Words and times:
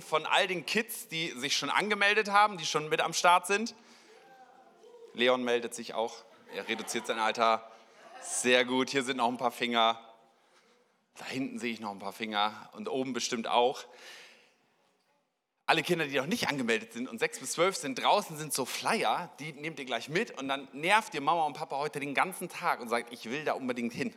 von 0.00 0.26
all 0.26 0.46
den 0.46 0.66
Kids, 0.66 1.08
die 1.08 1.30
sich 1.32 1.56
schon 1.56 1.70
angemeldet 1.70 2.30
haben, 2.30 2.58
die 2.58 2.66
schon 2.66 2.88
mit 2.88 3.00
am 3.00 3.12
Start 3.12 3.46
sind. 3.46 3.74
Leon 5.14 5.42
meldet 5.42 5.74
sich 5.74 5.94
auch. 5.94 6.14
Er 6.54 6.68
reduziert 6.68 7.06
sein 7.06 7.18
Alter. 7.18 7.70
Sehr 8.22 8.64
gut. 8.64 8.90
Hier 8.90 9.02
sind 9.02 9.18
noch 9.18 9.28
ein 9.28 9.36
paar 9.36 9.50
Finger. 9.50 10.00
Da 11.16 11.24
hinten 11.26 11.58
sehe 11.58 11.72
ich 11.72 11.80
noch 11.80 11.90
ein 11.90 11.98
paar 11.98 12.12
Finger 12.12 12.70
und 12.72 12.88
oben 12.88 13.12
bestimmt 13.12 13.48
auch. 13.48 13.84
Alle 15.66 15.82
Kinder, 15.82 16.06
die 16.06 16.16
noch 16.16 16.26
nicht 16.26 16.48
angemeldet 16.48 16.94
sind 16.94 17.08
und 17.08 17.18
sechs 17.18 17.40
bis 17.40 17.52
zwölf 17.52 17.76
sind, 17.76 18.02
draußen 18.02 18.38
sind 18.38 18.54
so 18.54 18.64
Flyer, 18.64 19.30
die 19.38 19.52
nehmt 19.52 19.78
ihr 19.78 19.84
gleich 19.84 20.08
mit 20.08 20.38
und 20.38 20.48
dann 20.48 20.66
nervt 20.72 21.12
ihr 21.12 21.20
Mama 21.20 21.44
und 21.44 21.52
Papa 21.52 21.76
heute 21.76 22.00
den 22.00 22.14
ganzen 22.14 22.48
Tag 22.48 22.80
und 22.80 22.88
sagt, 22.88 23.12
ich 23.12 23.28
will 23.28 23.44
da 23.44 23.52
unbedingt 23.52 23.92
hin. 23.92 24.14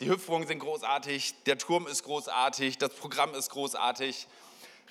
Die 0.00 0.08
Hüpfungen 0.08 0.48
sind 0.48 0.58
großartig, 0.58 1.44
der 1.44 1.58
Turm 1.58 1.86
ist 1.86 2.02
großartig, 2.02 2.78
das 2.78 2.94
Programm 2.94 3.34
ist 3.34 3.50
großartig. 3.50 4.26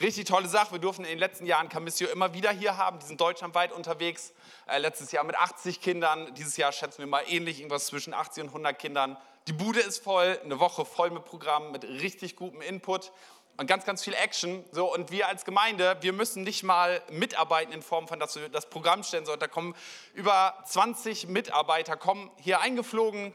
Richtig 0.01 0.27
tolle 0.27 0.47
Sache. 0.47 0.71
Wir 0.71 0.79
durften 0.79 1.03
in 1.03 1.09
den 1.09 1.19
letzten 1.19 1.45
Jahren 1.45 1.67
Camissio 1.67 2.07
immer 2.07 2.33
wieder 2.33 2.51
hier 2.51 2.77
haben. 2.77 2.99
Die 2.99 3.05
sind 3.05 3.19
deutschlandweit 3.19 3.73
unterwegs. 3.73 4.31
Äh, 4.65 4.77
letztes 4.77 5.11
Jahr 5.11 5.25
mit 5.25 5.35
80 5.35 5.81
Kindern. 5.81 6.33
Dieses 6.35 6.55
Jahr 6.55 6.71
schätzen 6.71 6.99
wir 6.99 7.07
mal 7.07 7.23
ähnlich, 7.27 7.59
irgendwas 7.59 7.87
zwischen 7.87 8.13
80 8.13 8.43
und 8.43 8.49
100 8.49 8.79
Kindern. 8.79 9.17
Die 9.49 9.53
Bude 9.53 9.81
ist 9.81 10.01
voll, 10.01 10.39
eine 10.41 10.61
Woche 10.61 10.85
voll 10.85 11.09
mit 11.09 11.25
Programm, 11.25 11.73
mit 11.73 11.83
richtig 11.83 12.37
gutem 12.37 12.61
Input 12.61 13.11
und 13.59 13.67
ganz, 13.67 13.83
ganz 13.83 14.01
viel 14.01 14.13
Action. 14.13 14.63
So, 14.71 14.93
und 14.93 15.11
wir 15.11 15.27
als 15.27 15.43
Gemeinde, 15.43 15.97
wir 15.99 16.13
müssen 16.13 16.43
nicht 16.43 16.63
mal 16.63 17.01
mitarbeiten 17.11 17.73
in 17.73 17.81
Form 17.81 18.07
von, 18.07 18.17
dass 18.17 18.37
wir 18.37 18.47
das 18.47 18.69
Programm 18.69 19.03
stellen, 19.03 19.25
sondern 19.25 19.41
da 19.41 19.47
kommen 19.47 19.75
über 20.13 20.57
20 20.65 21.27
Mitarbeiter, 21.27 21.97
kommen 21.97 22.31
hier 22.37 22.61
eingeflogen, 22.61 23.33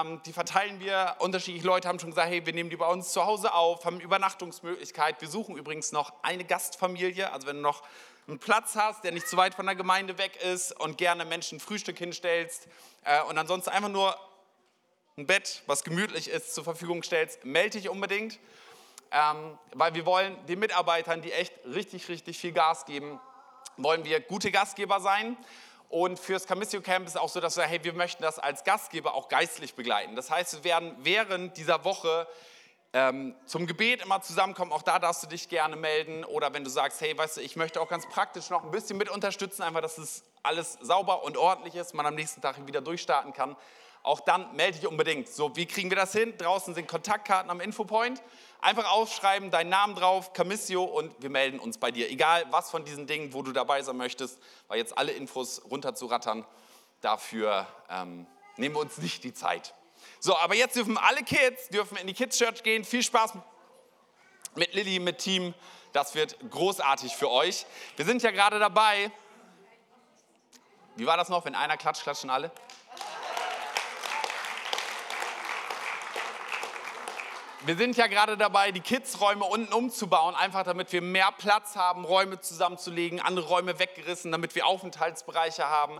ähm, 0.00 0.22
die 0.26 0.32
verteilen 0.32 0.78
wir. 0.78 1.16
Unterschiedliche 1.18 1.66
Leute 1.66 1.88
haben 1.88 1.98
schon 1.98 2.10
gesagt, 2.10 2.28
hey, 2.28 2.46
wir 2.46 2.52
nehmen 2.52 2.70
die 2.70 2.76
bei 2.76 2.86
uns 2.86 3.12
zu 3.12 3.26
Hause 3.26 3.52
auf, 3.52 3.84
haben 3.84 3.98
Übernachtungsmöglichkeit. 3.98 5.20
Wir 5.20 5.28
suchen 5.28 5.56
übrigens 5.56 5.90
noch 5.90 6.12
eine 6.22 6.44
Gastfamilie, 6.44 7.32
also 7.32 7.48
wenn 7.48 7.56
du 7.56 7.62
noch 7.62 7.82
einen 8.28 8.38
Platz 8.38 8.76
hast, 8.76 9.02
der 9.02 9.10
nicht 9.10 9.26
zu 9.26 9.36
weit 9.36 9.56
von 9.56 9.66
der 9.66 9.74
Gemeinde 9.74 10.18
weg 10.18 10.36
ist 10.36 10.78
und 10.80 10.98
gerne 10.98 11.24
Menschen 11.24 11.58
Frühstück 11.58 11.98
hinstellst 11.98 12.68
äh, 13.02 13.20
und 13.22 13.36
ansonsten 13.38 13.70
einfach 13.70 13.90
nur 13.90 14.16
ein 15.16 15.26
Bett, 15.26 15.64
was 15.66 15.82
gemütlich 15.82 16.28
ist, 16.28 16.54
zur 16.54 16.62
Verfügung 16.62 17.02
stellst, 17.02 17.44
melde 17.44 17.78
dich 17.78 17.88
unbedingt 17.88 18.38
ähm, 19.14 19.56
weil 19.72 19.94
wir 19.94 20.04
wollen 20.06 20.44
den 20.46 20.58
Mitarbeitern, 20.58 21.22
die 21.22 21.32
echt 21.32 21.52
richtig, 21.64 22.08
richtig 22.08 22.36
viel 22.36 22.52
Gas 22.52 22.84
geben, 22.84 23.20
wollen 23.76 24.04
wir 24.04 24.20
gute 24.20 24.50
Gastgeber 24.50 25.00
sein. 25.00 25.36
Und 25.88 26.18
fürs 26.18 26.46
Camissio 26.46 26.80
Camp 26.80 27.06
ist 27.06 27.16
auch 27.16 27.28
so, 27.28 27.40
dass 27.40 27.56
wir, 27.56 27.64
hey, 27.64 27.82
wir 27.84 27.92
möchten 27.92 28.24
das 28.24 28.40
als 28.40 28.64
Gastgeber 28.64 29.14
auch 29.14 29.28
geistlich 29.28 29.74
begleiten. 29.74 30.16
Das 30.16 30.30
heißt, 30.30 30.54
wir 30.54 30.64
werden 30.64 30.96
während 30.98 31.56
dieser 31.56 31.84
Woche 31.84 32.26
ähm, 32.92 33.36
zum 33.46 33.68
Gebet 33.68 34.02
immer 34.02 34.20
zusammenkommen. 34.20 34.72
Auch 34.72 34.82
da 34.82 34.98
darfst 34.98 35.22
du 35.22 35.28
dich 35.28 35.48
gerne 35.48 35.76
melden. 35.76 36.24
Oder 36.24 36.52
wenn 36.52 36.64
du 36.64 36.70
sagst, 36.70 37.00
hey, 37.00 37.16
weißt 37.16 37.36
du, 37.36 37.40
ich 37.40 37.54
möchte 37.54 37.80
auch 37.80 37.88
ganz 37.88 38.08
praktisch 38.08 38.50
noch 38.50 38.64
ein 38.64 38.72
bisschen 38.72 38.96
mit 38.96 39.08
unterstützen, 39.08 39.62
einfach, 39.62 39.82
dass 39.82 39.98
es 39.98 40.24
alles 40.42 40.78
sauber 40.80 41.22
und 41.22 41.36
ordentlich 41.36 41.76
ist, 41.76 41.94
man 41.94 42.06
am 42.06 42.16
nächsten 42.16 42.40
Tag 42.40 42.66
wieder 42.66 42.80
durchstarten 42.80 43.32
kann. 43.32 43.56
Auch 44.04 44.20
dann 44.20 44.54
melde 44.54 44.78
dich 44.78 44.86
unbedingt. 44.86 45.28
So, 45.28 45.56
wie 45.56 45.64
kriegen 45.64 45.88
wir 45.88 45.96
das 45.96 46.12
hin? 46.12 46.36
Draußen 46.36 46.74
sind 46.74 46.86
Kontaktkarten 46.86 47.50
am 47.50 47.58
Infopoint. 47.58 48.22
Einfach 48.60 48.92
aufschreiben, 48.92 49.50
deinen 49.50 49.70
Namen 49.70 49.94
drauf, 49.94 50.34
Camissio 50.34 50.84
und 50.84 51.10
wir 51.22 51.30
melden 51.30 51.58
uns 51.58 51.78
bei 51.78 51.90
dir. 51.90 52.10
Egal 52.10 52.44
was 52.50 52.70
von 52.70 52.84
diesen 52.84 53.06
Dingen, 53.06 53.32
wo 53.32 53.40
du 53.40 53.52
dabei 53.52 53.80
sein 53.80 53.96
möchtest, 53.96 54.38
weil 54.68 54.76
jetzt 54.76 54.96
alle 54.98 55.12
Infos 55.12 55.62
runterzurattern, 55.70 56.44
dafür 57.00 57.66
ähm, 57.88 58.26
nehmen 58.58 58.74
wir 58.74 58.80
uns 58.82 58.98
nicht 58.98 59.24
die 59.24 59.32
Zeit. 59.32 59.74
So, 60.20 60.36
aber 60.36 60.54
jetzt 60.54 60.76
dürfen 60.76 60.98
alle 60.98 61.22
Kids 61.22 61.68
dürfen 61.68 61.96
in 61.96 62.06
die 62.06 62.14
Kids 62.14 62.36
Church 62.36 62.62
gehen. 62.62 62.84
Viel 62.84 63.02
Spaß 63.02 63.32
mit 64.54 64.74
Lilly, 64.74 64.98
mit 64.98 65.16
Team. 65.16 65.54
Das 65.94 66.14
wird 66.14 66.36
großartig 66.50 67.16
für 67.16 67.30
euch. 67.30 67.64
Wir 67.96 68.04
sind 68.04 68.22
ja 68.22 68.32
gerade 68.32 68.58
dabei. 68.58 69.10
Wie 70.96 71.06
war 71.06 71.16
das 71.16 71.30
noch, 71.30 71.46
wenn 71.46 71.54
einer 71.54 71.78
klatscht, 71.78 72.02
klatschen 72.02 72.28
alle? 72.28 72.52
Wir 77.66 77.78
sind 77.78 77.96
ja 77.96 78.08
gerade 78.08 78.36
dabei, 78.36 78.72
die 78.72 78.82
Kids-Räume 78.82 79.46
unten 79.46 79.72
umzubauen, 79.72 80.34
einfach 80.34 80.64
damit 80.64 80.92
wir 80.92 81.00
mehr 81.00 81.32
Platz 81.38 81.76
haben, 81.76 82.04
Räume 82.04 82.38
zusammenzulegen, 82.38 83.20
andere 83.20 83.46
Räume 83.46 83.78
weggerissen, 83.78 84.30
damit 84.30 84.54
wir 84.54 84.66
Aufenthaltsbereiche 84.66 85.66
haben. 85.66 85.98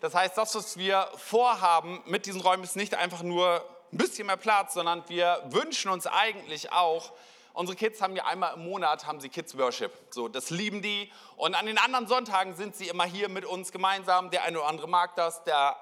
Das 0.00 0.14
heißt, 0.14 0.38
das, 0.38 0.54
was 0.54 0.76
wir 0.76 1.08
vorhaben 1.16 2.00
mit 2.06 2.26
diesen 2.26 2.40
Räumen, 2.40 2.62
ist 2.62 2.76
nicht 2.76 2.94
einfach 2.94 3.24
nur 3.24 3.64
ein 3.92 3.98
bisschen 3.98 4.28
mehr 4.28 4.36
Platz, 4.36 4.74
sondern 4.74 5.02
wir 5.08 5.42
wünschen 5.46 5.90
uns 5.90 6.06
eigentlich 6.06 6.70
auch, 6.70 7.10
unsere 7.54 7.76
Kids 7.76 8.00
haben 8.00 8.14
ja 8.14 8.26
einmal 8.26 8.54
im 8.54 8.62
Monat, 8.62 9.04
haben 9.04 9.18
sie 9.18 9.30
Kids 9.30 9.58
Worship. 9.58 9.90
So, 10.10 10.28
das 10.28 10.50
lieben 10.50 10.80
die. 10.80 11.10
Und 11.36 11.56
an 11.56 11.66
den 11.66 11.78
anderen 11.78 12.06
Sonntagen 12.06 12.54
sind 12.54 12.76
sie 12.76 12.86
immer 12.86 13.04
hier 13.04 13.28
mit 13.28 13.44
uns 13.44 13.72
gemeinsam. 13.72 14.30
Der 14.30 14.44
eine 14.44 14.60
oder 14.60 14.68
andere 14.68 14.88
mag 14.88 15.16
das, 15.16 15.42
der 15.42 15.76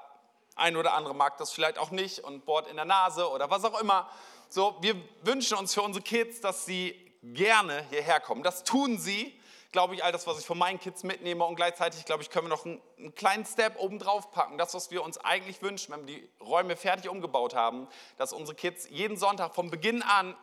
eine 0.56 0.78
oder 0.78 0.94
andere 0.94 1.14
mag 1.14 1.36
das 1.36 1.52
vielleicht 1.52 1.78
auch 1.78 1.90
nicht 1.90 2.20
und 2.20 2.46
bohrt 2.46 2.66
in 2.66 2.76
der 2.76 2.86
Nase 2.86 3.28
oder 3.30 3.50
was 3.50 3.62
auch 3.64 3.78
immer. 3.78 4.08
So, 4.50 4.78
wir 4.80 4.96
wünschen 5.20 5.58
uns 5.58 5.74
für 5.74 5.82
unsere 5.82 6.02
Kids, 6.02 6.40
dass 6.40 6.64
sie 6.64 6.94
gerne 7.22 7.84
hierher 7.90 8.18
kommen. 8.18 8.42
Das 8.42 8.64
tun 8.64 8.98
sie, 8.98 9.38
glaube 9.72 9.94
ich, 9.94 10.02
all 10.02 10.10
das, 10.10 10.26
was 10.26 10.38
ich 10.38 10.46
von 10.46 10.56
meinen 10.56 10.80
Kids 10.80 11.02
mitnehme. 11.02 11.44
Und 11.44 11.56
gleichzeitig, 11.56 12.06
glaube 12.06 12.22
ich, 12.22 12.30
können 12.30 12.46
wir 12.46 12.48
noch 12.48 12.64
einen, 12.64 12.80
einen 12.96 13.14
kleinen 13.14 13.44
Step 13.44 13.78
oben 13.78 13.98
drauf 13.98 14.30
packen. 14.30 14.56
Das, 14.56 14.72
was 14.72 14.90
wir 14.90 15.02
uns 15.02 15.18
eigentlich 15.18 15.60
wünschen, 15.60 15.92
wenn 15.92 16.06
wir 16.06 16.14
die 16.14 16.30
Räume 16.40 16.76
fertig 16.76 17.10
umgebaut 17.10 17.54
haben, 17.54 17.88
dass 18.16 18.32
unsere 18.32 18.56
Kids 18.56 18.88
jeden 18.88 19.18
Sonntag 19.18 19.54
vom 19.54 19.70
Beginn 19.70 20.02
an 20.02 20.34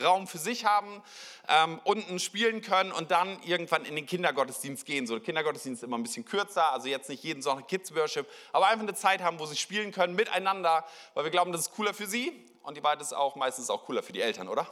Raum 0.00 0.28
für 0.28 0.38
sich 0.38 0.64
haben, 0.64 1.02
ähm, 1.48 1.80
unten 1.82 2.20
spielen 2.20 2.62
können 2.62 2.92
und 2.92 3.10
dann 3.10 3.42
irgendwann 3.42 3.84
in 3.84 3.96
den 3.96 4.06
Kindergottesdienst 4.06 4.86
gehen. 4.86 5.08
So, 5.08 5.16
der 5.16 5.24
Kindergottesdienst 5.24 5.82
ist 5.82 5.86
immer 5.86 5.98
ein 5.98 6.04
bisschen 6.04 6.24
kürzer, 6.24 6.70
also 6.72 6.86
jetzt 6.86 7.08
nicht 7.08 7.24
jeden 7.24 7.42
Sonntag 7.42 7.66
Kids 7.66 7.92
Worship, 7.96 8.28
aber 8.52 8.68
einfach 8.68 8.84
eine 8.84 8.94
Zeit 8.94 9.20
haben, 9.20 9.40
wo 9.40 9.46
sie 9.46 9.56
spielen 9.56 9.90
können 9.90 10.14
miteinander, 10.14 10.84
weil 11.14 11.24
wir 11.24 11.32
glauben, 11.32 11.50
das 11.50 11.62
ist 11.62 11.72
cooler 11.72 11.94
für 11.94 12.06
sie 12.06 12.32
und 12.68 12.76
die 12.76 12.82
Wahrheit 12.82 13.00
ist 13.00 13.14
auch 13.14 13.34
meistens 13.34 13.70
auch 13.70 13.86
cooler 13.86 14.02
für 14.02 14.12
die 14.12 14.20
Eltern, 14.20 14.46
oder? 14.46 14.66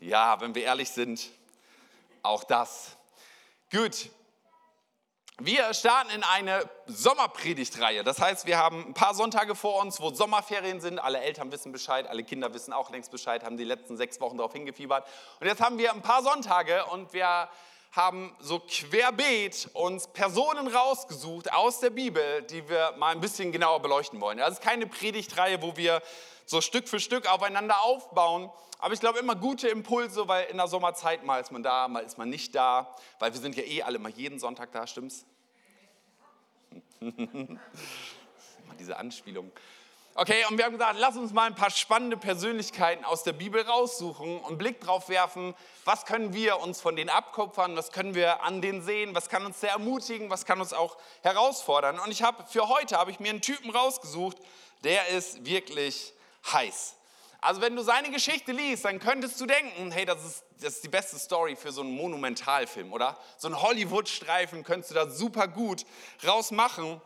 Ja, 0.00 0.38
wenn 0.42 0.54
wir 0.54 0.64
ehrlich 0.64 0.90
sind, 0.90 1.30
auch 2.22 2.44
das. 2.44 2.98
Gut. 3.72 4.10
Wir 5.38 5.72
starten 5.72 6.10
in 6.10 6.22
eine 6.22 6.68
Sommerpredigtreihe. 6.84 8.04
Das 8.04 8.20
heißt, 8.20 8.44
wir 8.44 8.58
haben 8.58 8.88
ein 8.88 8.92
paar 8.92 9.14
Sonntage 9.14 9.54
vor 9.54 9.80
uns, 9.80 9.98
wo 9.98 10.10
Sommerferien 10.10 10.82
sind. 10.82 10.98
Alle 10.98 11.20
Eltern 11.20 11.50
wissen 11.52 11.72
Bescheid, 11.72 12.06
alle 12.06 12.22
Kinder 12.22 12.52
wissen 12.52 12.74
auch 12.74 12.90
längst 12.90 13.10
Bescheid, 13.10 13.42
haben 13.42 13.56
die 13.56 13.64
letzten 13.64 13.96
sechs 13.96 14.20
Wochen 14.20 14.36
darauf 14.36 14.52
hingefiebert. 14.52 15.08
Und 15.40 15.46
jetzt 15.46 15.62
haben 15.62 15.78
wir 15.78 15.90
ein 15.90 16.02
paar 16.02 16.22
Sonntage 16.22 16.84
und 16.84 17.14
wir 17.14 17.48
haben 17.92 18.34
so 18.38 18.60
querbeet 18.60 19.70
uns 19.72 20.06
Personen 20.08 20.68
rausgesucht 20.68 21.52
aus 21.52 21.80
der 21.80 21.90
Bibel, 21.90 22.42
die 22.42 22.68
wir 22.68 22.94
mal 22.98 23.12
ein 23.12 23.20
bisschen 23.20 23.50
genauer 23.50 23.80
beleuchten 23.82 24.20
wollen. 24.20 24.38
Das 24.38 24.52
ist 24.52 24.62
keine 24.62 24.86
Predigtreihe, 24.86 25.60
wo 25.60 25.76
wir 25.76 26.00
so 26.46 26.60
Stück 26.60 26.88
für 26.88 27.00
Stück 27.00 27.26
aufeinander 27.26 27.82
aufbauen. 27.82 28.50
Aber 28.78 28.94
ich 28.94 29.00
glaube 29.00 29.18
immer 29.18 29.34
gute 29.34 29.68
Impulse, 29.68 30.26
weil 30.28 30.46
in 30.46 30.56
der 30.56 30.68
Sommerzeit 30.68 31.24
mal 31.24 31.40
ist 31.40 31.52
man 31.52 31.62
da, 31.62 31.88
mal 31.88 32.00
ist 32.00 32.16
man 32.16 32.30
nicht 32.30 32.54
da, 32.54 32.94
weil 33.18 33.32
wir 33.32 33.40
sind 33.40 33.56
ja 33.56 33.64
eh 33.64 33.82
alle 33.82 33.98
mal 33.98 34.10
jeden 34.10 34.38
Sonntag 34.38 34.72
da, 34.72 34.86
stimmt's? 34.86 35.26
Diese 38.78 38.96
Anspielung. 38.96 39.50
Okay, 40.16 40.44
und 40.50 40.58
wir 40.58 40.64
haben 40.64 40.72
gesagt, 40.72 40.96
lass 40.98 41.16
uns 41.16 41.32
mal 41.32 41.46
ein 41.46 41.54
paar 41.54 41.70
spannende 41.70 42.16
Persönlichkeiten 42.16 43.04
aus 43.04 43.22
der 43.22 43.32
Bibel 43.32 43.62
raussuchen 43.62 44.40
und 44.40 44.46
einen 44.46 44.58
Blick 44.58 44.80
drauf 44.80 45.08
werfen, 45.08 45.54
was 45.84 46.04
können 46.04 46.34
wir 46.34 46.58
uns 46.58 46.80
von 46.80 46.96
denen 46.96 47.08
abkupfern, 47.08 47.76
was 47.76 47.92
können 47.92 48.16
wir 48.16 48.42
an 48.42 48.60
denen 48.60 48.82
sehen, 48.82 49.14
was 49.14 49.28
kann 49.28 49.46
uns 49.46 49.60
sehr 49.60 49.70
ermutigen, 49.70 50.28
was 50.28 50.44
kann 50.44 50.60
uns 50.60 50.72
auch 50.72 50.96
herausfordern. 51.22 52.00
Und 52.00 52.10
ich 52.10 52.24
habe 52.24 52.44
für 52.48 52.68
heute 52.68 52.98
habe 52.98 53.12
ich 53.12 53.20
mir 53.20 53.30
einen 53.30 53.40
Typen 53.40 53.70
rausgesucht, 53.70 54.36
der 54.82 55.08
ist 55.08 55.46
wirklich 55.46 56.12
heiß. 56.52 56.96
Also 57.40 57.60
wenn 57.60 57.76
du 57.76 57.82
seine 57.82 58.10
Geschichte 58.10 58.50
liest, 58.52 58.84
dann 58.84 58.98
könntest 58.98 59.40
du 59.40 59.46
denken, 59.46 59.92
hey, 59.92 60.04
das 60.04 60.24
ist, 60.24 60.44
das 60.60 60.74
ist 60.74 60.84
die 60.84 60.88
beste 60.88 61.18
Story 61.18 61.54
für 61.56 61.70
so 61.70 61.82
einen 61.82 61.94
Monumentalfilm, 61.94 62.92
oder? 62.92 63.16
So 63.38 63.46
einen 63.46 63.62
Hollywood-Streifen 63.62 64.64
könntest 64.64 64.90
du 64.90 64.94
da 64.96 65.08
super 65.08 65.46
gut 65.46 65.86
rausmachen. 66.26 67.00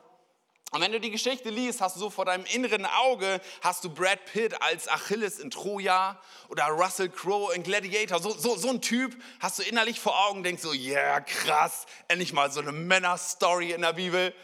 Und 0.74 0.80
wenn 0.80 0.90
du 0.90 0.98
die 0.98 1.12
Geschichte 1.12 1.50
liest, 1.50 1.80
hast 1.80 1.94
du 1.94 2.00
so 2.00 2.10
vor 2.10 2.24
deinem 2.24 2.44
inneren 2.46 2.84
Auge, 2.84 3.40
hast 3.60 3.84
du 3.84 3.90
Brad 3.90 4.24
Pitt 4.24 4.60
als 4.60 4.88
Achilles 4.88 5.38
in 5.38 5.48
Troja 5.48 6.20
oder 6.48 6.64
Russell 6.64 7.08
Crowe 7.08 7.54
in 7.54 7.62
Gladiator. 7.62 8.20
So, 8.20 8.32
so, 8.32 8.56
so 8.56 8.70
ein 8.70 8.80
Typ 8.82 9.16
hast 9.38 9.60
du 9.60 9.62
innerlich 9.62 10.00
vor 10.00 10.26
Augen, 10.26 10.42
denkst 10.42 10.62
so, 10.62 10.72
yeah, 10.72 11.20
krass, 11.20 11.86
endlich 12.08 12.32
mal 12.32 12.50
so 12.50 12.58
eine 12.58 12.72
Männer-Story 12.72 13.70
in 13.70 13.82
der 13.82 13.92
Bibel. 13.92 14.34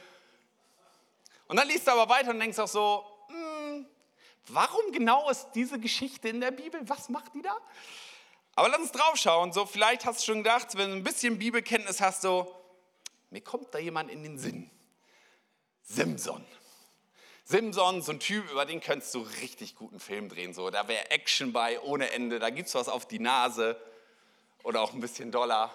Und 1.49 1.57
dann 1.57 1.67
liest 1.67 1.89
du 1.89 1.91
aber 1.91 2.09
weiter 2.09 2.31
und 2.31 2.39
denkst 2.39 2.61
auch 2.61 2.69
so, 2.69 3.05
hm, 3.27 3.85
warum 4.47 4.93
genau 4.93 5.29
ist 5.31 5.49
diese 5.57 5.81
Geschichte 5.81 6.29
in 6.29 6.41
der 6.41 6.53
Bibel? 6.53 6.81
Was 6.85 7.09
macht 7.09 7.35
die 7.35 7.43
da? 7.43 7.57
Aber 8.55 8.69
lass 8.69 8.79
uns 8.79 8.93
drauf 8.93 9.17
schauen. 9.17 9.53
So, 9.53 9.67
vielleicht 9.67 10.05
hast 10.05 10.21
du 10.21 10.27
schon 10.27 10.45
gedacht, 10.45 10.77
wenn 10.77 10.91
du 10.91 10.97
ein 10.97 11.03
bisschen 11.03 11.41
Bibelkenntnis 11.41 12.01
hast, 12.01 12.23
so, 12.23 12.55
mir 13.31 13.41
kommt 13.41 13.75
da 13.75 13.81
jemand 13.81 14.13
in 14.13 14.23
den 14.23 14.39
Sinn. 14.39 14.71
Simson. 15.91 16.45
Simson, 17.43 18.01
so 18.01 18.13
ein 18.13 18.21
Typ, 18.21 18.49
über 18.49 18.65
den 18.65 18.81
könntest 18.81 19.13
du 19.13 19.27
richtig 19.43 19.75
guten 19.75 19.99
Film 19.99 20.29
drehen. 20.29 20.55
So. 20.55 20.71
Da 20.71 20.87
wäre 20.87 21.11
Action 21.11 21.53
bei 21.53 21.81
ohne 21.81 22.13
Ende, 22.13 22.39
da 22.39 22.51
gibt 22.51 22.69
es 22.69 22.77
was 22.77 22.89
auf 22.89 23.07
die 23.07 23.19
Nase. 23.19 23.77
oder 24.63 24.83
auch 24.83 24.93
ein 24.93 25.01
bisschen 25.01 25.33
doller. 25.33 25.71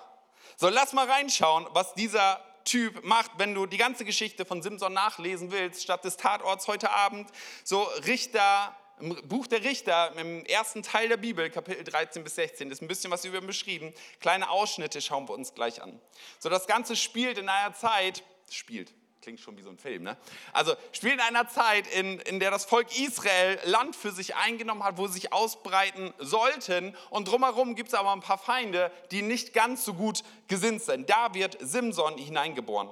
So, 0.56 0.70
lass 0.70 0.94
mal 0.94 1.10
reinschauen, 1.10 1.68
was 1.72 1.94
dieser 1.96 2.40
Typ 2.64 3.04
macht, 3.04 3.32
wenn 3.38 3.54
du 3.54 3.66
die 3.66 3.78
ganze 3.78 4.06
Geschichte 4.06 4.46
von 4.46 4.62
Simson 4.62 4.94
nachlesen 4.94 5.52
willst, 5.52 5.84
statt 5.84 6.06
des 6.06 6.16
Tatorts 6.16 6.68
heute 6.68 6.92
Abend. 6.92 7.30
So, 7.66 7.82
Richter, 8.06 8.74
im 9.02 9.16
Buch 9.28 9.48
der 9.48 9.64
Richter, 9.66 10.16
im 10.16 10.46
ersten 10.46 10.82
Teil 10.82 11.10
der 11.10 11.18
Bibel, 11.18 11.50
Kapitel 11.50 11.84
13 11.84 12.24
bis 12.24 12.36
16, 12.36 12.72
ist 12.72 12.82
ein 12.82 12.88
bisschen 12.88 13.12
was 13.12 13.26
über 13.26 13.40
ihn 13.40 13.48
beschrieben. 13.48 13.94
Kleine 14.22 14.50
Ausschnitte 14.50 15.02
schauen 15.02 15.28
wir 15.28 15.34
uns 15.34 15.54
gleich 15.56 15.82
an. 15.82 16.00
So, 16.40 16.48
das 16.48 16.68
Ganze 16.68 16.96
spielt 16.96 17.38
in 17.38 17.50
einer 17.50 17.74
Zeit, 17.74 18.24
spielt, 18.50 18.94
klingt 19.22 19.40
schon 19.40 19.58
wie 19.58 19.62
so 19.62 19.70
ein 19.70 19.78
Film, 19.78 20.04
ne? 20.04 20.18
Also 20.54 20.76
spielt 20.92 21.16
in 21.16 21.20
einer 21.20 21.48
Zeit, 21.48 21.88
in, 21.88 22.20
in 22.20 22.40
der 22.40 22.52
das 22.52 22.66
Volk 22.66 22.96
Israel 22.98 23.60
Land 23.66 23.96
für 23.96 24.12
sich 24.12 24.36
eingenommen 24.36 24.84
hat, 24.84 24.98
wo 24.98 25.08
sie 25.08 25.14
sich 25.14 25.34
ausbreiten 25.34 26.14
sollten. 26.20 26.96
Und 27.10 27.28
drumherum 27.28 27.76
gibt 27.76 27.90
es 27.90 27.96
aber 27.96 28.14
ein 28.14 28.22
paar 28.22 28.38
Feinde, 28.38 28.92
die 29.12 29.22
nicht 29.22 29.54
ganz 29.54 29.84
so 29.84 29.94
gut 29.96 30.24
gesinnt 30.48 30.82
sind. 30.82 31.10
Da 31.10 31.34
wird 31.34 31.58
Simson 31.60 32.18
hineingeboren. 32.18 32.90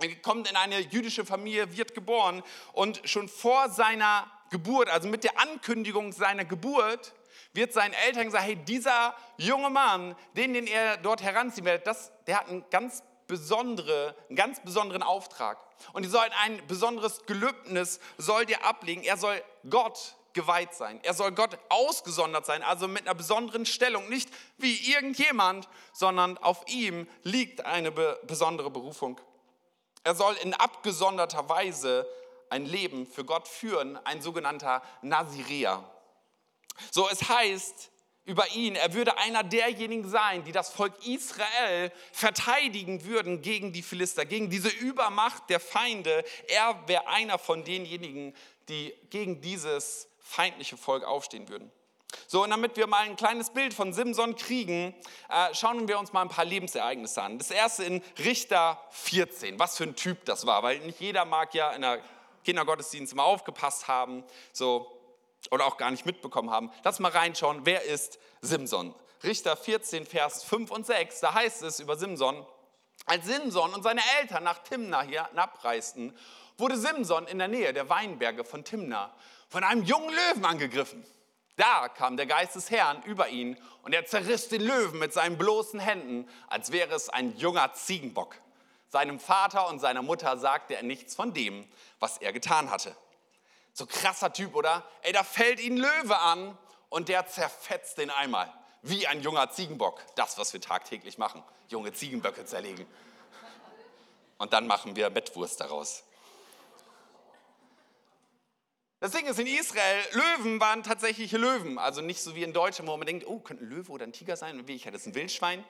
Er 0.00 0.14
kommt 0.16 0.48
in 0.48 0.56
eine 0.56 0.80
jüdische 0.80 1.26
Familie, 1.26 1.76
wird 1.76 1.94
geboren 1.94 2.42
und 2.72 3.02
schon 3.04 3.28
vor 3.28 3.68
seiner 3.68 4.30
Geburt, 4.50 4.88
also 4.88 5.08
mit 5.08 5.24
der 5.24 5.38
Ankündigung 5.38 6.12
seiner 6.12 6.44
Geburt, 6.44 7.14
wird 7.52 7.72
seinen 7.72 7.92
Eltern 7.92 8.26
gesagt, 8.26 8.44
hey, 8.44 8.56
dieser 8.56 9.14
junge 9.36 9.70
Mann, 9.70 10.16
den, 10.36 10.54
den 10.54 10.66
er 10.66 10.96
dort 10.96 11.22
heranziehen 11.22 11.66
wird, 11.66 11.86
das, 11.86 12.12
der 12.26 12.38
hat 12.38 12.48
einen 12.48 12.64
ganz 12.70 13.02
besondere, 13.30 14.16
einen 14.28 14.36
ganz 14.36 14.60
besonderen 14.60 15.04
Auftrag. 15.04 15.56
Und 15.92 16.02
ihr 16.02 16.10
sollt 16.10 16.32
ein 16.42 16.60
besonderes 16.66 17.24
Gelübnis 17.26 18.00
sollt 18.18 18.50
ihr 18.50 18.64
ablegen. 18.64 19.04
Er 19.04 19.16
soll 19.16 19.40
Gott 19.70 20.16
geweiht 20.32 20.74
sein. 20.74 21.00
Er 21.04 21.14
soll 21.14 21.32
Gott 21.32 21.56
ausgesondert 21.68 22.44
sein, 22.44 22.62
also 22.62 22.88
mit 22.88 23.02
einer 23.02 23.14
besonderen 23.14 23.66
Stellung. 23.66 24.08
Nicht 24.08 24.28
wie 24.58 24.92
irgendjemand, 24.92 25.68
sondern 25.92 26.38
auf 26.38 26.64
ihm 26.66 27.08
liegt 27.22 27.64
eine 27.64 27.92
besondere 27.92 28.70
Berufung. 28.70 29.20
Er 30.02 30.16
soll 30.16 30.34
in 30.42 30.52
abgesonderter 30.54 31.48
Weise 31.48 32.06
ein 32.48 32.66
Leben 32.66 33.06
für 33.06 33.24
Gott 33.24 33.46
führen, 33.46 33.96
ein 34.04 34.20
sogenannter 34.20 34.82
Nazirea. 35.02 35.84
So, 36.90 37.08
es 37.08 37.28
heißt, 37.28 37.90
über 38.24 38.50
ihn. 38.54 38.76
Er 38.76 38.94
würde 38.94 39.18
einer 39.18 39.42
derjenigen 39.42 40.08
sein, 40.08 40.44
die 40.44 40.52
das 40.52 40.70
Volk 40.70 40.94
Israel 41.06 41.90
verteidigen 42.12 43.04
würden 43.04 43.42
gegen 43.42 43.72
die 43.72 43.82
Philister, 43.82 44.24
gegen 44.24 44.50
diese 44.50 44.68
Übermacht 44.68 45.48
der 45.48 45.60
Feinde. 45.60 46.24
Er 46.48 46.76
wäre 46.86 47.08
einer 47.08 47.38
von 47.38 47.64
denjenigen, 47.64 48.34
die 48.68 48.94
gegen 49.10 49.40
dieses 49.40 50.08
feindliche 50.18 50.76
Volk 50.76 51.04
aufstehen 51.04 51.48
würden. 51.48 51.72
So, 52.26 52.42
und 52.44 52.50
damit 52.50 52.76
wir 52.76 52.86
mal 52.86 53.04
ein 53.04 53.16
kleines 53.16 53.50
Bild 53.50 53.74
von 53.74 53.92
Simson 53.92 54.36
kriegen, 54.36 54.94
äh, 55.28 55.54
schauen 55.54 55.88
wir 55.88 55.98
uns 55.98 56.12
mal 56.12 56.22
ein 56.22 56.28
paar 56.28 56.44
Lebensereignisse 56.44 57.22
an. 57.22 57.38
Das 57.38 57.50
erste 57.50 57.84
in 57.84 58.02
Richter 58.18 58.82
14. 58.90 59.58
Was 59.58 59.76
für 59.76 59.84
ein 59.84 59.96
Typ 59.96 60.24
das 60.24 60.46
war, 60.46 60.62
weil 60.62 60.78
nicht 60.80 61.00
jeder 61.00 61.24
mag 61.24 61.54
ja 61.54 61.70
in 61.72 61.82
der 61.82 62.00
Kindergottesdienst 62.44 63.14
mal 63.14 63.24
aufgepasst 63.24 63.88
haben. 63.88 64.24
So, 64.52 64.99
oder 65.50 65.66
auch 65.66 65.76
gar 65.76 65.90
nicht 65.90 66.06
mitbekommen 66.06 66.50
haben. 66.50 66.70
Lass 66.84 66.98
mal 66.98 67.10
reinschauen, 67.10 67.64
wer 67.64 67.82
ist 67.82 68.18
Simson? 68.40 68.94
Richter 69.22 69.56
14, 69.56 70.06
Vers 70.06 70.44
5 70.44 70.70
und 70.70 70.86
6, 70.86 71.20
da 71.20 71.34
heißt 71.34 71.62
es 71.62 71.80
über 71.80 71.96
Simson, 71.96 72.46
als 73.06 73.26
Simson 73.26 73.74
und 73.74 73.82
seine 73.82 74.00
Eltern 74.20 74.44
nach 74.44 74.58
Timna 74.58 75.02
hier 75.02 75.28
abreisten, 75.36 76.16
wurde 76.56 76.76
Simson 76.76 77.26
in 77.26 77.38
der 77.38 77.48
Nähe 77.48 77.72
der 77.72 77.88
Weinberge 77.88 78.44
von 78.44 78.64
Timna 78.64 79.14
von 79.48 79.64
einem 79.64 79.82
jungen 79.82 80.14
Löwen 80.14 80.44
angegriffen. 80.44 81.04
Da 81.56 81.88
kam 81.88 82.16
der 82.16 82.26
Geist 82.26 82.54
des 82.54 82.70
Herrn 82.70 83.02
über 83.02 83.28
ihn 83.28 83.58
und 83.82 83.92
er 83.92 84.06
zerriss 84.06 84.48
den 84.48 84.62
Löwen 84.62 84.98
mit 84.98 85.12
seinen 85.12 85.36
bloßen 85.36 85.80
Händen, 85.80 86.28
als 86.48 86.72
wäre 86.72 86.94
es 86.94 87.08
ein 87.10 87.36
junger 87.36 87.74
Ziegenbock. 87.74 88.36
Seinem 88.88 89.20
Vater 89.20 89.68
und 89.68 89.78
seiner 89.78 90.02
Mutter 90.02 90.38
sagte 90.38 90.74
er 90.74 90.82
nichts 90.82 91.14
von 91.14 91.34
dem, 91.34 91.68
was 91.98 92.18
er 92.18 92.32
getan 92.32 92.70
hatte. 92.70 92.96
So 93.72 93.86
krasser 93.86 94.32
Typ, 94.32 94.54
oder? 94.54 94.84
Ey, 95.02 95.12
da 95.12 95.22
fällt 95.22 95.60
ihn 95.60 95.76
Löwe 95.76 96.18
an 96.18 96.56
und 96.88 97.08
der 97.08 97.26
zerfetzt 97.26 97.98
den 97.98 98.10
einmal. 98.10 98.52
Wie 98.82 99.06
ein 99.06 99.22
junger 99.22 99.50
Ziegenbock. 99.50 100.02
Das, 100.16 100.38
was 100.38 100.52
wir 100.52 100.60
tagtäglich 100.60 101.18
machen. 101.18 101.42
Junge 101.68 101.92
Ziegenböcke 101.92 102.44
zerlegen. 102.44 102.86
Und 104.38 104.52
dann 104.52 104.66
machen 104.66 104.96
wir 104.96 105.10
Bettwurst 105.10 105.60
daraus. 105.60 106.02
Das 109.00 109.12
Ding 109.12 109.26
ist, 109.26 109.38
in 109.38 109.46
Israel, 109.46 110.02
Löwen 110.12 110.60
waren 110.60 110.82
tatsächliche 110.82 111.38
Löwen. 111.38 111.78
Also 111.78 112.02
nicht 112.02 112.22
so 112.22 112.34
wie 112.34 112.42
in 112.42 112.52
Deutschland, 112.52 112.90
wo 112.90 112.96
man 112.96 113.06
denkt, 113.06 113.26
oh, 113.26 113.38
könnte 113.38 113.64
ein 113.64 113.70
Löwe 113.70 113.90
oder 113.92 114.04
ein 114.04 114.12
Tiger 114.12 114.36
sein. 114.36 114.58
Und 114.58 114.68
wie 114.68 114.74
ich 114.74 114.86
hatte 114.86 114.96
es 114.96 115.06
ein 115.06 115.14
Wildschwein. 115.14 115.64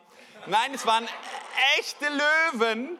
Nein, 0.47 0.75
es 0.75 0.85
waren 0.85 1.08
echte 1.79 2.06
Löwen, 2.08 2.99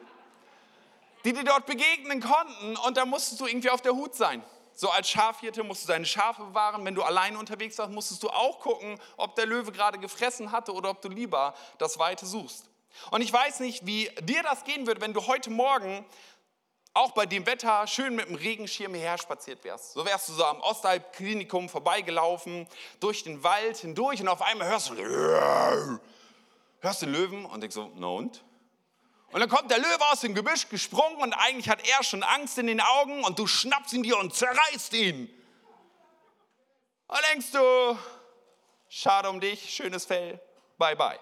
die 1.25 1.33
dir 1.33 1.43
dort 1.43 1.67
begegnen 1.67 2.21
konnten. 2.21 2.77
Und 2.77 2.97
da 2.97 3.07
musstest 3.07 3.41
du 3.41 3.47
irgendwie 3.47 3.71
auf 3.71 3.83
der 3.83 3.93
Hut 3.93 4.15
sein. 4.15 4.45
So 4.81 4.89
als 4.89 5.11
Schafhirte 5.11 5.63
musst 5.63 5.85
du 5.85 5.89
deine 5.89 6.07
Schafe 6.07 6.43
bewahren. 6.43 6.83
Wenn 6.87 6.95
du 6.95 7.03
alleine 7.03 7.39
unterwegs 7.39 7.77
warst, 7.77 7.93
musstest 7.93 8.23
du 8.23 8.31
auch 8.31 8.61
gucken, 8.61 8.99
ob 9.19 9.35
der 9.35 9.45
Löwe 9.45 9.73
gerade 9.73 9.99
gefressen 9.99 10.53
hatte 10.53 10.73
oder 10.73 10.89
ob 10.89 11.03
du 11.03 11.11
lieber 11.11 11.53
das 11.77 11.99
Weite 11.99 12.25
suchst. 12.25 12.65
Und 13.11 13.21
ich 13.21 13.31
weiß 13.31 13.61
nicht, 13.61 13.85
wie 13.85 14.11
dir 14.23 14.43
das 14.43 14.65
gehen 14.65 14.87
würde, 14.87 15.03
wenn 15.03 15.13
du 15.13 15.27
heute 15.27 15.51
Morgen 15.51 16.07
auch 16.95 17.11
bei 17.11 17.27
dem 17.27 17.45
Wetter 17.45 17.87
schön 17.87 18.17
mit 18.17 18.31
dem 18.31 18.37
Regenschirm 18.37 18.95
hierher 18.95 19.19
spaziert 19.19 19.63
wärst. 19.65 19.93
So 19.93 20.07
wärst 20.07 20.31
du 20.31 20.33
so 20.33 20.47
am 20.47 20.63
Ostalb-Klinikum 20.63 21.69
vorbeigelaufen, 21.69 22.67
durch 23.01 23.23
den 23.23 23.45
Wald 23.45 23.77
hindurch 23.77 24.23
und 24.23 24.29
auf 24.29 24.41
einmal 24.41 24.67
hörst 24.67 24.89
du, 24.89 26.01
hörst 26.81 27.03
den 27.03 27.13
Löwen 27.13 27.45
und 27.45 27.61
denkst 27.61 27.75
so, 27.75 27.93
na 27.97 28.07
und? 28.07 28.43
Und 29.33 29.41
dann 29.41 29.49
kommt 29.49 29.71
der 29.71 29.79
Löwe 29.79 30.11
aus 30.11 30.21
dem 30.21 30.35
Gebüsch 30.35 30.69
gesprungen 30.69 31.17
und 31.17 31.33
eigentlich 31.35 31.69
hat 31.69 31.87
er 31.89 32.03
schon 32.03 32.23
Angst 32.23 32.59
in 32.59 32.67
den 32.67 32.81
Augen 32.81 33.23
und 33.23 33.39
du 33.39 33.47
schnappst 33.47 33.93
ihn 33.93 34.03
dir 34.03 34.19
und 34.19 34.35
zerreißt 34.35 34.93
ihn. 34.95 35.33
Da 37.07 37.19
denkst 37.33 37.53
du, 37.53 37.99
schade 38.89 39.31
um 39.31 39.41
dich, 39.41 39.71
schönes 39.71 40.05
Fell, 40.05 40.41
bye 40.79 40.97
bye. 40.97 41.19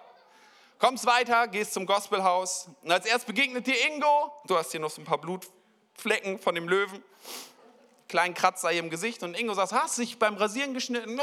Kommst 0.79 1.05
weiter, 1.05 1.49
gehst 1.49 1.75
zum 1.75 1.85
Gospelhaus 1.85 2.71
und 2.83 2.91
als 2.91 3.05
erst 3.05 3.27
begegnet 3.27 3.67
dir 3.67 3.87
Ingo, 3.87 4.33
du 4.47 4.57
hast 4.57 4.71
hier 4.71 4.81
noch 4.81 4.91
so 4.91 5.03
ein 5.03 5.05
paar 5.05 5.19
Blutflecken 5.19 6.39
von 6.39 6.55
dem 6.55 6.69
Löwen, 6.69 7.03
kleinen 8.09 8.33
Kratzer 8.33 8.71
hier 8.71 8.81
im 8.81 8.89
Gesicht 8.89 9.23
und 9.23 9.35
Ingo 9.35 9.53
sagt, 9.53 9.73
hast 9.73 9.99
dich 9.99 10.19
beim 10.19 10.37
Rasieren 10.37 10.73
geschnitten? 10.73 11.21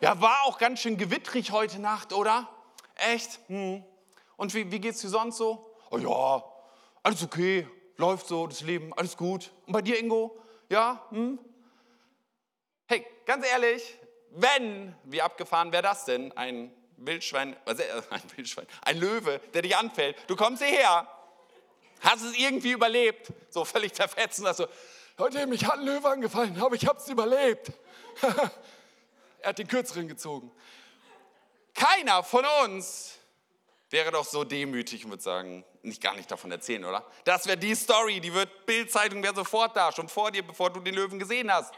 Ja, 0.00 0.20
war 0.20 0.42
auch 0.42 0.58
ganz 0.58 0.80
schön 0.80 0.96
gewittrig 0.96 1.52
heute 1.52 1.78
Nacht, 1.78 2.12
oder? 2.12 2.48
Echt? 2.96 3.38
Hm. 3.46 3.84
Und 4.36 4.54
wie, 4.54 4.70
wie 4.70 4.80
geht 4.80 4.94
es 4.94 5.00
dir 5.00 5.08
sonst 5.08 5.36
so? 5.36 5.74
Oh 5.90 5.98
ja, 5.98 6.44
alles 7.02 7.22
okay, 7.22 7.68
läuft 7.96 8.26
so, 8.26 8.46
das 8.46 8.62
Leben, 8.62 8.92
alles 8.94 9.16
gut. 9.16 9.52
Und 9.66 9.72
bei 9.72 9.82
dir, 9.82 9.98
Ingo? 9.98 10.38
Ja? 10.68 11.06
Hm? 11.10 11.38
Hey, 12.86 13.06
ganz 13.26 13.46
ehrlich, 13.46 13.98
wenn, 14.30 14.94
wie 15.04 15.22
abgefahren 15.22 15.72
wäre 15.72 15.82
das 15.82 16.04
denn, 16.04 16.32
ein 16.36 16.72
Wildschwein, 16.96 17.56
äh, 17.66 17.74
ein 18.10 18.22
Wildschwein, 18.36 18.66
ein 18.82 18.98
Löwe, 18.98 19.40
der 19.52 19.62
dich 19.62 19.76
anfällt, 19.76 20.16
du 20.26 20.36
kommst 20.36 20.62
hierher, 20.62 21.06
hast 22.00 22.22
es 22.22 22.36
irgendwie 22.36 22.72
überlebt, 22.72 23.32
so 23.50 23.64
völlig 23.64 23.92
zerfetzen, 23.92 24.44
dass 24.44 24.56
du, 24.56 24.66
heute 25.18 25.46
mich 25.46 25.64
hat 25.64 25.78
ein 25.78 25.84
Löwe 25.84 26.08
angefallen, 26.08 26.60
aber 26.60 26.74
ich 26.74 26.86
habe 26.86 26.98
es 26.98 27.08
überlebt. 27.08 27.72
er 29.40 29.48
hat 29.48 29.58
den 29.58 29.68
Kürzeren 29.68 30.08
gezogen. 30.08 30.50
Keiner 31.74 32.22
von 32.22 32.44
uns 32.64 33.18
wäre 33.92 34.10
doch 34.10 34.24
so 34.24 34.44
demütig 34.44 35.04
und 35.04 35.10
würde 35.10 35.22
sagen, 35.22 35.64
nicht 35.82 36.02
gar 36.02 36.14
nicht 36.14 36.30
davon 36.30 36.50
erzählen, 36.50 36.84
oder? 36.84 37.06
Das 37.24 37.46
wäre 37.46 37.58
die 37.58 37.74
Story, 37.74 38.20
die 38.20 38.32
wird 38.32 38.66
Bildzeitung 38.66 39.22
wäre 39.22 39.34
sofort 39.34 39.76
da, 39.76 39.92
schon 39.92 40.08
vor 40.08 40.30
dir, 40.30 40.46
bevor 40.46 40.70
du 40.70 40.80
den 40.80 40.94
Löwen 40.94 41.18
gesehen 41.18 41.52
hast. 41.52 41.74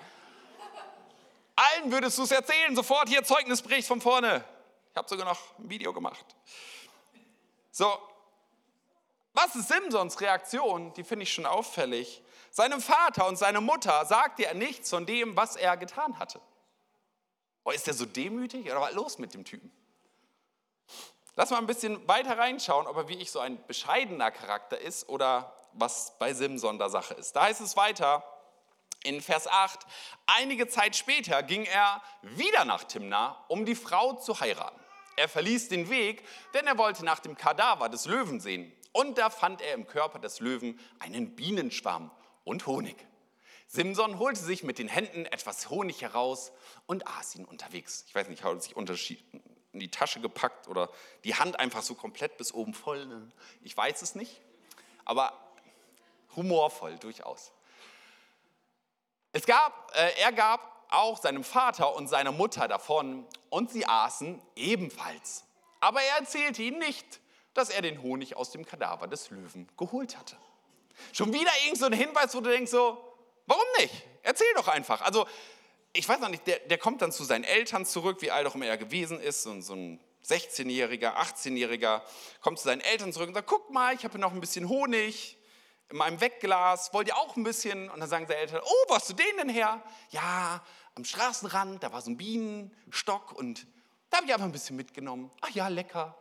Allen 1.56 1.92
würdest 1.92 2.18
du 2.18 2.22
es 2.22 2.30
erzählen, 2.30 2.74
sofort 2.74 3.08
hier 3.08 3.22
Zeugnisbericht 3.22 3.86
von 3.86 4.00
vorne. 4.00 4.44
Ich 4.90 4.96
habe 4.96 5.08
sogar 5.08 5.26
noch 5.26 5.58
ein 5.58 5.68
Video 5.68 5.92
gemacht. 5.92 6.24
So, 7.70 7.98
was 9.32 9.56
ist 9.56 9.68
Simsons 9.68 10.20
Reaktion? 10.20 10.92
Die 10.94 11.04
finde 11.04 11.24
ich 11.24 11.32
schon 11.32 11.46
auffällig. 11.46 12.22
Seinem 12.50 12.80
Vater 12.80 13.26
und 13.26 13.36
seiner 13.36 13.60
Mutter 13.60 14.04
sagte 14.06 14.46
er 14.46 14.54
nichts 14.54 14.90
von 14.90 15.06
dem, 15.06 15.36
was 15.36 15.56
er 15.56 15.76
getan 15.76 16.18
hatte. 16.20 16.40
Oh, 17.64 17.70
ist 17.70 17.88
er 17.88 17.94
so 17.94 18.06
demütig 18.06 18.66
oder 18.66 18.80
was 18.80 18.94
los 18.94 19.18
mit 19.18 19.34
dem 19.34 19.44
Typen? 19.44 19.72
Lass 21.36 21.50
mal 21.50 21.58
ein 21.58 21.66
bisschen 21.66 22.06
weiter 22.06 22.38
reinschauen, 22.38 22.86
ob 22.86 22.96
er 22.96 23.08
wie 23.08 23.16
ich 23.16 23.30
so 23.32 23.40
ein 23.40 23.64
bescheidener 23.66 24.30
Charakter 24.30 24.78
ist 24.78 25.08
oder 25.08 25.52
was 25.72 26.16
bei 26.18 26.32
Simson 26.32 26.78
der 26.78 26.90
Sache 26.90 27.14
ist. 27.14 27.34
Da 27.34 27.42
heißt 27.42 27.60
es 27.60 27.76
weiter 27.76 28.22
in 29.02 29.20
Vers 29.20 29.48
8, 29.48 29.80
einige 30.26 30.68
Zeit 30.68 30.96
später 30.96 31.42
ging 31.42 31.64
er 31.64 32.00
wieder 32.22 32.64
nach 32.64 32.84
Timna, 32.84 33.44
um 33.48 33.66
die 33.66 33.74
Frau 33.74 34.14
zu 34.14 34.38
heiraten. 34.38 34.80
Er 35.16 35.28
verließ 35.28 35.68
den 35.68 35.90
Weg, 35.90 36.24
denn 36.54 36.66
er 36.66 36.78
wollte 36.78 37.04
nach 37.04 37.18
dem 37.18 37.36
Kadaver 37.36 37.88
des 37.88 38.06
Löwen 38.06 38.40
sehen. 38.40 38.72
Und 38.92 39.18
da 39.18 39.28
fand 39.28 39.60
er 39.60 39.74
im 39.74 39.86
Körper 39.86 40.20
des 40.20 40.38
Löwen 40.38 40.78
einen 41.00 41.34
Bienenschwarm 41.34 42.12
und 42.44 42.66
Honig. 42.66 42.96
Simson 43.66 44.20
holte 44.20 44.40
sich 44.40 44.62
mit 44.62 44.78
den 44.78 44.88
Händen 44.88 45.26
etwas 45.26 45.68
Honig 45.68 46.00
heraus 46.02 46.52
und 46.86 47.06
aß 47.06 47.34
ihn 47.34 47.44
unterwegs. 47.44 48.04
Ich 48.06 48.14
weiß 48.14 48.28
nicht, 48.28 48.44
how 48.44 48.60
sich 48.62 48.76
in 49.74 49.80
die 49.80 49.90
Tasche 49.90 50.20
gepackt 50.20 50.68
oder 50.68 50.88
die 51.24 51.34
Hand 51.34 51.58
einfach 51.60 51.82
so 51.82 51.94
komplett 51.94 52.38
bis 52.38 52.54
oben 52.54 52.72
voll. 52.72 53.04
Ne? 53.06 53.30
Ich 53.62 53.76
weiß 53.76 54.00
es 54.02 54.14
nicht, 54.14 54.40
aber 55.04 55.32
humorvoll 56.36 56.96
durchaus. 56.98 57.52
Es 59.32 59.44
gab, 59.46 59.92
äh, 59.94 60.20
er 60.20 60.32
gab 60.32 60.86
auch 60.90 61.20
seinem 61.20 61.44
Vater 61.44 61.94
und 61.94 62.08
seiner 62.08 62.32
Mutter 62.32 62.68
davon 62.68 63.26
und 63.50 63.70
sie 63.70 63.86
aßen 63.86 64.40
ebenfalls. 64.54 65.44
Aber 65.80 66.00
er 66.00 66.18
erzählte 66.18 66.62
ihnen 66.62 66.78
nicht, 66.78 67.20
dass 67.52 67.68
er 67.68 67.82
den 67.82 68.02
Honig 68.02 68.36
aus 68.36 68.50
dem 68.50 68.64
Kadaver 68.64 69.06
des 69.06 69.30
Löwen 69.30 69.68
geholt 69.76 70.16
hatte. 70.16 70.36
Schon 71.12 71.32
wieder 71.32 71.50
irgend 71.64 71.78
so 71.78 71.86
ein 71.86 71.92
Hinweis, 71.92 72.34
wo 72.34 72.40
du 72.40 72.50
denkst 72.50 72.70
so, 72.70 73.16
warum 73.46 73.64
nicht? 73.78 73.94
Erzähl 74.22 74.52
doch 74.54 74.68
einfach. 74.68 75.02
Also, 75.02 75.26
ich 75.94 76.08
weiß 76.08 76.18
noch 76.18 76.28
nicht, 76.28 76.46
der, 76.46 76.58
der 76.58 76.76
kommt 76.76 77.02
dann 77.02 77.12
zu 77.12 77.24
seinen 77.24 77.44
Eltern 77.44 77.86
zurück, 77.86 78.20
wie 78.20 78.30
alt 78.30 78.46
auch 78.46 78.54
immer 78.54 78.66
er 78.66 78.76
gewesen 78.76 79.20
ist, 79.20 79.44
so, 79.44 79.60
so 79.60 79.74
ein 79.74 80.00
16-Jähriger, 80.26 81.16
18-Jähriger, 81.16 82.02
kommt 82.40 82.58
zu 82.58 82.64
seinen 82.64 82.80
Eltern 82.80 83.12
zurück 83.12 83.28
und 83.28 83.34
sagt, 83.34 83.48
guck 83.48 83.70
mal, 83.70 83.94
ich 83.94 84.04
habe 84.04 84.12
hier 84.12 84.20
noch 84.20 84.32
ein 84.32 84.40
bisschen 84.40 84.68
Honig 84.68 85.38
in 85.90 85.96
meinem 85.98 86.20
Wegglas, 86.20 86.92
wollt 86.92 87.08
ihr 87.08 87.16
auch 87.16 87.36
ein 87.36 87.44
bisschen? 87.44 87.88
Und 87.90 88.00
dann 88.00 88.08
sagen 88.08 88.26
seine 88.26 88.40
Eltern, 88.40 88.62
oh, 88.64 88.84
wo 88.88 88.96
hast 88.96 89.08
du 89.08 89.14
den 89.14 89.36
denn 89.38 89.48
her? 89.48 89.82
Ja, 90.10 90.64
am 90.96 91.04
Straßenrand, 91.04 91.82
da 91.82 91.92
war 91.92 92.02
so 92.02 92.10
ein 92.10 92.16
Bienenstock 92.16 93.32
und 93.32 93.66
da 94.10 94.16
habe 94.18 94.26
ich 94.26 94.32
einfach 94.32 94.46
ein 94.46 94.52
bisschen 94.52 94.76
mitgenommen. 94.76 95.30
Ach 95.42 95.50
ja, 95.50 95.68
lecker. 95.68 96.16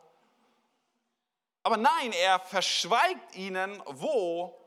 Aber 1.63 1.77
nein, 1.77 2.11
er 2.11 2.39
verschweigt 2.39 3.35
ihnen, 3.35 3.81
wo 3.85 4.59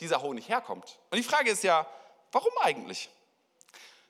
dieser 0.00 0.20
Honig 0.20 0.48
herkommt. 0.48 0.98
Und 1.10 1.16
die 1.16 1.22
Frage 1.22 1.50
ist 1.50 1.62
ja, 1.62 1.86
warum 2.32 2.52
eigentlich? 2.60 3.08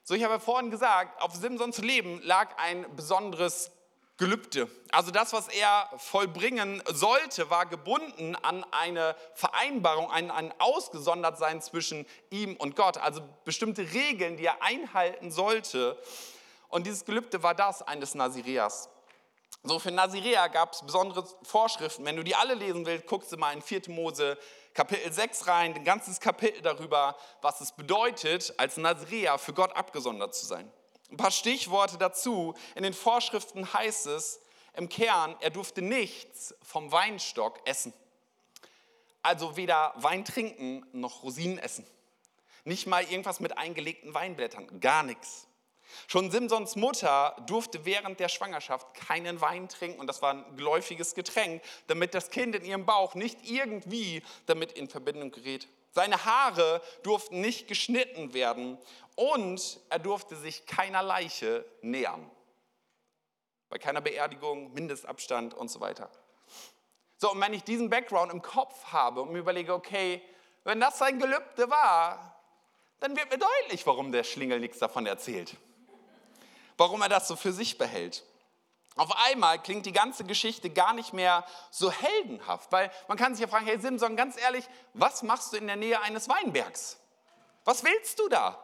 So, 0.04 0.14
ich 0.14 0.24
habe 0.24 0.40
vorhin 0.40 0.70
gesagt, 0.70 1.22
auf 1.22 1.34
Simsons 1.34 1.78
Leben 1.78 2.20
lag 2.22 2.58
ein 2.58 2.86
besonderes 2.96 3.70
Gelübde. 4.16 4.68
Also 4.90 5.12
das, 5.12 5.32
was 5.32 5.46
er 5.46 5.88
vollbringen 5.96 6.82
sollte, 6.92 7.50
war 7.50 7.66
gebunden 7.66 8.34
an 8.36 8.64
eine 8.72 9.14
Vereinbarung, 9.34 10.10
an 10.10 10.32
ein 10.32 10.52
Ausgesondertsein 10.58 11.62
zwischen 11.62 12.04
ihm 12.30 12.56
und 12.56 12.74
Gott. 12.74 12.98
Also 12.98 13.22
bestimmte 13.44 13.92
Regeln, 13.92 14.36
die 14.36 14.46
er 14.46 14.60
einhalten 14.62 15.30
sollte. 15.30 15.96
Und 16.68 16.86
dieses 16.86 17.04
Gelübde 17.04 17.42
war 17.44 17.54
das 17.54 17.82
eines 17.82 18.16
Nazireas. 18.16 18.88
So 19.62 19.78
für 19.78 19.92
Nazirea 19.92 20.48
gab 20.48 20.72
es 20.72 20.82
besondere 20.82 21.24
Vorschriften. 21.44 22.04
Wenn 22.04 22.16
du 22.16 22.24
die 22.24 22.34
alle 22.34 22.54
lesen 22.54 22.84
willst, 22.86 23.06
guckst 23.06 23.30
du 23.30 23.36
mal 23.36 23.52
in 23.52 23.62
4. 23.62 23.82
Mose 23.88 24.36
Kapitel 24.74 25.12
6 25.12 25.46
rein, 25.48 25.74
ein 25.74 25.84
ganzes 25.84 26.18
Kapitel 26.18 26.62
darüber, 26.62 27.16
was 27.42 27.60
es 27.60 27.72
bedeutet, 27.72 28.54
als 28.56 28.78
Nazirea 28.78 29.36
für 29.36 29.52
Gott 29.52 29.76
abgesondert 29.76 30.34
zu 30.34 30.46
sein. 30.46 30.70
Ein 31.10 31.18
paar 31.18 31.30
Stichworte 31.30 31.98
dazu. 31.98 32.54
In 32.74 32.82
den 32.82 32.94
Vorschriften 32.94 33.70
heißt 33.72 34.06
es 34.06 34.40
im 34.74 34.88
Kern, 34.88 35.36
er 35.40 35.50
durfte 35.50 35.82
nichts 35.82 36.54
vom 36.62 36.90
Weinstock 36.90 37.60
essen. 37.66 37.92
Also 39.20 39.56
weder 39.56 39.92
Wein 39.96 40.24
trinken 40.24 40.86
noch 40.92 41.22
Rosinen 41.22 41.58
essen. 41.58 41.86
Nicht 42.64 42.86
mal 42.86 43.04
irgendwas 43.04 43.40
mit 43.40 43.58
eingelegten 43.58 44.14
Weinblättern, 44.14 44.80
gar 44.80 45.02
nichts. 45.02 45.46
Schon 46.06 46.30
Simsons 46.30 46.76
Mutter 46.76 47.36
durfte 47.46 47.84
während 47.84 48.20
der 48.20 48.28
Schwangerschaft 48.28 48.94
keinen 48.94 49.40
Wein 49.40 49.68
trinken 49.68 50.00
und 50.00 50.06
das 50.06 50.22
war 50.22 50.34
ein 50.34 50.56
geläufiges 50.56 51.14
Getränk, 51.14 51.62
damit 51.86 52.14
das 52.14 52.30
Kind 52.30 52.54
in 52.54 52.64
ihrem 52.64 52.86
Bauch 52.86 53.14
nicht 53.14 53.38
irgendwie 53.48 54.22
damit 54.46 54.72
in 54.72 54.88
Verbindung 54.88 55.30
gerät. 55.30 55.68
Seine 55.90 56.24
Haare 56.24 56.80
durften 57.02 57.40
nicht 57.40 57.68
geschnitten 57.68 58.32
werden 58.32 58.78
und 59.14 59.80
er 59.90 59.98
durfte 59.98 60.36
sich 60.36 60.66
keiner 60.66 61.02
Leiche 61.02 61.64
nähern. 61.82 62.30
Bei 63.68 63.78
keiner 63.78 64.00
Beerdigung, 64.00 64.72
Mindestabstand 64.72 65.54
und 65.54 65.70
so 65.70 65.80
weiter. 65.80 66.10
So, 67.18 67.30
und 67.32 67.40
wenn 67.40 67.52
ich 67.54 67.62
diesen 67.62 67.88
Background 67.90 68.32
im 68.32 68.42
Kopf 68.42 68.84
habe 68.86 69.22
und 69.22 69.32
mir 69.32 69.38
überlege, 69.38 69.74
okay, 69.74 70.22
wenn 70.64 70.80
das 70.80 70.98
sein 70.98 71.18
Gelübde 71.18 71.70
war, 71.70 72.36
dann 73.00 73.16
wird 73.16 73.30
mir 73.30 73.38
deutlich, 73.38 73.86
warum 73.86 74.12
der 74.12 74.24
Schlingel 74.24 74.60
nichts 74.60 74.78
davon 74.78 75.06
erzählt 75.06 75.56
warum 76.76 77.02
er 77.02 77.08
das 77.08 77.28
so 77.28 77.36
für 77.36 77.52
sich 77.52 77.78
behält. 77.78 78.24
Auf 78.96 79.10
einmal 79.26 79.62
klingt 79.62 79.86
die 79.86 79.92
ganze 79.92 80.24
Geschichte 80.24 80.68
gar 80.68 80.92
nicht 80.92 81.12
mehr 81.14 81.46
so 81.70 81.90
heldenhaft, 81.90 82.70
weil 82.72 82.90
man 83.08 83.16
kann 83.16 83.34
sich 83.34 83.40
ja 83.40 83.48
fragen, 83.48 83.66
hey 83.66 83.80
Simson, 83.80 84.16
ganz 84.16 84.38
ehrlich, 84.38 84.66
was 84.92 85.22
machst 85.22 85.52
du 85.52 85.56
in 85.56 85.66
der 85.66 85.76
Nähe 85.76 86.00
eines 86.00 86.28
Weinbergs? 86.28 86.98
Was 87.64 87.84
willst 87.84 88.18
du 88.18 88.28
da? 88.28 88.62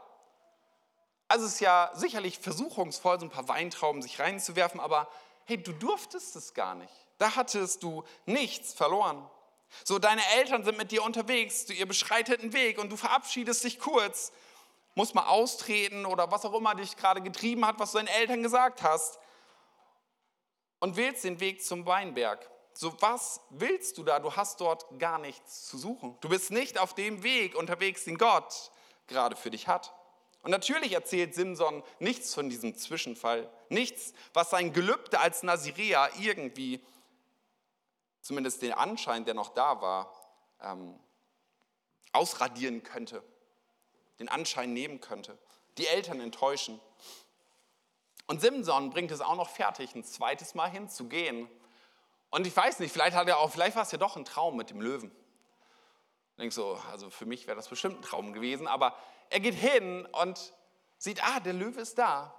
Also 1.28 1.46
es 1.46 1.54
ist 1.54 1.60
ja 1.60 1.90
sicherlich 1.94 2.38
versuchungsvoll, 2.38 3.20
so 3.20 3.26
ein 3.26 3.30
paar 3.30 3.48
Weintrauben 3.48 4.02
sich 4.02 4.18
reinzuwerfen, 4.18 4.80
aber 4.80 5.08
hey, 5.44 5.62
du 5.62 5.72
durftest 5.72 6.36
es 6.36 6.52
gar 6.52 6.74
nicht. 6.74 6.92
Da 7.18 7.34
hattest 7.34 7.82
du 7.82 8.04
nichts 8.26 8.74
verloren. 8.74 9.28
So, 9.84 9.98
deine 9.98 10.22
Eltern 10.36 10.64
sind 10.64 10.78
mit 10.78 10.90
dir 10.92 11.02
unterwegs, 11.02 11.68
ihr 11.68 11.86
beschreitet 11.86 12.40
einen 12.40 12.52
Weg 12.52 12.78
und 12.78 12.90
du 12.90 12.96
verabschiedest 12.96 13.64
dich 13.64 13.78
kurz 13.78 14.32
muss 14.98 15.14
mal 15.14 15.28
austreten 15.28 16.04
oder 16.06 16.28
was 16.32 16.44
auch 16.44 16.54
immer 16.54 16.74
dich 16.74 16.96
gerade 16.96 17.22
getrieben 17.22 17.64
hat, 17.64 17.78
was 17.78 17.92
du 17.92 17.98
deinen 17.98 18.08
Eltern 18.08 18.42
gesagt 18.42 18.82
hast 18.82 19.20
und 20.80 20.96
wählst 20.96 21.22
den 21.22 21.38
Weg 21.38 21.64
zum 21.64 21.86
Weinberg. 21.86 22.50
So, 22.74 23.00
was 23.00 23.40
willst 23.50 23.96
du 23.96 24.02
da? 24.02 24.18
Du 24.18 24.34
hast 24.34 24.60
dort 24.60 24.86
gar 24.98 25.18
nichts 25.20 25.68
zu 25.68 25.78
suchen. 25.78 26.18
Du 26.20 26.28
bist 26.28 26.50
nicht 26.50 26.78
auf 26.78 26.94
dem 26.94 27.22
Weg 27.22 27.54
unterwegs, 27.54 28.06
den 28.06 28.18
Gott 28.18 28.72
gerade 29.06 29.36
für 29.36 29.50
dich 29.50 29.68
hat. 29.68 29.94
Und 30.42 30.50
natürlich 30.50 30.92
erzählt 30.94 31.32
Simson 31.32 31.84
nichts 32.00 32.34
von 32.34 32.50
diesem 32.50 32.76
Zwischenfall, 32.76 33.48
nichts, 33.68 34.14
was 34.34 34.50
sein 34.50 34.72
Gelübde 34.72 35.20
als 35.20 35.44
Nazirea 35.44 36.10
irgendwie, 36.18 36.84
zumindest 38.20 38.62
den 38.62 38.72
Anschein, 38.72 39.24
der 39.24 39.34
noch 39.34 39.50
da 39.50 39.80
war, 39.80 40.12
ähm, 40.60 40.98
ausradieren 42.10 42.82
könnte 42.82 43.22
den 44.18 44.28
Anschein 44.28 44.72
nehmen 44.72 45.00
könnte, 45.00 45.38
die 45.76 45.86
Eltern 45.86 46.20
enttäuschen. 46.20 46.80
Und 48.26 48.40
Simson 48.40 48.90
bringt 48.90 49.10
es 49.10 49.20
auch 49.20 49.36
noch 49.36 49.48
fertig, 49.48 49.94
ein 49.94 50.04
zweites 50.04 50.54
Mal 50.54 50.70
hinzugehen. 50.70 51.48
Und 52.30 52.46
ich 52.46 52.54
weiß 52.54 52.78
nicht, 52.80 52.92
vielleicht, 52.92 53.16
hat 53.16 53.26
er 53.28 53.38
auch, 53.38 53.50
vielleicht 53.50 53.76
war 53.76 53.84
es 53.84 53.92
ja 53.92 53.98
doch 53.98 54.16
ein 54.16 54.24
Traum 54.24 54.56
mit 54.56 54.70
dem 54.70 54.80
Löwen. 54.80 55.10
Ich 56.32 56.36
denke 56.36 56.54
so, 56.54 56.78
also 56.90 57.10
für 57.10 57.26
mich 57.26 57.46
wäre 57.46 57.56
das 57.56 57.68
bestimmt 57.68 57.98
ein 57.98 58.02
Traum 58.02 58.32
gewesen, 58.32 58.66
aber 58.66 58.94
er 59.30 59.40
geht 59.40 59.54
hin 59.54 60.06
und 60.06 60.52
sieht, 60.98 61.24
ah, 61.24 61.40
der 61.40 61.54
Löwe 61.54 61.80
ist 61.80 61.98
da. 61.98 62.34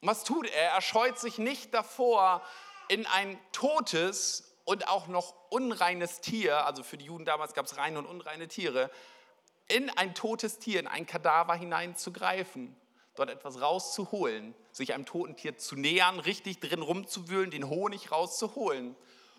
Und 0.00 0.08
was 0.08 0.24
tut 0.24 0.46
er? 0.48 0.72
Er 0.72 0.80
scheut 0.80 1.18
sich 1.18 1.38
nicht 1.38 1.74
davor, 1.74 2.42
in 2.88 3.06
ein 3.06 3.38
totes 3.52 4.56
und 4.64 4.88
auch 4.88 5.06
noch 5.06 5.34
unreines 5.50 6.20
Tier, 6.20 6.66
also 6.66 6.82
für 6.82 6.96
die 6.96 7.04
Juden 7.06 7.24
damals 7.24 7.54
gab 7.54 7.66
es 7.66 7.76
reine 7.76 7.98
und 7.98 8.06
unreine 8.06 8.48
Tiere, 8.48 8.90
in 9.68 9.90
ein 9.90 10.14
totes 10.14 10.58
Tier, 10.58 10.80
in 10.80 10.86
ein 10.86 11.06
Kadaver 11.06 11.54
hineinzugreifen, 11.54 12.76
dort 13.14 13.30
etwas 13.30 13.60
rauszuholen, 13.60 14.54
sich 14.72 14.94
einem 14.94 15.06
toten 15.06 15.36
Tier 15.36 15.56
zu 15.56 15.76
nähern, 15.76 16.20
richtig 16.20 16.60
drin 16.60 16.82
rumzuwühlen, 16.82 17.50
den 17.50 17.68
Honig 17.68 18.12
rauszuholen 18.12 18.94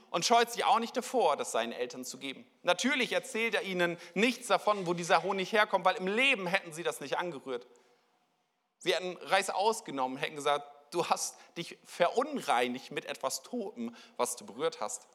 und 0.09 0.25
scheut 0.25 0.51
sich 0.51 0.63
auch 0.65 0.79
nicht 0.79 0.95
davor, 0.95 1.37
das 1.37 1.51
seinen 1.51 1.71
Eltern 1.71 2.05
zu 2.05 2.17
geben. 2.17 2.45
Natürlich 2.63 3.11
erzählt 3.11 3.55
er 3.55 3.63
ihnen 3.63 3.97
nichts 4.13 4.47
davon, 4.47 4.87
wo 4.87 4.93
dieser 4.93 5.23
Honig 5.23 5.51
herkommt, 5.51 5.85
weil 5.85 5.95
im 5.95 6.07
Leben 6.07 6.47
hätten 6.47 6.73
sie 6.73 6.83
das 6.83 7.01
nicht 7.01 7.17
angerührt. 7.17 7.67
Sie 8.79 8.93
hätten 8.93 9.17
Reis 9.23 9.49
ausgenommen, 9.49 10.17
hätten 10.17 10.35
gesagt, 10.35 10.65
du 10.91 11.05
hast 11.05 11.37
dich 11.57 11.77
verunreinigt 11.83 12.91
mit 12.91 13.05
etwas 13.05 13.43
Totem, 13.43 13.95
was 14.15 14.35
du 14.35 14.45
berührt 14.45 14.79
hast. 14.79 15.07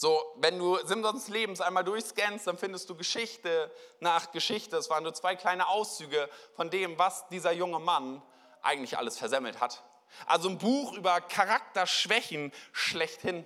So, 0.00 0.22
wenn 0.36 0.56
du 0.60 0.78
Simsons 0.86 1.26
Lebens 1.26 1.60
einmal 1.60 1.82
durchscannst, 1.82 2.46
dann 2.46 2.56
findest 2.56 2.88
du 2.88 2.94
Geschichte 2.94 3.68
nach 3.98 4.30
Geschichte. 4.30 4.76
Es 4.76 4.88
waren 4.90 5.02
nur 5.02 5.12
zwei 5.12 5.34
kleine 5.34 5.66
Auszüge 5.66 6.30
von 6.54 6.70
dem, 6.70 6.96
was 7.00 7.26
dieser 7.30 7.50
junge 7.50 7.80
Mann 7.80 8.22
eigentlich 8.62 8.96
alles 8.96 9.18
versemmelt 9.18 9.60
hat. 9.60 9.82
Also 10.24 10.50
ein 10.50 10.58
Buch 10.58 10.92
über 10.92 11.20
Charakterschwächen 11.20 12.52
schlechthin. 12.70 13.44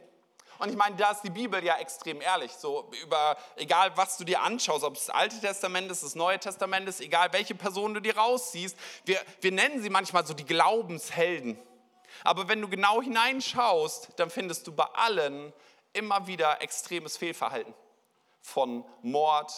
Und 0.59 0.69
ich 0.69 0.77
meine, 0.77 0.95
da 0.97 1.13
ist 1.13 1.23
die 1.23 1.31
Bibel 1.31 1.65
ja 1.65 1.79
extrem 1.79 2.21
ehrlich. 2.21 2.53
So 2.53 2.91
über, 3.03 3.39
egal 3.57 3.97
was 3.97 4.19
du 4.19 4.25
dir 4.25 4.43
anschaust, 4.43 4.85
ob 4.85 4.97
es 4.97 5.07
das 5.07 5.15
Alte 5.15 5.41
Testament 5.41 5.91
ist, 5.91 6.03
das 6.03 6.15
Neue 6.15 6.39
Testament 6.39 6.87
ist, 6.87 7.01
egal 7.01 7.33
welche 7.33 7.55
Person 7.55 7.95
du 7.95 8.01
dir 8.01 8.19
rausziehst, 8.19 8.77
wir, 9.07 9.19
wir 9.41 9.53
nennen 9.53 9.81
sie 9.81 9.89
manchmal 9.89 10.27
so 10.27 10.35
die 10.35 10.45
Glaubenshelden. 10.45 11.59
Aber 12.25 12.47
wenn 12.49 12.61
du 12.61 12.69
genau 12.69 13.01
hineinschaust, 13.01 14.11
dann 14.17 14.29
findest 14.29 14.67
du 14.67 14.73
bei 14.73 14.85
allen 14.85 15.55
immer 15.93 16.27
wieder 16.27 16.63
extremes 16.63 17.17
Fehlverhalten. 17.17 17.75
Von 18.41 18.85
Mord 19.03 19.53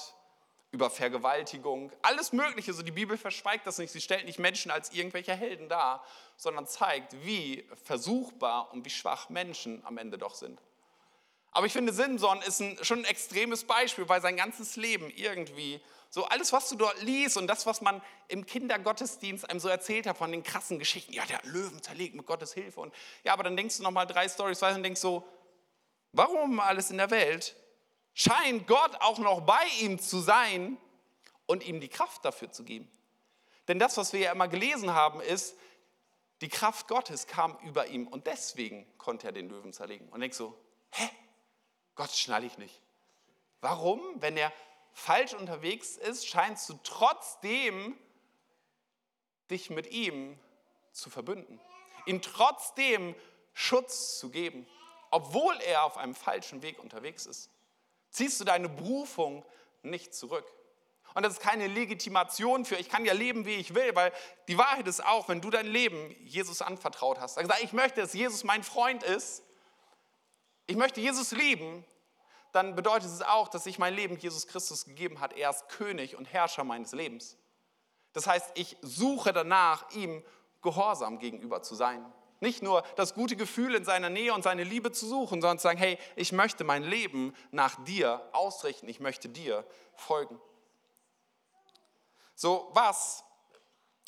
über 0.74 0.90
Vergewaltigung, 0.90 1.92
alles 2.02 2.32
Mögliche. 2.32 2.72
So 2.72 2.82
die 2.82 2.90
Bibel 2.90 3.16
verschweigt 3.16 3.66
das 3.66 3.78
nicht. 3.78 3.92
Sie 3.92 4.00
stellt 4.00 4.26
nicht 4.26 4.38
Menschen 4.38 4.70
als 4.70 4.92
irgendwelche 4.92 5.34
Helden 5.34 5.68
dar, 5.68 6.04
sondern 6.36 6.66
zeigt, 6.66 7.14
wie 7.24 7.66
versuchbar 7.84 8.72
und 8.72 8.84
wie 8.84 8.90
schwach 8.90 9.28
Menschen 9.28 9.82
am 9.86 9.98
Ende 9.98 10.18
doch 10.18 10.34
sind. 10.34 10.60
Aber 11.52 11.66
ich 11.66 11.72
finde, 11.72 11.92
Simson 11.92 12.42
ist 12.42 12.60
ein, 12.60 12.76
schon 12.82 12.98
ein 12.98 13.04
extremes 13.04 13.64
Beispiel, 13.64 14.08
weil 14.08 14.20
sein 14.20 14.36
ganzes 14.36 14.74
Leben 14.74 15.10
irgendwie, 15.10 15.80
so 16.10 16.24
alles, 16.24 16.52
was 16.52 16.68
du 16.68 16.76
dort 16.76 17.00
liest 17.02 17.36
und 17.36 17.46
das, 17.46 17.64
was 17.66 17.80
man 17.80 18.02
im 18.26 18.44
Kindergottesdienst 18.44 19.48
einem 19.48 19.60
so 19.60 19.68
erzählt 19.68 20.06
hat 20.06 20.16
von 20.18 20.32
den 20.32 20.42
krassen 20.42 20.80
Geschichten, 20.80 21.12
ja, 21.12 21.24
der 21.26 21.40
Löwen 21.44 21.80
zerlegt 21.80 22.16
mit 22.16 22.26
Gottes 22.26 22.52
Hilfe. 22.52 22.80
Und 22.80 22.92
ja, 23.22 23.32
aber 23.32 23.44
dann 23.44 23.56
denkst 23.56 23.76
du 23.76 23.84
nochmal 23.84 24.06
drei 24.06 24.28
Stories 24.28 24.60
weiter 24.62 24.74
und 24.74 24.82
denkst 24.82 25.00
so, 25.00 25.24
warum 26.14 26.60
alles 26.60 26.90
in 26.90 26.98
der 26.98 27.10
Welt 27.10 27.56
scheint 28.14 28.66
Gott 28.66 28.96
auch 29.00 29.18
noch 29.18 29.42
bei 29.42 29.66
ihm 29.80 29.98
zu 29.98 30.20
sein 30.20 30.78
und 31.46 31.64
ihm 31.66 31.80
die 31.80 31.88
Kraft 31.88 32.24
dafür 32.24 32.50
zu 32.50 32.64
geben? 32.64 32.90
Denn 33.68 33.78
das, 33.78 33.96
was 33.96 34.12
wir 34.12 34.20
ja 34.20 34.32
immer 34.32 34.48
gelesen 34.48 34.92
haben, 34.94 35.20
ist, 35.20 35.56
die 36.40 36.48
Kraft 36.48 36.88
Gottes 36.88 37.26
kam 37.26 37.56
über 37.60 37.86
ihm 37.86 38.06
und 38.06 38.26
deswegen 38.26 38.86
konnte 38.98 39.28
er 39.28 39.32
den 39.32 39.48
Löwen 39.48 39.72
zerlegen. 39.72 40.08
Und 40.10 40.20
denkst 40.20 40.36
so, 40.36 40.58
hä? 40.90 41.08
Gott 41.94 42.10
schnalle 42.10 42.46
ich 42.46 42.58
nicht. 42.58 42.80
Warum? 43.60 44.00
Wenn 44.16 44.36
er 44.36 44.52
falsch 44.92 45.32
unterwegs 45.34 45.96
ist, 45.96 46.26
scheinst 46.26 46.68
du 46.68 46.78
trotzdem 46.82 47.98
dich 49.50 49.70
mit 49.70 49.90
ihm 49.90 50.38
zu 50.92 51.08
verbünden. 51.10 51.60
Ihm 52.06 52.20
trotzdem 52.20 53.14
Schutz 53.54 54.18
zu 54.18 54.30
geben, 54.30 54.66
obwohl 55.14 55.56
er 55.60 55.84
auf 55.84 55.96
einem 55.96 56.16
falschen 56.16 56.60
Weg 56.62 56.80
unterwegs 56.80 57.24
ist. 57.24 57.48
Ziehst 58.10 58.40
du 58.40 58.44
deine 58.44 58.68
Berufung 58.68 59.44
nicht 59.82 60.12
zurück. 60.12 60.44
Und 61.14 61.22
das 61.22 61.34
ist 61.34 61.40
keine 61.40 61.68
Legitimation 61.68 62.64
für, 62.64 62.74
ich 62.74 62.88
kann 62.88 63.04
ja 63.04 63.12
leben, 63.12 63.46
wie 63.46 63.54
ich 63.54 63.76
will, 63.76 63.94
weil 63.94 64.12
die 64.48 64.58
Wahrheit 64.58 64.88
ist 64.88 65.04
auch, 65.04 65.28
wenn 65.28 65.40
du 65.40 65.50
dein 65.50 65.68
Leben 65.68 66.10
Jesus 66.24 66.62
anvertraut 66.62 67.20
hast, 67.20 67.36
gesagt, 67.36 67.62
ich 67.62 67.72
möchte, 67.72 68.00
dass 68.00 68.12
Jesus 68.12 68.42
mein 68.42 68.64
Freund 68.64 69.04
ist, 69.04 69.44
ich 70.66 70.76
möchte 70.76 71.00
Jesus 71.00 71.30
lieben, 71.30 71.84
dann 72.50 72.74
bedeutet 72.74 73.08
es 73.08 73.22
auch, 73.22 73.46
dass 73.46 73.66
ich 73.66 73.78
mein 73.78 73.94
Leben 73.94 74.16
Jesus 74.16 74.48
Christus 74.48 74.84
gegeben 74.84 75.20
hat. 75.20 75.32
Er 75.36 75.50
ist 75.50 75.68
König 75.68 76.16
und 76.16 76.24
Herrscher 76.24 76.64
meines 76.64 76.90
Lebens. 76.90 77.36
Das 78.12 78.26
heißt, 78.26 78.50
ich 78.54 78.76
suche 78.82 79.32
danach, 79.32 79.88
ihm 79.92 80.24
gehorsam 80.60 81.20
gegenüber 81.20 81.62
zu 81.62 81.76
sein. 81.76 82.04
Nicht 82.40 82.62
nur 82.62 82.82
das 82.96 83.14
gute 83.14 83.36
Gefühl 83.36 83.74
in 83.74 83.84
seiner 83.84 84.10
Nähe 84.10 84.34
und 84.34 84.42
seine 84.42 84.64
Liebe 84.64 84.92
zu 84.92 85.06
suchen, 85.06 85.40
sondern 85.40 85.58
zu 85.58 85.62
sagen, 85.62 85.78
hey, 85.78 85.98
ich 86.16 86.32
möchte 86.32 86.64
mein 86.64 86.82
Leben 86.82 87.34
nach 87.50 87.82
dir 87.84 88.28
ausrichten, 88.32 88.88
ich 88.88 89.00
möchte 89.00 89.28
dir 89.28 89.64
folgen. 89.94 90.40
So, 92.34 92.70
was 92.72 93.24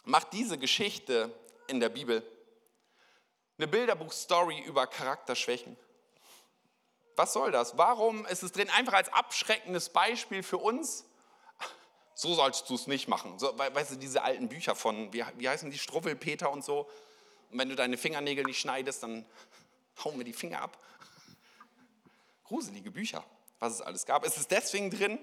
macht 0.05 0.33
diese 0.33 0.59
Geschichte 0.59 1.33
in 1.69 1.81
der 1.81 1.89
Bibel? 1.89 2.23
Eine 3.59 3.69
Bilderbuchstory 3.69 4.61
über 4.61 4.87
Charakterschwächen. 4.87 5.77
Was 7.17 7.33
soll 7.33 7.51
das? 7.51 7.79
Warum 7.79 8.27
ist 8.27 8.43
es 8.43 8.53
drin? 8.53 8.69
Einfach 8.71 8.93
als 8.93 9.11
abschreckendes 9.13 9.89
Beispiel 9.89 10.43
für 10.43 10.59
uns. 10.59 11.07
So 12.15 12.35
sollst 12.35 12.69
du 12.69 12.75
es 12.75 12.87
nicht 12.87 13.09
machen. 13.09 13.39
So, 13.39 13.59
weißt 13.59 13.93
du, 13.93 13.97
diese 13.97 14.23
alten 14.23 14.49
Bücher 14.49 14.75
von, 14.75 15.13
wie, 15.13 15.25
wie 15.37 15.49
heißen 15.49 15.71
die, 15.71 15.79
Struffelpeter 15.79 16.51
und 16.51 16.65
so. 16.65 16.89
Und 17.51 17.59
wenn 17.59 17.69
du 17.69 17.77
deine 17.77 17.97
Fingernägel 17.97 18.45
nicht 18.45 18.61
schneidest, 18.61 19.03
dann 19.03 19.25
hauen 20.05 20.17
wir 20.19 20.25
die 20.25 20.33
Finger 20.33 20.63
ab. 20.63 20.79
Gruselige 22.45 22.91
Bücher, 22.91 23.25
was 23.59 23.75
es 23.75 23.81
alles 23.81 24.07
gab. 24.07 24.25
Ist 24.25 24.37
es 24.37 24.47
deswegen 24.49 24.91
drin? 24.91 25.19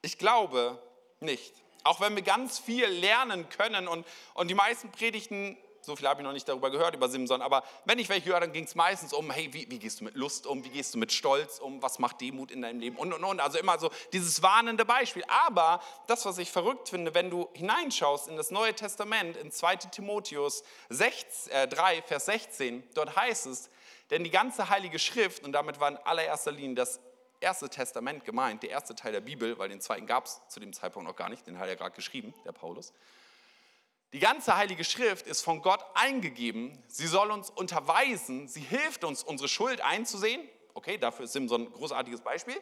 Ich 0.00 0.18
glaube 0.18 0.82
nicht. 1.20 1.52
Auch 1.84 2.00
wenn 2.00 2.14
wir 2.14 2.22
ganz 2.22 2.58
viel 2.58 2.86
lernen 2.86 3.48
können 3.48 3.88
und, 3.88 4.06
und 4.34 4.48
die 4.48 4.54
meisten 4.54 4.90
Predigten, 4.90 5.56
so 5.82 5.96
viel 5.96 6.08
habe 6.08 6.20
ich 6.20 6.24
noch 6.24 6.32
nicht 6.32 6.48
darüber 6.48 6.70
gehört, 6.70 6.94
über 6.94 7.08
Simson, 7.08 7.42
aber 7.42 7.64
wenn 7.84 7.98
ich 7.98 8.08
welche 8.08 8.30
höre, 8.30 8.40
dann 8.40 8.52
ging 8.52 8.64
es 8.64 8.74
meistens 8.74 9.12
um, 9.12 9.30
hey, 9.30 9.52
wie, 9.52 9.68
wie, 9.70 9.78
gehst 9.78 10.00
du 10.00 10.04
mit 10.04 10.14
Lust 10.14 10.46
um, 10.46 10.64
wie 10.64 10.70
gehst 10.70 10.94
du 10.94 10.98
mit 10.98 11.12
Stolz 11.12 11.58
um, 11.58 11.82
was 11.82 11.98
macht 11.98 12.20
Demut 12.20 12.50
in 12.50 12.62
deinem 12.62 12.80
Leben 12.80 12.96
und, 12.96 13.12
und, 13.12 13.24
und. 13.24 13.40
Also 13.40 13.58
immer 13.58 13.78
so 13.78 13.90
dieses 14.12 14.42
warnende 14.42 14.84
Beispiel. 14.84 15.24
Aber 15.28 15.80
das, 16.06 16.24
was 16.24 16.38
ich 16.38 16.50
verrückt 16.50 16.88
finde, 16.88 17.14
wenn 17.14 17.30
du 17.30 17.48
hineinschaust 17.54 18.28
in 18.28 18.36
das 18.36 18.50
Neue 18.50 18.74
Testament, 18.74 19.36
in 19.36 19.50
2 19.50 19.76
Timotheus 19.76 20.62
6, 20.88 21.48
äh, 21.48 21.68
3, 21.68 22.02
Vers 22.02 22.26
16, 22.26 22.82
dort 22.94 23.16
heißt 23.16 23.46
es, 23.46 23.70
denn 24.10 24.24
die 24.24 24.30
ganze 24.30 24.68
Heilige 24.68 24.98
Schrift, 24.98 25.42
und 25.44 25.52
damit 25.52 25.80
war 25.80 25.88
in 25.88 25.96
allererster 25.96 26.52
Linie 26.52 26.76
das 26.76 27.00
Erste 27.40 27.68
Testament 27.68 28.24
gemeint, 28.24 28.62
der 28.62 28.70
erste 28.70 28.94
Teil 28.94 29.10
der 29.10 29.20
Bibel, 29.20 29.58
weil 29.58 29.68
den 29.68 29.80
zweiten 29.80 30.06
gab 30.06 30.26
es 30.26 30.40
zu 30.46 30.60
dem 30.60 30.72
Zeitpunkt 30.72 31.08
noch 31.08 31.16
gar 31.16 31.28
nicht, 31.28 31.44
den 31.44 31.58
hat 31.58 31.66
er 31.66 31.74
gerade 31.74 31.96
geschrieben, 31.96 32.32
der 32.44 32.52
Paulus. 32.52 32.92
Die 34.12 34.18
ganze 34.18 34.56
Heilige 34.56 34.84
Schrift 34.84 35.26
ist 35.26 35.40
von 35.40 35.62
Gott 35.62 35.82
eingegeben. 35.94 36.78
Sie 36.86 37.06
soll 37.06 37.30
uns 37.30 37.48
unterweisen, 37.48 38.46
sie 38.46 38.60
hilft 38.60 39.04
uns, 39.04 39.22
unsere 39.22 39.48
Schuld 39.48 39.80
einzusehen. 39.80 40.46
Okay, 40.74 40.98
dafür 40.98 41.24
ist 41.24 41.32
Simson 41.32 41.62
ein 41.62 41.72
großartiges 41.72 42.20
Beispiel. 42.20 42.60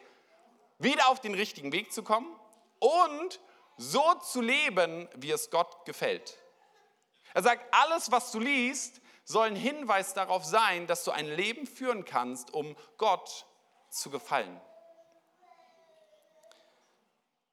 Wieder 0.79 1.09
auf 1.09 1.19
den 1.19 1.33
richtigen 1.33 1.73
Weg 1.73 1.91
zu 1.91 2.03
kommen 2.03 2.33
und 2.79 3.41
so 3.77 4.13
zu 4.15 4.39
leben, 4.39 5.09
wie 5.15 5.31
es 5.31 5.49
Gott 5.49 5.85
gefällt. 5.85 6.37
Er 7.33 7.43
sagt, 7.43 7.73
alles, 7.73 8.11
was 8.11 8.31
du 8.31 8.39
liest, 8.39 9.01
soll 9.25 9.47
ein 9.47 9.55
Hinweis 9.55 10.13
darauf 10.13 10.45
sein, 10.45 10.87
dass 10.87 11.03
du 11.03 11.11
ein 11.11 11.27
Leben 11.27 11.67
führen 11.67 12.05
kannst, 12.05 12.53
um 12.53 12.77
Gott 12.97 13.45
zu 13.89 14.09
gefallen. 14.09 14.59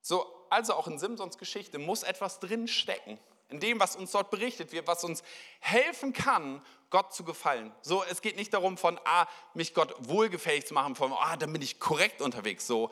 So, 0.01 0.25
also 0.51 0.75
auch 0.75 0.87
in 0.87 0.99
Simsons 0.99 1.37
Geschichte 1.37 1.79
muss 1.79 2.05
etwas 2.05 2.39
drinstecken, 2.41 3.19
in 3.49 3.61
dem, 3.61 3.81
was 3.81 3.97
uns 3.97 4.13
dort 4.13 4.31
berichtet 4.31 4.73
wird, 4.73 4.87
was 4.87 5.05
uns 5.05 5.23
helfen 5.61 6.13
kann, 6.13 6.63
Gott 6.91 7.15
zu 7.15 7.25
gefallen. 7.25 7.73
So, 7.83 8.05
es 8.05 8.23
geht 8.23 8.37
nicht 8.37 8.53
darum, 8.53 8.77
von, 8.77 8.99
ah, 9.05 9.27
mich 9.55 9.75
Gott 9.75 9.95
wohlgefällig 9.99 10.67
zu 10.67 10.75
machen, 10.75 10.95
von, 10.95 11.13
ah, 11.13 11.37
dann 11.37 11.53
bin 11.53 11.63
ich 11.63 11.81
korrekt 11.81 12.23
unterwegs. 12.23 12.67
So, 12.67 12.91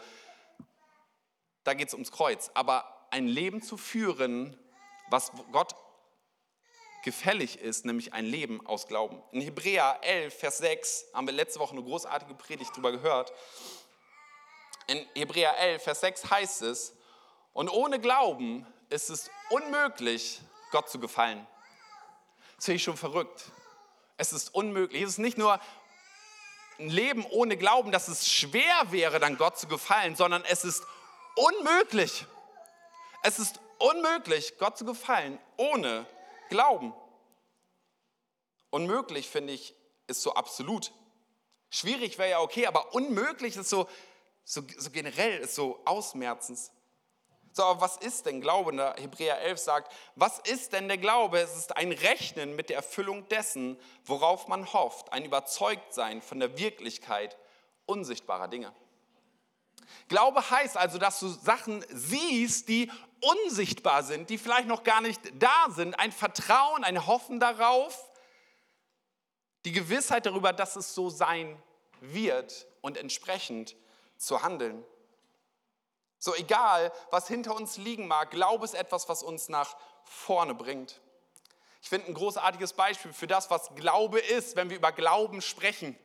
da 1.64 1.74
geht 1.74 1.88
es 1.88 1.94
ums 1.94 2.12
Kreuz. 2.12 2.50
Aber 2.54 3.06
ein 3.10 3.26
Leben 3.26 3.62
zu 3.62 3.76
führen, 3.76 4.58
was 5.10 5.32
Gott 5.52 5.74
gefällig 7.04 7.60
ist, 7.60 7.84
nämlich 7.84 8.12
ein 8.12 8.24
Leben 8.24 8.66
aus 8.66 8.88
Glauben. 8.88 9.22
In 9.32 9.40
Hebräer 9.40 10.00
11, 10.02 10.34
Vers 10.38 10.58
6 10.58 11.06
haben 11.14 11.26
wir 11.26 11.34
letzte 11.34 11.60
Woche 11.60 11.72
eine 11.72 11.82
großartige 11.82 12.34
Predigt 12.34 12.70
darüber 12.72 12.92
gehört. 12.92 13.32
In 14.88 15.06
Hebräer 15.14 15.56
11, 15.58 15.82
Vers 15.82 16.00
6 16.00 16.30
heißt 16.30 16.62
es, 16.62 16.96
und 17.52 17.70
ohne 17.70 18.00
Glauben 18.00 18.66
ist 18.90 19.10
es 19.10 19.30
unmöglich, 19.50 20.40
Gott 20.70 20.88
zu 20.88 20.98
gefallen. 20.98 21.46
Das 22.56 22.66
finde 22.66 22.76
ich 22.76 22.82
schon 22.82 22.96
verrückt. 22.96 23.44
Es 24.16 24.32
ist 24.32 24.54
unmöglich. 24.54 25.02
Es 25.02 25.10
ist 25.10 25.18
nicht 25.18 25.38
nur 25.38 25.60
ein 26.78 26.88
Leben 26.88 27.24
ohne 27.26 27.56
Glauben, 27.56 27.92
dass 27.92 28.08
es 28.08 28.28
schwer 28.28 28.90
wäre, 28.90 29.18
dann 29.18 29.36
Gott 29.36 29.58
zu 29.58 29.66
gefallen, 29.66 30.16
sondern 30.16 30.44
es 30.44 30.64
ist 30.64 30.84
unmöglich. 31.34 32.26
Es 33.22 33.38
ist 33.38 33.60
unmöglich, 33.78 34.58
Gott 34.58 34.76
zu 34.78 34.84
gefallen, 34.84 35.38
ohne 35.56 36.06
Glauben. 36.48 36.94
Unmöglich, 38.70 39.28
finde 39.28 39.52
ich, 39.52 39.74
ist 40.06 40.22
so 40.22 40.34
absolut. 40.34 40.92
Schwierig 41.70 42.18
wäre 42.18 42.30
ja 42.30 42.40
okay, 42.40 42.66
aber 42.66 42.94
unmöglich 42.94 43.56
ist 43.56 43.68
so, 43.68 43.88
so, 44.44 44.62
so 44.76 44.90
generell, 44.90 45.40
ist 45.40 45.54
so 45.54 45.80
ausmerzens. 45.84 46.70
So, 47.56 47.64
aber 47.64 47.80
was 47.80 47.96
ist 47.96 48.26
denn 48.26 48.42
Glaube? 48.42 48.76
Der 48.76 48.96
Hebräer 48.98 49.40
11 49.40 49.58
sagt, 49.58 49.92
was 50.14 50.40
ist 50.40 50.74
denn 50.74 50.88
der 50.88 50.98
Glaube? 50.98 51.40
Es 51.40 51.56
ist 51.56 51.74
ein 51.74 51.90
Rechnen 51.90 52.54
mit 52.54 52.68
der 52.68 52.76
Erfüllung 52.76 53.26
dessen, 53.30 53.80
worauf 54.04 54.46
man 54.46 54.70
hofft, 54.74 55.10
ein 55.14 55.24
Überzeugtsein 55.24 56.20
von 56.20 56.38
der 56.38 56.58
Wirklichkeit 56.58 57.38
unsichtbarer 57.86 58.48
Dinge. 58.48 58.74
Glaube 60.08 60.50
heißt 60.50 60.76
also, 60.76 60.98
dass 60.98 61.18
du 61.18 61.28
Sachen 61.28 61.82
siehst, 61.88 62.68
die 62.68 62.92
unsichtbar 63.22 64.02
sind, 64.02 64.28
die 64.28 64.36
vielleicht 64.36 64.68
noch 64.68 64.82
gar 64.82 65.00
nicht 65.00 65.22
da 65.38 65.70
sind. 65.70 65.98
Ein 65.98 66.12
Vertrauen, 66.12 66.84
ein 66.84 67.06
Hoffen 67.06 67.40
darauf, 67.40 68.12
die 69.64 69.72
Gewissheit 69.72 70.26
darüber, 70.26 70.52
dass 70.52 70.76
es 70.76 70.94
so 70.94 71.08
sein 71.08 71.56
wird 72.02 72.66
und 72.82 72.98
entsprechend 72.98 73.76
zu 74.18 74.42
handeln. 74.42 74.84
So 76.18 76.34
egal, 76.34 76.92
was 77.10 77.28
hinter 77.28 77.54
uns 77.54 77.76
liegen 77.76 78.06
mag, 78.06 78.30
Glaube 78.30 78.64
ist 78.64 78.74
etwas, 78.74 79.08
was 79.08 79.22
uns 79.22 79.48
nach 79.48 79.76
vorne 80.04 80.54
bringt. 80.54 81.00
Ich 81.82 81.88
finde 81.88 82.08
ein 82.08 82.14
großartiges 82.14 82.72
Beispiel 82.72 83.12
für 83.12 83.26
das, 83.26 83.50
was 83.50 83.74
Glaube 83.76 84.18
ist, 84.18 84.56
wenn 84.56 84.70
wir 84.70 84.76
über 84.76 84.92
Glauben 84.92 85.40
sprechen. 85.40 85.96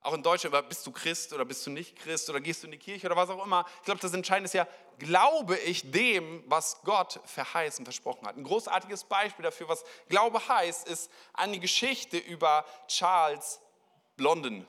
Auch 0.00 0.12
in 0.12 0.22
Deutschland, 0.22 0.68
bist 0.68 0.86
du 0.86 0.92
Christ 0.92 1.32
oder 1.32 1.44
bist 1.44 1.66
du 1.66 1.70
nicht 1.70 1.96
Christ 1.96 2.30
oder 2.30 2.40
gehst 2.40 2.62
du 2.62 2.68
in 2.68 2.70
die 2.70 2.78
Kirche 2.78 3.06
oder 3.06 3.16
was 3.16 3.30
auch 3.30 3.44
immer. 3.44 3.66
Ich 3.80 3.86
glaube, 3.86 4.00
das 4.00 4.14
Entscheidende 4.14 4.46
ist 4.46 4.54
ja, 4.54 4.68
glaube 4.98 5.56
ich 5.58 5.90
dem, 5.90 6.44
was 6.46 6.80
Gott 6.82 7.20
verheißen, 7.24 7.84
versprochen 7.84 8.26
hat. 8.26 8.36
Ein 8.36 8.44
großartiges 8.44 9.04
Beispiel 9.04 9.42
dafür, 9.42 9.68
was 9.68 9.84
Glaube 10.08 10.46
heißt, 10.46 10.86
ist 10.86 11.10
eine 11.32 11.58
Geschichte 11.58 12.16
über 12.16 12.64
Charles 12.86 13.60
Blondin. 14.16 14.66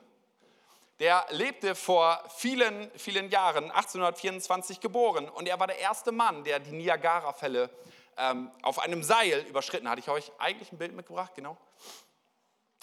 Der 1.00 1.26
lebte 1.30 1.76
vor 1.76 2.22
vielen, 2.36 2.92
vielen 2.98 3.30
Jahren, 3.30 3.72
1824 3.72 4.82
geboren, 4.82 5.30
und 5.30 5.48
er 5.48 5.58
war 5.58 5.68
der 5.68 5.80
erste 5.80 6.12
Mann, 6.12 6.44
der 6.44 6.60
die 6.60 6.74
Niagara-Fälle 6.74 7.70
ähm, 8.18 8.52
auf 8.62 8.80
einem 8.80 9.02
Seil 9.02 9.46
überschritten 9.48 9.90
hat. 9.90 9.98
Ich 9.98 10.08
habe 10.08 10.18
euch 10.18 10.32
eigentlich 10.40 10.74
ein 10.74 10.78
Bild 10.78 10.94
mitgebracht, 10.94 11.32
genau. 11.36 11.58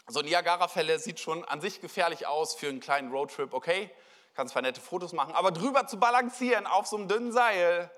So 0.07 0.23
Niagara-Fälle 0.23 0.99
sieht 0.99 1.21
schon 1.21 1.45
an 1.45 1.61
sich 1.61 1.83
gefährlich 1.83 2.27
aus 2.27 2.55
für 2.55 2.69
einen 2.69 2.81
kleinen 2.81 3.11
Roadtrip, 3.11 3.53
okay? 3.53 3.91
Kann 4.35 4.49
zwar 4.49 4.63
nette 4.63 4.81
Fotos 4.81 5.13
machen, 5.13 5.35
aber 5.35 5.51
drüber 5.51 5.87
zu 5.87 5.99
balancieren 5.99 6.67
auf 6.67 6.87
so 6.87 6.97
einem 6.97 7.09
dünnen 7.09 7.33
Seil, 7.33 7.91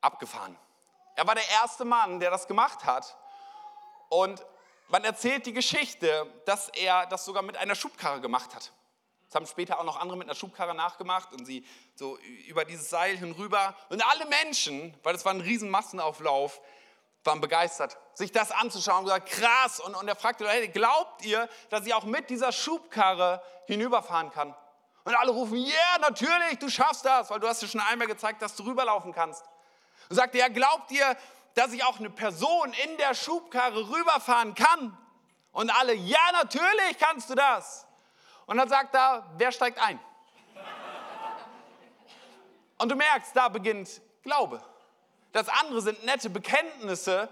abgefahren. 0.00 0.56
Er 1.16 1.26
war 1.26 1.34
der 1.34 1.48
erste 1.50 1.84
Mann, 1.84 2.18
der 2.18 2.30
das 2.30 2.46
gemacht 2.46 2.84
hat. 2.84 3.16
Und 4.08 4.44
man 4.88 5.04
erzählt 5.04 5.44
die 5.44 5.52
Geschichte, 5.52 6.26
dass 6.46 6.70
er 6.70 7.06
das 7.06 7.24
sogar 7.24 7.42
mit 7.42 7.56
einer 7.56 7.74
Schubkarre 7.74 8.20
gemacht 8.20 8.54
hat. 8.54 8.72
Das 9.34 9.40
haben 9.40 9.46
später 9.48 9.80
auch 9.80 9.84
noch 9.84 10.00
andere 10.00 10.16
mit 10.16 10.28
einer 10.28 10.36
Schubkarre 10.36 10.76
nachgemacht 10.76 11.32
und 11.32 11.44
sie 11.44 11.66
so 11.96 12.16
über 12.46 12.64
dieses 12.64 12.88
Seil 12.88 13.16
hinüber. 13.16 13.74
Und 13.88 14.00
alle 14.06 14.26
Menschen, 14.26 14.96
weil 15.02 15.16
es 15.16 15.24
war 15.24 15.34
ein 15.34 15.40
riesen 15.40 15.70
Massenauflauf, 15.70 16.60
waren 17.24 17.40
begeistert, 17.40 17.98
sich 18.12 18.30
das 18.30 18.52
anzuschauen 18.52 18.98
und 18.98 19.04
gesagt, 19.06 19.28
krass. 19.28 19.80
Und, 19.80 19.96
und 19.96 20.06
er 20.06 20.14
fragte, 20.14 20.48
hey, 20.48 20.68
glaubt 20.68 21.24
ihr, 21.24 21.48
dass 21.68 21.84
ich 21.84 21.92
auch 21.94 22.04
mit 22.04 22.30
dieser 22.30 22.52
Schubkarre 22.52 23.42
hinüberfahren 23.66 24.30
kann? 24.30 24.54
Und 25.02 25.16
alle 25.16 25.32
rufen, 25.32 25.56
ja, 25.56 25.66
yeah, 25.66 25.98
natürlich, 25.98 26.60
du 26.60 26.68
schaffst 26.68 27.04
das, 27.04 27.28
weil 27.28 27.40
du 27.40 27.48
hast 27.48 27.60
dir 27.60 27.66
schon 27.66 27.80
einmal 27.80 28.06
gezeigt, 28.06 28.40
dass 28.40 28.54
du 28.54 28.62
rüberlaufen 28.62 29.12
kannst. 29.12 29.44
Und 30.10 30.14
sagte, 30.14 30.38
ja, 30.38 30.46
glaubt 30.46 30.92
ihr, 30.92 31.16
dass 31.54 31.72
ich 31.72 31.82
auch 31.82 31.98
eine 31.98 32.10
Person 32.10 32.72
in 32.84 32.96
der 32.98 33.16
Schubkarre 33.16 33.88
rüberfahren 33.88 34.54
kann? 34.54 34.96
Und 35.50 35.76
alle, 35.76 35.94
ja, 35.94 36.20
natürlich 36.34 36.98
kannst 37.00 37.30
du 37.30 37.34
das. 37.34 37.84
Und 38.46 38.56
dann 38.56 38.68
sagt 38.68 38.94
er, 38.94 39.26
wer 39.36 39.52
steigt 39.52 39.78
ein? 39.78 39.98
Und 42.78 42.90
du 42.90 42.96
merkst, 42.96 43.34
da 43.34 43.48
beginnt 43.48 44.02
Glaube. 44.22 44.62
Das 45.32 45.48
andere 45.48 45.80
sind 45.80 46.04
nette 46.04 46.30
Bekenntnisse, 46.30 47.28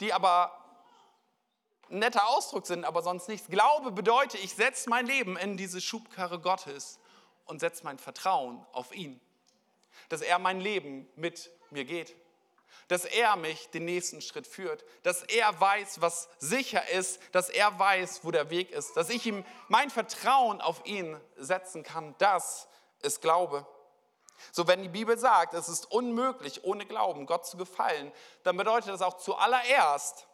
die 0.00 0.12
aber 0.12 0.52
ein 1.90 1.98
netter 1.98 2.26
Ausdruck 2.28 2.66
sind, 2.66 2.84
aber 2.84 3.02
sonst 3.02 3.28
nichts. 3.28 3.48
Glaube 3.48 3.92
bedeutet, 3.92 4.42
ich 4.42 4.54
setze 4.54 4.88
mein 4.88 5.06
Leben 5.06 5.36
in 5.36 5.56
diese 5.56 5.80
Schubkarre 5.80 6.40
Gottes 6.40 6.98
und 7.44 7.60
setze 7.60 7.84
mein 7.84 7.98
Vertrauen 7.98 8.64
auf 8.72 8.94
ihn. 8.94 9.20
Dass 10.08 10.20
er 10.22 10.38
mein 10.38 10.60
Leben 10.60 11.08
mit 11.16 11.50
mir 11.70 11.84
geht 11.84 12.14
dass 12.88 13.04
er 13.04 13.36
mich 13.36 13.70
den 13.70 13.84
nächsten 13.84 14.20
Schritt 14.20 14.46
führt, 14.46 14.84
dass 15.02 15.22
er 15.22 15.60
weiß, 15.60 16.00
was 16.00 16.28
sicher 16.38 16.88
ist, 16.90 17.20
dass 17.32 17.48
er 17.48 17.78
weiß, 17.78 18.24
wo 18.24 18.30
der 18.30 18.50
Weg 18.50 18.70
ist, 18.70 18.96
dass 18.96 19.10
ich 19.10 19.26
ihm 19.26 19.44
mein 19.68 19.90
Vertrauen 19.90 20.60
auf 20.60 20.84
ihn 20.84 21.18
setzen 21.36 21.82
kann. 21.82 22.14
Das 22.18 22.68
ist 23.02 23.20
Glaube. 23.20 23.66
So, 24.50 24.66
wenn 24.66 24.82
die 24.82 24.88
Bibel 24.88 25.18
sagt, 25.18 25.54
es 25.54 25.68
ist 25.68 25.90
unmöglich, 25.90 26.64
ohne 26.64 26.84
Glauben 26.84 27.26
Gott 27.26 27.46
zu 27.46 27.56
gefallen, 27.56 28.12
dann 28.42 28.56
bedeutet 28.56 28.92
das 28.92 29.02
auch 29.02 29.18
zuallererst 29.18 30.26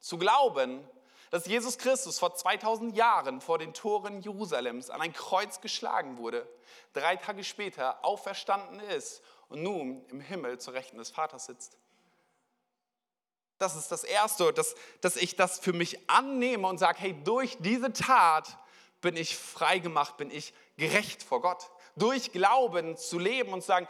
zu 0.00 0.18
glauben, 0.18 0.86
dass 1.30 1.46
Jesus 1.46 1.78
Christus 1.78 2.18
vor 2.18 2.34
2000 2.34 2.96
Jahren 2.96 3.40
vor 3.40 3.58
den 3.58 3.72
Toren 3.72 4.20
Jerusalems 4.20 4.90
an 4.90 5.00
ein 5.00 5.12
Kreuz 5.12 5.60
geschlagen 5.60 6.18
wurde, 6.18 6.46
drei 6.92 7.16
Tage 7.16 7.44
später 7.44 8.04
auferstanden 8.04 8.80
ist 8.80 9.22
und 9.50 9.62
nun 9.62 10.04
im 10.08 10.20
Himmel 10.20 10.58
zur 10.58 10.74
Rechten 10.74 10.96
des 10.96 11.10
Vaters 11.10 11.46
sitzt. 11.46 11.76
Das 13.58 13.76
ist 13.76 13.92
das 13.92 14.04
Erste, 14.04 14.54
dass, 14.54 14.74
dass 15.02 15.16
ich 15.16 15.36
das 15.36 15.58
für 15.58 15.74
mich 15.74 16.08
annehme 16.08 16.66
und 16.66 16.78
sage, 16.78 16.98
hey, 17.00 17.16
durch 17.24 17.58
diese 17.60 17.92
Tat 17.92 18.56
bin 19.02 19.16
ich 19.16 19.36
frei 19.36 19.78
gemacht, 19.78 20.16
bin 20.16 20.30
ich 20.30 20.54
gerecht 20.78 21.22
vor 21.22 21.42
Gott. 21.42 21.70
Durch 21.96 22.32
Glauben 22.32 22.96
zu 22.96 23.18
leben 23.18 23.52
und 23.52 23.60
zu 23.60 23.66
sagen, 23.66 23.86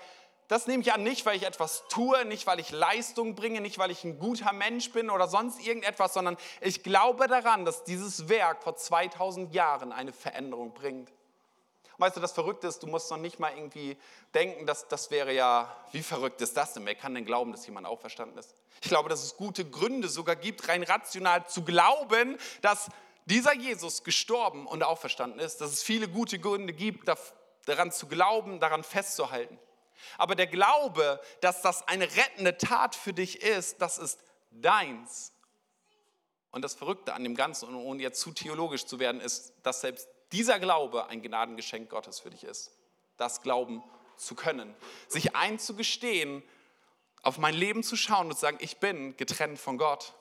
das 0.49 0.67
nehme 0.67 0.83
ich 0.83 0.93
an, 0.93 1.05
nicht 1.05 1.25
weil 1.27 1.37
ich 1.37 1.45
etwas 1.45 1.85
tue, 1.89 2.25
nicht 2.25 2.49
weil 2.49 2.59
ich 2.59 2.73
Leistung 2.73 3.37
bringe, 3.37 3.61
nicht 3.61 3.79
weil 3.79 3.93
ich 3.93 4.03
ein 4.03 4.19
guter 4.19 4.53
Mensch 4.53 4.91
bin 4.91 5.09
oder 5.09 5.29
sonst 5.29 5.65
irgendetwas, 5.65 6.15
sondern 6.15 6.37
ich 6.61 6.83
glaube 6.83 7.29
daran, 7.29 7.65
dass 7.65 7.85
dieses 7.85 8.29
Werk 8.29 8.65
vor 8.65 8.75
2000 8.75 9.55
Jahren 9.55 9.93
eine 9.93 10.13
Veränderung 10.13 10.75
bringt. 10.75 11.13
Weißt 12.01 12.17
du, 12.17 12.21
das 12.21 12.33
Verrückte 12.33 12.67
ist, 12.67 12.83
du 12.83 12.87
musst 12.87 13.11
noch 13.11 13.19
nicht 13.19 13.39
mal 13.39 13.53
irgendwie 13.55 13.95
denken, 14.33 14.65
dass 14.65 14.89
das 14.89 15.11
wäre 15.11 15.35
ja, 15.35 15.77
wie 15.93 16.03
verrückt 16.03 16.41
ist 16.41 16.57
das 16.57 16.73
denn? 16.73 16.87
Wer 16.87 16.95
kann 16.95 17.15
denn 17.15 17.27
glauben, 17.27 17.53
dass 17.53 17.67
jemand 17.67 17.87
auferstanden 17.87 18.39
ist? 18.39 18.55
Ich 18.81 18.89
glaube, 18.89 19.11
dass 19.11 19.23
es 19.23 19.37
gute 19.37 19.69
Gründe 19.69 20.09
sogar 20.09 20.35
gibt, 20.35 20.67
rein 20.69 20.83
rational 20.83 21.47
zu 21.47 21.63
glauben, 21.63 22.39
dass 22.63 22.89
dieser 23.27 23.55
Jesus 23.55 24.03
gestorben 24.03 24.67
und 24.67 24.83
auferstanden 24.83 25.41
ist, 25.41 25.61
dass 25.61 25.73
es 25.73 25.83
viele 25.83 26.09
gute 26.09 26.39
Gründe 26.39 26.73
gibt, 26.73 27.07
daran 27.67 27.93
zu 27.93 28.07
glauben, 28.07 28.61
daran 28.61 28.83
festzuhalten. 28.83 29.59
Aber 30.17 30.35
der 30.35 30.47
Glaube, 30.47 31.21
dass 31.43 31.61
das 31.61 31.87
eine 31.87 32.05
rettende 32.17 32.57
Tat 32.57 32.95
für 32.95 33.13
dich 33.13 33.43
ist, 33.43 33.83
das 33.83 33.99
ist 33.99 34.25
deins. 34.51 35.35
Und 36.51 36.63
das 36.63 36.73
Verrückte 36.73 37.13
an 37.13 37.25
dem 37.25 37.35
Ganzen, 37.35 37.75
ohne 37.75 38.01
jetzt 38.01 38.23
zu 38.23 38.33
theologisch 38.33 38.87
zu 38.87 38.99
werden, 38.99 39.21
ist, 39.21 39.53
dass 39.63 39.83
selbst 39.83 40.09
dieser 40.33 40.59
Glaube 40.59 41.09
ein 41.09 41.23
Gnadengeschenk 41.23 41.91
Gottes 41.91 42.21
für 42.21 42.31
dich 42.31 42.45
ist. 42.45 42.73
Das 43.17 43.43
Glauben 43.43 43.83
zu 44.17 44.35
können. 44.35 44.75
Sich 45.09 45.35
einzugestehen, 45.35 46.43
auf 47.23 47.39
mein 47.39 47.55
Leben 47.55 47.83
zu 47.83 47.97
schauen 47.97 48.29
und 48.29 48.35
zu 48.35 48.41
sagen, 48.41 48.59
ich 48.61 48.79
bin 48.79 49.17
getrennt 49.17 49.59
von 49.59 49.79
Gott 49.79 50.15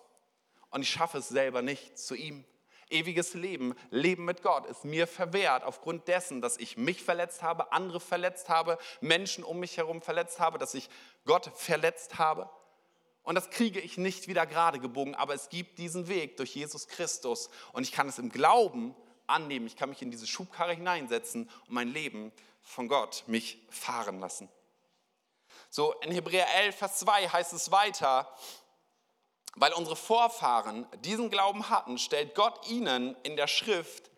und 0.69 0.81
ich 0.81 0.89
schaffe 0.89 1.19
es 1.19 1.29
selber 1.29 1.61
nicht 1.61 1.97
zu 1.97 2.15
ihm. 2.15 2.45
Ewiges 2.89 3.35
Leben, 3.35 3.75
Leben 3.91 4.25
mit 4.25 4.41
Gott 4.41 4.65
ist 4.65 4.83
mir 4.83 5.05
verwehrt 5.05 5.63
aufgrund 5.63 6.07
dessen, 6.07 6.41
dass 6.41 6.57
ich 6.57 6.75
mich 6.75 7.03
verletzt 7.03 7.43
habe, 7.43 7.71
andere 7.71 7.99
verletzt 7.99 8.49
habe, 8.49 8.79
Menschen 8.99 9.43
um 9.43 9.59
mich 9.59 9.77
herum 9.77 10.01
verletzt 10.01 10.39
habe, 10.39 10.57
dass 10.57 10.73
ich 10.73 10.89
Gott 11.25 11.51
verletzt 11.55 12.17
habe. 12.17 12.49
Und 13.21 13.35
das 13.35 13.51
kriege 13.51 13.79
ich 13.79 13.99
nicht 13.99 14.27
wieder 14.27 14.47
gerade 14.47 14.79
gebogen, 14.79 15.13
aber 15.13 15.35
es 15.35 15.49
gibt 15.49 15.77
diesen 15.77 16.07
Weg 16.07 16.37
durch 16.37 16.55
Jesus 16.55 16.87
Christus 16.87 17.51
und 17.73 17.83
ich 17.83 17.91
kann 17.91 18.09
es 18.09 18.17
im 18.17 18.29
Glauben 18.29 18.95
annehmen, 19.29 19.67
ich 19.67 19.75
kann 19.75 19.89
mich 19.89 20.01
in 20.01 20.11
diese 20.11 20.27
Schubkarre 20.27 20.73
hineinsetzen 20.73 21.49
und 21.67 21.73
mein 21.73 21.91
Leben 21.93 22.31
von 22.61 22.87
Gott 22.87 23.23
mich 23.27 23.59
fahren 23.69 24.19
lassen. 24.19 24.49
So 25.69 25.93
in 26.01 26.11
Hebräer 26.11 26.47
11, 26.55 26.75
Vers 26.75 26.99
2 26.99 27.29
heißt 27.29 27.53
es 27.53 27.71
weiter, 27.71 28.33
weil 29.55 29.73
unsere 29.73 29.95
Vorfahren 29.95 30.87
diesen 31.03 31.29
Glauben 31.29 31.69
hatten, 31.69 31.97
stellt 31.97 32.35
Gott 32.35 32.67
ihnen 32.67 33.15
in 33.23 33.35
der 33.35 33.47
Schrift 33.47 34.09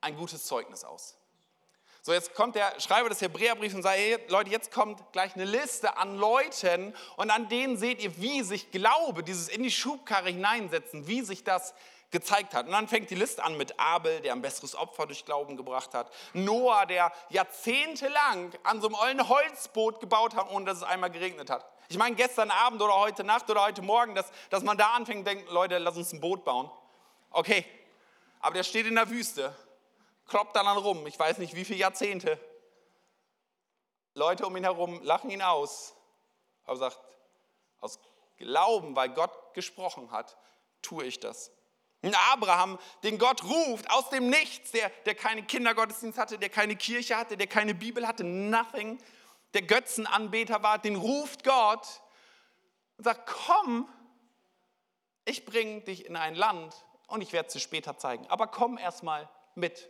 ein 0.00 0.16
gutes 0.16 0.46
Zeugnis 0.46 0.84
aus. 0.84 1.16
So, 2.02 2.14
jetzt 2.14 2.34
kommt 2.34 2.54
der 2.54 2.80
Schreiber 2.80 3.10
des 3.10 3.20
Hebräerbriefs 3.20 3.74
und 3.74 3.82
sagt, 3.82 3.98
hey, 3.98 4.18
Leute, 4.28 4.50
jetzt 4.50 4.72
kommt 4.72 5.12
gleich 5.12 5.34
eine 5.34 5.44
Liste 5.44 5.98
an 5.98 6.16
Leuten 6.16 6.94
und 7.16 7.30
an 7.30 7.48
denen 7.50 7.76
seht 7.76 8.02
ihr, 8.02 8.16
wie 8.18 8.42
sich 8.42 8.70
Glaube, 8.70 9.22
dieses 9.22 9.48
in 9.48 9.62
die 9.62 9.70
Schubkarre 9.70 10.30
hineinsetzen, 10.30 11.06
wie 11.06 11.20
sich 11.20 11.44
das 11.44 11.74
gezeigt 12.10 12.54
hat. 12.54 12.66
Und 12.66 12.72
dann 12.72 12.88
fängt 12.88 13.10
die 13.10 13.14
Liste 13.14 13.42
an 13.42 13.56
mit 13.56 13.78
Abel, 13.78 14.20
der 14.20 14.32
ein 14.32 14.42
besseres 14.42 14.74
Opfer 14.74 15.06
durch 15.06 15.24
Glauben 15.24 15.56
gebracht 15.56 15.94
hat. 15.94 16.12
Noah, 16.32 16.86
der 16.86 17.12
jahrzehntelang 17.28 18.52
an 18.64 18.80
so 18.80 18.88
einem 18.88 18.96
ollen 18.96 19.28
Holzboot 19.28 20.00
gebaut 20.00 20.34
hat, 20.34 20.50
ohne 20.50 20.66
dass 20.66 20.78
es 20.78 20.82
einmal 20.82 21.10
geregnet 21.10 21.50
hat. 21.50 21.64
Ich 21.88 21.98
meine, 21.98 22.16
gestern 22.16 22.50
Abend 22.50 22.80
oder 22.82 22.94
heute 22.94 23.24
Nacht 23.24 23.50
oder 23.50 23.64
heute 23.64 23.82
Morgen, 23.82 24.14
dass, 24.14 24.30
dass 24.48 24.62
man 24.62 24.76
da 24.76 24.92
anfängt 24.92 25.20
und 25.20 25.24
denkt, 25.24 25.50
Leute, 25.50 25.78
lass 25.78 25.96
uns 25.96 26.12
ein 26.12 26.20
Boot 26.20 26.44
bauen. 26.44 26.70
Okay, 27.30 27.64
aber 28.40 28.54
der 28.54 28.64
steht 28.64 28.86
in 28.86 28.94
der 28.94 29.10
Wüste, 29.10 29.54
kloppt 30.26 30.56
dann 30.56 30.66
rum, 30.66 31.06
ich 31.06 31.18
weiß 31.18 31.38
nicht 31.38 31.54
wie 31.54 31.64
viele 31.64 31.80
Jahrzehnte. 31.80 32.38
Leute 34.14 34.46
um 34.46 34.56
ihn 34.56 34.64
herum 34.64 35.00
lachen 35.02 35.30
ihn 35.30 35.42
aus, 35.42 35.94
aber 36.64 36.76
sagt, 36.76 36.98
aus 37.80 37.98
Glauben, 38.36 38.96
weil 38.96 39.10
Gott 39.10 39.54
gesprochen 39.54 40.10
hat, 40.10 40.36
tue 40.82 41.04
ich 41.04 41.20
das. 41.20 41.52
Ein 42.02 42.14
Abraham, 42.32 42.78
den 43.02 43.18
Gott 43.18 43.44
ruft 43.44 43.90
aus 43.90 44.08
dem 44.08 44.30
Nichts, 44.30 44.70
der, 44.70 44.90
der 45.04 45.14
keine 45.14 45.42
Kindergottesdienst 45.42 46.18
hatte, 46.18 46.38
der 46.38 46.48
keine 46.48 46.76
Kirche 46.76 47.16
hatte, 47.16 47.36
der 47.36 47.46
keine 47.46 47.74
Bibel 47.74 48.06
hatte, 48.06 48.24
nothing, 48.24 48.98
der 49.52 49.62
Götzenanbeter 49.62 50.62
war, 50.62 50.78
den 50.78 50.96
ruft 50.96 51.44
Gott 51.44 52.00
und 52.96 53.04
sagt, 53.04 53.26
komm, 53.26 53.88
ich 55.24 55.44
bringe 55.44 55.82
dich 55.82 56.06
in 56.06 56.16
ein 56.16 56.34
Land 56.34 56.74
und 57.06 57.20
ich 57.20 57.32
werde 57.32 57.48
es 57.48 57.52
dir 57.52 57.60
später 57.60 57.98
zeigen, 57.98 58.26
aber 58.28 58.46
komm 58.46 58.78
erstmal 58.78 59.28
mit. 59.54 59.88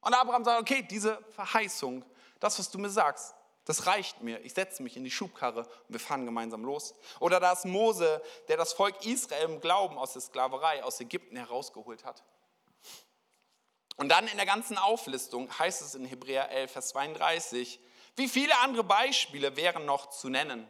Und 0.00 0.12
Abraham 0.12 0.44
sagt, 0.44 0.60
okay, 0.60 0.82
diese 0.82 1.22
Verheißung, 1.30 2.04
das, 2.40 2.58
was 2.58 2.70
du 2.70 2.78
mir 2.78 2.90
sagst, 2.90 3.35
das 3.66 3.86
reicht 3.86 4.22
mir. 4.22 4.42
Ich 4.44 4.54
setze 4.54 4.82
mich 4.82 4.96
in 4.96 5.02
die 5.02 5.10
Schubkarre 5.10 5.60
und 5.60 5.88
wir 5.88 6.00
fahren 6.00 6.24
gemeinsam 6.24 6.64
los. 6.64 6.94
Oder 7.18 7.40
da 7.40 7.52
ist 7.52 7.66
Mose, 7.66 8.22
der 8.48 8.56
das 8.56 8.72
Volk 8.72 9.04
Israel 9.04 9.44
im 9.44 9.60
Glauben 9.60 9.98
aus 9.98 10.12
der 10.12 10.22
Sklaverei 10.22 10.84
aus 10.84 11.00
Ägypten 11.00 11.36
herausgeholt 11.36 12.04
hat. 12.04 12.22
Und 13.96 14.08
dann 14.08 14.28
in 14.28 14.36
der 14.36 14.46
ganzen 14.46 14.78
Auflistung 14.78 15.50
heißt 15.58 15.82
es 15.82 15.96
in 15.96 16.04
Hebräer 16.04 16.50
11, 16.50 16.72
Vers 16.72 16.88
32, 16.88 17.80
wie 18.14 18.28
viele 18.28 18.56
andere 18.60 18.84
Beispiele 18.84 19.56
wären 19.56 19.84
noch 19.84 20.10
zu 20.10 20.28
nennen. 20.28 20.68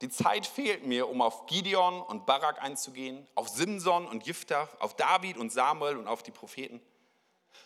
Die 0.00 0.10
Zeit 0.10 0.46
fehlt 0.46 0.86
mir, 0.86 1.08
um 1.08 1.20
auf 1.20 1.46
Gideon 1.46 2.00
und 2.02 2.24
Barak 2.24 2.62
einzugehen, 2.62 3.26
auf 3.34 3.48
Simson 3.48 4.06
und 4.06 4.24
Jiftach, 4.24 4.68
auf 4.78 4.94
David 4.94 5.38
und 5.38 5.50
Samuel 5.50 5.96
und 5.96 6.06
auf 6.06 6.22
die 6.22 6.30
Propheten. 6.30 6.80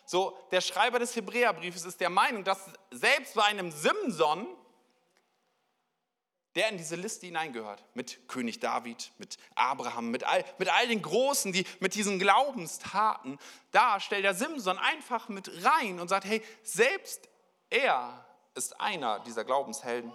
So, 0.04 0.38
der 0.50 0.60
Schreiber 0.60 0.98
des 0.98 1.14
Hebräerbriefes 1.16 1.84
ist 1.84 2.00
der 2.00 2.10
Meinung, 2.10 2.44
dass 2.44 2.70
selbst 2.90 3.34
bei 3.34 3.44
einem 3.44 3.70
Simson 3.70 4.46
der 6.54 6.68
in 6.68 6.76
diese 6.76 6.96
Liste 6.96 7.26
hineingehört. 7.26 7.82
Mit 7.94 8.28
König 8.28 8.60
David, 8.60 9.12
mit 9.18 9.38
Abraham, 9.54 10.10
mit 10.10 10.24
all, 10.24 10.44
mit 10.58 10.68
all 10.68 10.86
den 10.86 11.00
Großen, 11.00 11.52
die 11.52 11.64
mit 11.80 11.94
diesen 11.94 12.18
Glaubenstaten, 12.18 13.38
da 13.70 14.00
stellt 14.00 14.24
der 14.24 14.34
Simson 14.34 14.78
einfach 14.78 15.28
mit 15.28 15.50
rein 15.64 15.98
und 15.98 16.08
sagt, 16.08 16.26
hey, 16.26 16.42
selbst 16.62 17.28
er 17.70 18.24
ist 18.54 18.78
einer 18.80 19.20
dieser 19.20 19.44
Glaubenshelden. 19.44 20.12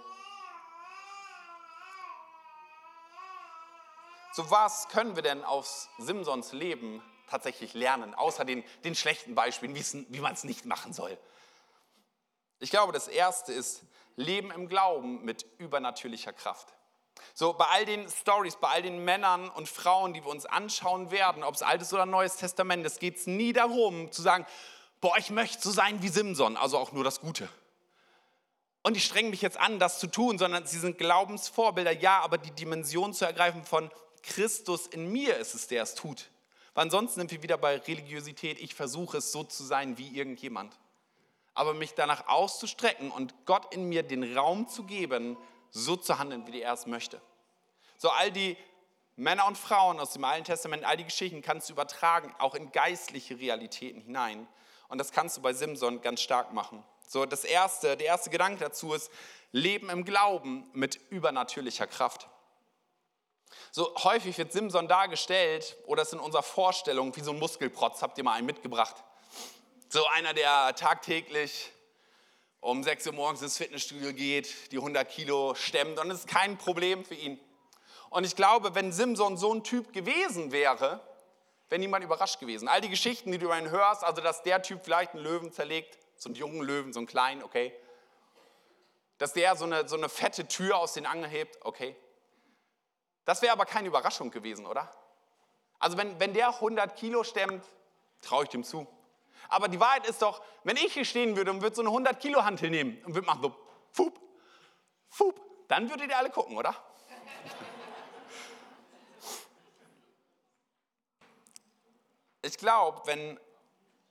So 4.33 4.51
was 4.51 4.87
können 4.89 5.15
wir 5.15 5.23
denn 5.23 5.43
aus 5.43 5.89
Simsons 5.97 6.53
Leben 6.53 7.01
tatsächlich 7.27 7.73
lernen, 7.73 8.15
außer 8.15 8.45
den, 8.45 8.63
den 8.83 8.95
schlechten 8.95 9.35
Beispielen, 9.35 9.75
wie 9.75 10.19
man 10.19 10.33
es 10.33 10.43
nicht 10.43 10.65
machen 10.65 10.93
soll? 10.93 11.17
Ich 12.59 12.71
glaube, 12.71 12.93
das 12.93 13.07
Erste 13.07 13.53
ist, 13.53 13.83
Leben 14.15 14.51
im 14.51 14.67
Glauben 14.67 15.23
mit 15.23 15.45
übernatürlicher 15.59 16.33
Kraft. 16.33 16.73
So, 17.33 17.53
bei 17.53 17.65
all 17.65 17.85
den 17.85 18.09
Stories, 18.09 18.55
bei 18.55 18.69
all 18.69 18.81
den 18.81 19.03
Männern 19.03 19.49
und 19.49 19.69
Frauen, 19.69 20.13
die 20.13 20.23
wir 20.23 20.31
uns 20.31 20.45
anschauen 20.45 21.11
werden, 21.11 21.43
ob 21.43 21.55
es 21.55 21.61
Altes 21.61 21.93
oder 21.93 22.05
Neues 22.05 22.37
Testament 22.37 22.85
ist, 22.85 22.99
geht 22.99 23.17
es 23.17 23.27
nie 23.27 23.53
darum 23.53 24.11
zu 24.11 24.21
sagen, 24.21 24.45
boah, 25.01 25.17
ich 25.17 25.29
möchte 25.29 25.61
so 25.61 25.71
sein 25.71 26.01
wie 26.01 26.09
Simson, 26.09 26.57
also 26.57 26.77
auch 26.77 26.91
nur 26.91 27.03
das 27.03 27.21
Gute. 27.21 27.47
Und 28.83 28.97
ich 28.97 29.05
strenge 29.05 29.29
mich 29.29 29.41
jetzt 29.41 29.59
an, 29.59 29.79
das 29.79 29.99
zu 29.99 30.07
tun, 30.07 30.37
sondern 30.37 30.65
sie 30.65 30.79
sind 30.79 30.97
Glaubensvorbilder, 30.97 31.91
ja, 31.91 32.21
aber 32.21 32.37
die 32.37 32.51
Dimension 32.51 33.13
zu 33.13 33.25
ergreifen 33.25 33.63
von 33.63 33.91
Christus 34.23 34.87
in 34.87 35.11
mir 35.11 35.37
ist 35.37 35.53
es, 35.53 35.67
der 35.67 35.83
es 35.83 35.93
tut. 35.93 36.29
Weil 36.77 36.83
ansonsten 36.83 37.21
sind 37.21 37.31
wir 37.31 37.41
wieder 37.41 37.57
bei 37.57 37.77
Religiosität, 37.77 38.59
ich 38.59 38.75
versuche 38.75 39.17
es 39.17 39.31
so 39.31 39.43
zu 39.43 39.63
sein 39.63 39.97
wie 39.97 40.15
irgendjemand 40.15 40.77
aber 41.57 41.73
mich 41.73 41.95
danach 41.95 42.27
auszustrecken 42.27 43.09
und 43.09 43.33
Gott 43.47 43.73
in 43.73 43.89
mir 43.89 44.03
den 44.03 44.37
Raum 44.37 44.67
zu 44.67 44.83
geben, 44.83 45.37
so 45.71 45.95
zu 45.95 46.19
handeln, 46.19 46.45
wie 46.45 46.61
er 46.61 46.73
es 46.73 46.85
möchte. 46.85 47.19
So 47.97 48.11
all 48.11 48.31
die 48.31 48.55
Männer 49.15 49.47
und 49.47 49.57
Frauen 49.57 49.99
aus 49.99 50.13
dem 50.13 50.23
Alten 50.23 50.43
Testament, 50.43 50.83
all 50.85 50.97
die 50.97 51.03
Geschichten 51.03 51.41
kannst 51.41 51.67
du 51.67 51.73
übertragen, 51.73 52.31
auch 52.37 52.53
in 52.53 52.71
geistliche 52.71 53.39
Realitäten 53.39 54.01
hinein. 54.01 54.47
Und 54.87 54.99
das 54.99 55.11
kannst 55.11 55.35
du 55.35 55.41
bei 55.41 55.51
Simson 55.51 55.99
ganz 56.01 56.21
stark 56.21 56.53
machen. 56.53 56.83
So, 57.07 57.25
das 57.25 57.43
erste, 57.43 57.97
der 57.97 58.05
erste 58.05 58.29
Gedanke 58.29 58.59
dazu 58.59 58.93
ist, 58.93 59.09
Leben 59.51 59.89
im 59.89 60.05
Glauben 60.05 60.69
mit 60.73 60.99
übernatürlicher 61.09 61.87
Kraft. 61.87 62.29
So 63.71 63.93
häufig 64.03 64.37
wird 64.37 64.51
Simson 64.51 64.87
dargestellt, 64.87 65.77
oder 65.85 66.01
es 66.01 66.13
in 66.13 66.19
unserer 66.19 66.43
Vorstellung, 66.43 67.15
wie 67.15 67.21
so 67.21 67.31
ein 67.31 67.39
Muskelprotz, 67.39 68.01
habt 68.01 68.17
ihr 68.17 68.23
mal 68.23 68.33
einen 68.33 68.45
mitgebracht. 68.45 68.95
So 69.89 70.05
einer, 70.07 70.33
der 70.33 70.75
tagtäglich 70.75 71.71
um 72.59 72.83
6 72.83 73.07
Uhr 73.07 73.13
morgens 73.13 73.41
ins 73.41 73.57
Fitnessstudio 73.57 74.13
geht, 74.13 74.71
die 74.71 74.77
100 74.77 75.09
Kilo 75.09 75.55
stemmt 75.55 75.99
und 75.99 76.11
es 76.11 76.19
ist 76.19 76.27
kein 76.27 76.57
Problem 76.57 77.05
für 77.05 77.13
ihn. 77.13 77.39
Und 78.09 78.25
ich 78.25 78.35
glaube, 78.35 78.73
wenn 78.75 78.91
Simson 78.91 79.37
so 79.37 79.53
ein 79.53 79.63
Typ 79.63 79.93
gewesen 79.93 80.51
wäre, 80.51 81.01
wäre 81.69 81.79
niemand 81.79 82.03
überrascht 82.03 82.39
gewesen. 82.39 82.67
All 82.67 82.81
die 82.81 82.89
Geschichten, 82.89 83.31
die 83.31 83.37
du 83.37 83.45
über 83.45 83.57
ihn 83.57 83.69
hörst, 83.69 84.03
also 84.03 84.21
dass 84.21 84.43
der 84.43 84.61
Typ 84.61 84.81
vielleicht 84.83 85.13
einen 85.13 85.23
Löwen 85.23 85.51
zerlegt, 85.51 85.97
so 86.15 86.29
einen 86.29 86.35
jungen 86.35 86.61
Löwen, 86.61 86.93
so 86.93 86.99
einen 86.99 87.07
kleinen, 87.07 87.43
okay. 87.43 87.73
Dass 89.17 89.33
der 89.33 89.55
so 89.55 89.65
eine, 89.65 89.87
so 89.87 89.95
eine 89.95 90.09
fette 90.09 90.47
Tür 90.47 90.77
aus 90.77 90.93
den 90.93 91.05
Angeln 91.05 91.29
hebt, 91.29 91.57
okay. 91.63 91.95
Das 93.27 93.41
wäre 93.41 93.51
aber 93.51 93.65
keine 93.65 93.89
Überraschung 93.89 94.31
gewesen, 94.31 94.65
oder? 94.65 94.89
Also 95.79 95.97
wenn, 95.97 96.17
wenn 96.17 96.33
der 96.33 96.47
100 96.47 96.95
Kilo 96.95 97.25
stemmt, 97.25 97.61
traue 98.21 98.45
ich 98.45 98.49
dem 98.49 98.63
zu. 98.63 98.87
Aber 99.49 99.67
die 99.67 99.81
Wahrheit 99.81 100.07
ist 100.07 100.21
doch, 100.21 100.41
wenn 100.63 100.77
ich 100.77 100.93
hier 100.93 101.03
stehen 101.03 101.35
würde 101.35 101.51
und 101.51 101.61
würde 101.61 101.75
so 101.75 101.81
eine 101.81 101.89
100 101.89 102.21
Kilo 102.21 102.45
Hantel 102.45 102.69
nehmen 102.69 103.03
und 103.03 103.15
würde 103.15 103.27
machen 103.27 103.41
so, 103.41 103.53
fup, 103.91 104.17
fup, 105.09 105.41
dann 105.67 105.89
würdet 105.89 106.09
ihr 106.09 106.17
alle 106.17 106.29
gucken, 106.29 106.55
oder? 106.55 106.73
Ich 112.43 112.57
glaube, 112.57 113.01
wenn 113.07 113.37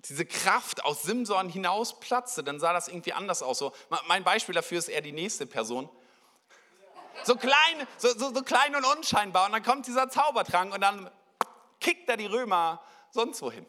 diese 0.00 0.26
Kraft 0.26 0.84
aus 0.84 1.04
Simson 1.04 1.48
hinaus 1.48 1.98
platzte, 2.00 2.44
dann 2.44 2.60
sah 2.60 2.74
das 2.74 2.88
irgendwie 2.88 3.14
anders 3.14 3.42
aus. 3.42 3.60
So, 3.60 3.72
mein 4.08 4.24
Beispiel 4.24 4.54
dafür 4.54 4.78
ist 4.78 4.88
eher 4.88 5.00
die 5.00 5.12
nächste 5.12 5.46
Person. 5.46 5.88
So 7.24 7.36
klein, 7.36 7.86
so, 7.96 8.08
so, 8.16 8.32
so 8.32 8.42
klein 8.42 8.74
und 8.76 8.84
unscheinbar. 8.84 9.46
Und 9.46 9.52
dann 9.52 9.62
kommt 9.62 9.86
dieser 9.86 10.08
Zaubertrank 10.08 10.74
und 10.74 10.80
dann 10.80 11.10
kickt 11.80 12.08
er 12.08 12.16
die 12.16 12.26
Römer 12.26 12.80
sonst 13.10 13.42
wohin. 13.42 13.66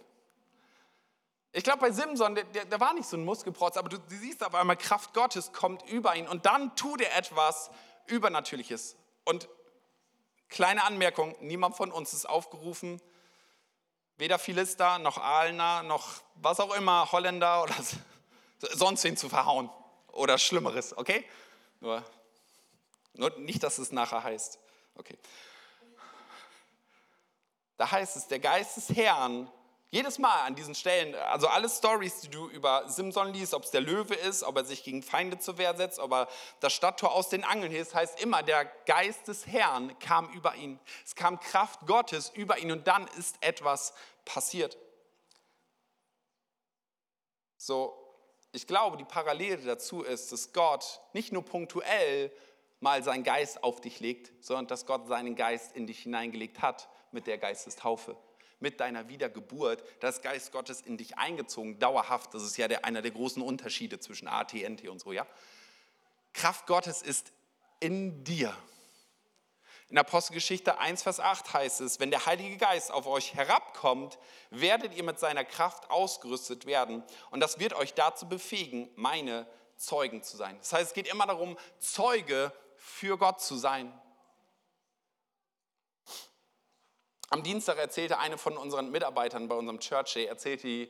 Ich 1.51 1.63
glaube, 1.63 1.79
bei 1.79 1.91
Simson, 1.91 2.35
der, 2.35 2.43
der, 2.43 2.65
der, 2.65 2.79
war 2.79 2.93
nicht 2.93 3.07
so 3.07 3.17
ein 3.17 3.25
Muskelprotz, 3.25 3.77
aber 3.77 3.89
du, 3.89 3.97
du 3.97 4.15
siehst 4.15 4.45
auf 4.45 4.53
einmal, 4.53 4.77
Kraft 4.77 5.13
Gottes 5.13 5.53
kommt 5.53 5.87
über 5.89 6.15
ihn 6.15 6.27
und 6.27 6.45
dann 6.45 6.75
tut 6.75 7.01
er 7.01 7.15
etwas 7.15 7.71
Übernatürliches. 8.05 8.95
Und 9.25 9.49
kleine 10.49 10.83
Anmerkung, 10.83 11.35
niemand 11.39 11.75
von 11.75 11.91
uns 11.91 12.13
ist 12.13 12.27
aufgerufen, 12.27 13.01
weder 14.17 14.39
Philister 14.39 14.99
noch 14.99 15.17
Aalner 15.17 15.83
noch 15.83 16.21
was 16.35 16.59
auch 16.59 16.75
immer, 16.75 17.11
Holländer 17.11 17.63
oder 17.63 17.75
sonst 18.59 19.03
wen 19.03 19.17
zu 19.17 19.29
verhauen 19.29 19.69
oder 20.11 20.37
Schlimmeres, 20.37 20.97
okay? 20.97 21.25
Nur, 21.79 22.03
nicht, 23.13 23.63
dass 23.63 23.77
es 23.77 23.91
nachher 23.91 24.23
heißt. 24.23 24.59
Okay. 24.95 25.17
Da 27.77 27.91
heißt 27.91 28.17
es, 28.17 28.27
der 28.27 28.39
Geist 28.39 28.77
des 28.77 28.89
Herrn 28.89 29.51
jedes 29.89 30.19
Mal 30.19 30.45
an 30.45 30.55
diesen 30.55 30.75
Stellen, 30.75 31.15
also 31.15 31.47
alle 31.47 31.69
Stories, 31.69 32.19
die 32.19 32.27
du 32.27 32.49
über 32.49 32.89
Simson 32.89 33.31
liest, 33.31 33.53
ob 33.53 33.63
es 33.63 33.71
der 33.71 33.79
Löwe 33.79 34.15
ist, 34.15 34.43
ob 34.43 34.57
er 34.57 34.65
sich 34.65 34.83
gegen 34.83 35.01
Feinde 35.01 35.39
zur 35.39 35.57
Wehr 35.57 35.75
setzt, 35.77 35.99
ob 35.99 36.11
er 36.11 36.27
das 36.59 36.73
Stadttor 36.73 37.13
aus 37.13 37.29
den 37.29 37.45
Angeln 37.45 37.71
hilft, 37.71 37.95
heißt 37.95 38.21
immer, 38.21 38.43
der 38.43 38.65
Geist 38.85 39.29
des 39.29 39.47
Herrn 39.47 39.97
kam 39.99 40.29
über 40.33 40.55
ihn. 40.55 40.77
Es 41.05 41.15
kam 41.15 41.39
Kraft 41.39 41.87
Gottes 41.87 42.29
über 42.29 42.57
ihn 42.57 42.71
und 42.71 42.85
dann 42.87 43.07
ist 43.17 43.37
etwas 43.39 43.93
passiert. 44.25 44.77
So, 47.57 47.97
ich 48.51 48.67
glaube, 48.67 48.97
die 48.97 49.05
Parallele 49.05 49.63
dazu 49.63 50.03
ist, 50.03 50.31
dass 50.33 50.51
Gott 50.51 50.99
nicht 51.13 51.31
nur 51.31 51.45
punktuell 51.45 52.31
mal 52.79 53.03
seinen 53.03 53.23
Geist 53.23 53.63
auf 53.63 53.81
dich 53.81 53.99
legt, 53.99 54.31
sondern 54.43 54.67
dass 54.67 54.85
Gott 54.85 55.07
seinen 55.07 55.35
Geist 55.35 55.75
in 55.75 55.87
dich 55.87 55.99
hineingelegt 55.99 56.61
hat 56.61 56.89
mit 57.11 57.27
der 57.27 57.37
Geistestaufe 57.37 58.15
mit 58.59 58.79
deiner 58.79 59.07
Wiedergeburt, 59.07 59.83
das 59.99 60.21
Geist 60.21 60.51
Gottes 60.51 60.81
in 60.81 60.97
dich 60.97 61.17
eingezogen, 61.17 61.79
dauerhaft. 61.79 62.33
Das 62.33 62.43
ist 62.43 62.57
ja 62.57 62.67
der, 62.67 62.85
einer 62.85 63.01
der 63.01 63.11
großen 63.11 63.41
Unterschiede 63.41 63.99
zwischen 63.99 64.27
A, 64.27 64.43
T, 64.43 64.63
N, 64.63 64.77
T 64.77 64.89
und 64.89 64.99
so, 64.99 65.11
ja. 65.11 65.27
Kraft 66.33 66.67
Gottes 66.67 67.01
ist 67.01 67.31
in 67.79 68.23
dir. 68.23 68.55
In 69.89 69.97
Apostelgeschichte 69.97 70.79
1, 70.79 71.03
Vers 71.03 71.19
8 71.19 71.53
heißt 71.53 71.81
es, 71.81 71.99
wenn 71.99 72.11
der 72.11 72.25
Heilige 72.25 72.57
Geist 72.57 72.91
auf 72.91 73.07
euch 73.07 73.35
herabkommt, 73.35 74.19
werdet 74.49 74.93
ihr 74.93 75.03
mit 75.03 75.17
seiner 75.17 75.45
Kraft 75.45 75.89
ausgerüstet 75.89 76.65
werden. 76.65 77.03
Und 77.31 77.39
das 77.39 77.59
wird 77.59 77.73
euch 77.73 77.93
dazu 77.93 78.27
befähigen, 78.27 78.89
meine 78.95 79.47
Zeugen 79.77 80.23
zu 80.23 80.35
sein. 80.35 80.57
Das 80.59 80.73
heißt, 80.73 80.87
es 80.87 80.93
geht 80.93 81.07
immer 81.07 81.25
darum, 81.25 81.57
Zeuge 81.79 82.51
für 82.87 83.17
Gott 83.17 83.41
zu 83.41 83.55
sein. 83.55 83.93
Am 87.29 87.43
Dienstag 87.43 87.77
erzählte 87.77 88.17
eine 88.17 88.37
von 88.37 88.57
unseren 88.57 88.89
Mitarbeitern 88.89 89.49
bei 89.49 89.55
unserem 89.55 89.79
Church 89.79 90.13
Day, 90.13 90.25
erzählte 90.25 90.67
die 90.67 90.89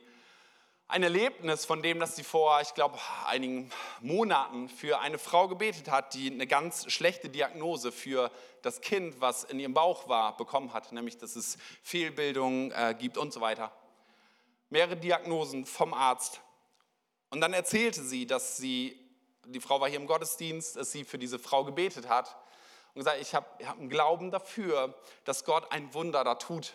ein 0.86 1.02
Erlebnis 1.02 1.66
von 1.66 1.82
dem, 1.82 1.98
dass 2.00 2.16
sie 2.16 2.22
vor, 2.22 2.60
ich 2.62 2.72
glaube, 2.72 2.98
einigen 3.26 3.70
Monaten 4.00 4.70
für 4.70 5.00
eine 5.00 5.18
Frau 5.18 5.48
gebetet 5.48 5.90
hat, 5.90 6.14
die 6.14 6.30
eine 6.30 6.46
ganz 6.46 6.90
schlechte 6.90 7.28
Diagnose 7.28 7.92
für 7.92 8.30
das 8.62 8.80
Kind, 8.80 9.20
was 9.20 9.44
in 9.44 9.60
ihrem 9.60 9.74
Bauch 9.74 10.08
war, 10.08 10.36
bekommen 10.36 10.72
hat, 10.72 10.92
nämlich 10.92 11.18
dass 11.18 11.36
es 11.36 11.58
Fehlbildung 11.82 12.70
äh, 12.70 12.96
gibt 12.98 13.18
und 13.18 13.34
so 13.34 13.42
weiter. 13.42 13.70
Mehrere 14.70 14.96
Diagnosen 14.96 15.66
vom 15.66 15.92
Arzt. 15.92 16.40
Und 17.28 17.42
dann 17.42 17.52
erzählte 17.52 18.02
sie, 18.02 18.26
dass 18.26 18.56
sie, 18.56 19.07
die 19.48 19.60
Frau 19.60 19.80
war 19.80 19.88
hier 19.88 19.98
im 19.98 20.06
Gottesdienst, 20.06 20.76
dass 20.76 20.92
sie 20.92 21.04
für 21.04 21.18
diese 21.18 21.38
Frau 21.38 21.64
gebetet 21.64 22.08
hat 22.08 22.36
und 22.94 23.00
gesagt, 23.00 23.20
ich 23.20 23.34
habe 23.34 23.46
hab 23.66 23.78
einen 23.78 23.88
Glauben 23.88 24.30
dafür, 24.30 24.94
dass 25.24 25.44
Gott 25.44 25.70
ein 25.72 25.92
Wunder 25.94 26.24
da 26.24 26.34
tut. 26.34 26.74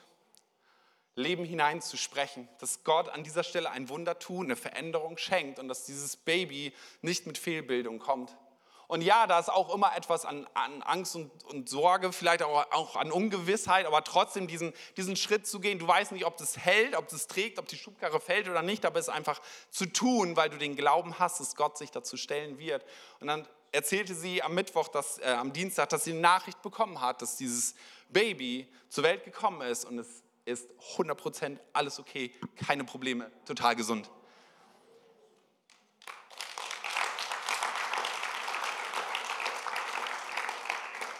Leben 1.15 1.45
hineinzusprechen, 1.45 2.49
dass 2.59 2.83
Gott 2.83 3.09
an 3.09 3.23
dieser 3.23 3.43
Stelle 3.43 3.69
ein 3.69 3.88
Wunder 3.89 4.17
tut, 4.17 4.45
eine 4.45 4.55
Veränderung 4.55 5.17
schenkt 5.17 5.59
und 5.59 5.67
dass 5.67 5.86
dieses 5.86 6.15
Baby 6.15 6.73
nicht 7.01 7.27
mit 7.27 7.38
Fehlbildung 7.38 7.99
kommt. 7.99 8.36
Und 8.88 9.02
ja, 9.02 9.28
da 9.28 9.39
ist 9.39 9.50
auch 9.50 9.74
immer 9.74 9.96
etwas 9.96 10.26
an, 10.26 10.48
an 10.54 10.82
Angst 10.84 11.15
und, 11.15 11.32
und, 11.46 11.69
Sorge, 11.69 12.12
vielleicht 12.12 12.43
auch, 12.43 12.72
auch, 12.72 12.96
an 12.96 13.12
Ungewissheit, 13.12 13.86
aber 13.86 14.04
trotzdem 14.04 14.48
diesen, 14.48 14.74
diesen 14.98 15.15
Schritt 15.15 15.48
zu 15.48 15.60
gehen. 15.60 15.80
Du 15.80 15.88
weißt 15.88 16.12
nicht, 16.12 16.26
ob 16.26 16.38
das 16.38 16.58
hält, 16.58 16.96
ob 16.96 17.08
das 17.08 17.28
trägt, 17.28 17.60
ob 17.60 17.67
die 17.67 17.78
Schubkarre 17.78 18.19
fällt 18.19 18.50
oder 18.50 18.62
nicht, 18.62 18.86
aber 18.86 19.00
es 19.00 19.10
einfach 19.10 19.41
zu 19.69 19.86
tun, 19.86 20.36
weil 20.36 20.50
du 20.50 20.58
den 20.58 20.76
Glauben 20.76 21.17
hast, 21.19 21.39
dass 21.39 21.56
Gott 21.56 21.78
sich 21.78 21.91
dazu 21.91 22.17
stellen 22.17 22.60
wird. 22.60 22.86
Und 23.19 23.28
dann 23.28 23.48
erzählte 23.72 24.13
sie 24.13 24.43
am 24.43 24.54
Mittwoch, 24.54 24.88
dass, 24.88 25.17
äh, 25.19 25.26
am 25.26 25.52
Dienstag, 25.54 25.89
dass 25.89 26.04
sie 26.04 26.12
eine 26.12 26.22
Nachricht 26.22 26.62
bekommen 26.62 27.02
hat, 27.02 27.22
dass 27.22 27.38
dieses 27.38 27.76
Baby 28.10 28.72
zur 28.89 29.04
Welt 29.04 29.24
gekommen 29.24 29.62
ist 29.62 29.86
und 29.86 29.98
es 29.98 30.24
ist 30.46 30.69
100% 30.98 31.58
alles 31.72 32.00
okay, 32.00 32.34
keine 32.67 32.84
Probleme, 32.84 33.32
total 33.46 33.76
gesund. 33.76 34.10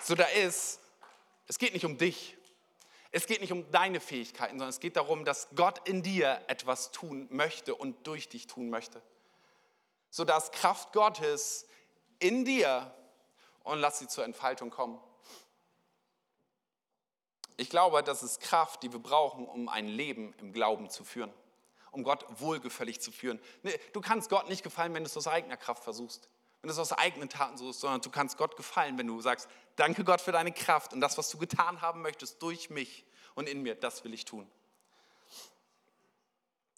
So 0.04 0.16
da 0.16 0.26
ist, 0.26 0.80
es 1.48 1.58
geht 1.58 1.74
nicht 1.74 1.86
um 1.86 1.98
dich. 1.98 2.38
Es 3.12 3.26
geht 3.26 3.42
nicht 3.42 3.54
um 3.54 3.70
deine 3.72 4.00
Fähigkeiten, 4.00 4.54
sondern 4.54 4.70
es 4.70 4.80
geht 4.80 4.98
darum, 4.98 5.24
dass 5.24 5.48
Gott 5.56 5.88
in 5.88 6.02
dir 6.02 6.42
etwas 6.48 6.92
tun 6.92 7.28
möchte 7.30 7.76
und 7.76 8.06
durch 8.06 8.28
dich 8.28 8.48
tun 8.48 8.70
möchte. 8.70 9.02
So 10.10 10.26
dass 10.26 10.52
Kraft 10.52 10.92
Gottes 10.94 11.68
in 12.20 12.44
dir 12.44 12.94
und 13.64 13.80
lass 13.80 14.00
sie 14.00 14.08
zur 14.08 14.26
Entfaltung 14.26 14.72
kommen. 14.72 15.00
Ich 17.56 17.70
glaube, 17.70 18.04
das 18.04 18.24
ist 18.24 18.42
Kraft, 18.42 18.84
die 18.84 18.92
wir 18.92 19.00
brauchen, 19.00 19.48
um 19.48 19.70
ein 19.70 19.88
Leben 19.88 20.34
im 20.40 20.52
Glauben 20.52 20.90
zu 20.90 21.04
führen, 21.04 21.32
um 21.92 22.04
Gott 22.04 22.26
wohlgefällig 22.42 23.00
zu 23.00 23.12
führen. 23.12 23.40
Du 23.94 24.02
kannst 24.02 24.30
Gott 24.30 24.50
nicht 24.50 24.64
gefallen, 24.64 24.94
wenn 24.96 25.04
du 25.04 25.08
es 25.08 25.16
aus 25.16 25.28
eigener 25.28 25.56
Kraft 25.56 25.84
versuchst, 25.84 26.30
wenn 26.64 26.70
es 26.70 26.80
aus 26.80 26.94
eigenen 26.94 27.28
Taten 27.28 27.58
suchst, 27.58 27.82
sondern 27.82 28.00
du 28.02 28.10
kannst 28.10 28.38
Gott 28.38 28.56
gefallen, 28.56 28.98
wenn 28.98 29.06
du 29.06 29.20
sagst, 29.20 29.50
danke 29.76 30.06
Gott 30.06 30.22
für 30.22 30.32
deine 30.32 30.54
Kraft 30.54 30.94
und 30.94 31.02
das, 31.02 31.18
was 31.18 31.30
du 31.30 31.38
getan 31.38 31.82
haben 31.82 32.02
möchtest 32.02 32.42
durch 32.42 32.70
mich 32.70 33.06
und 33.36 33.50
in 33.50 33.62
mir, 33.64 33.76
das 33.76 34.06
will 34.06 34.14
ich 34.14 34.24
tun. 34.24 34.50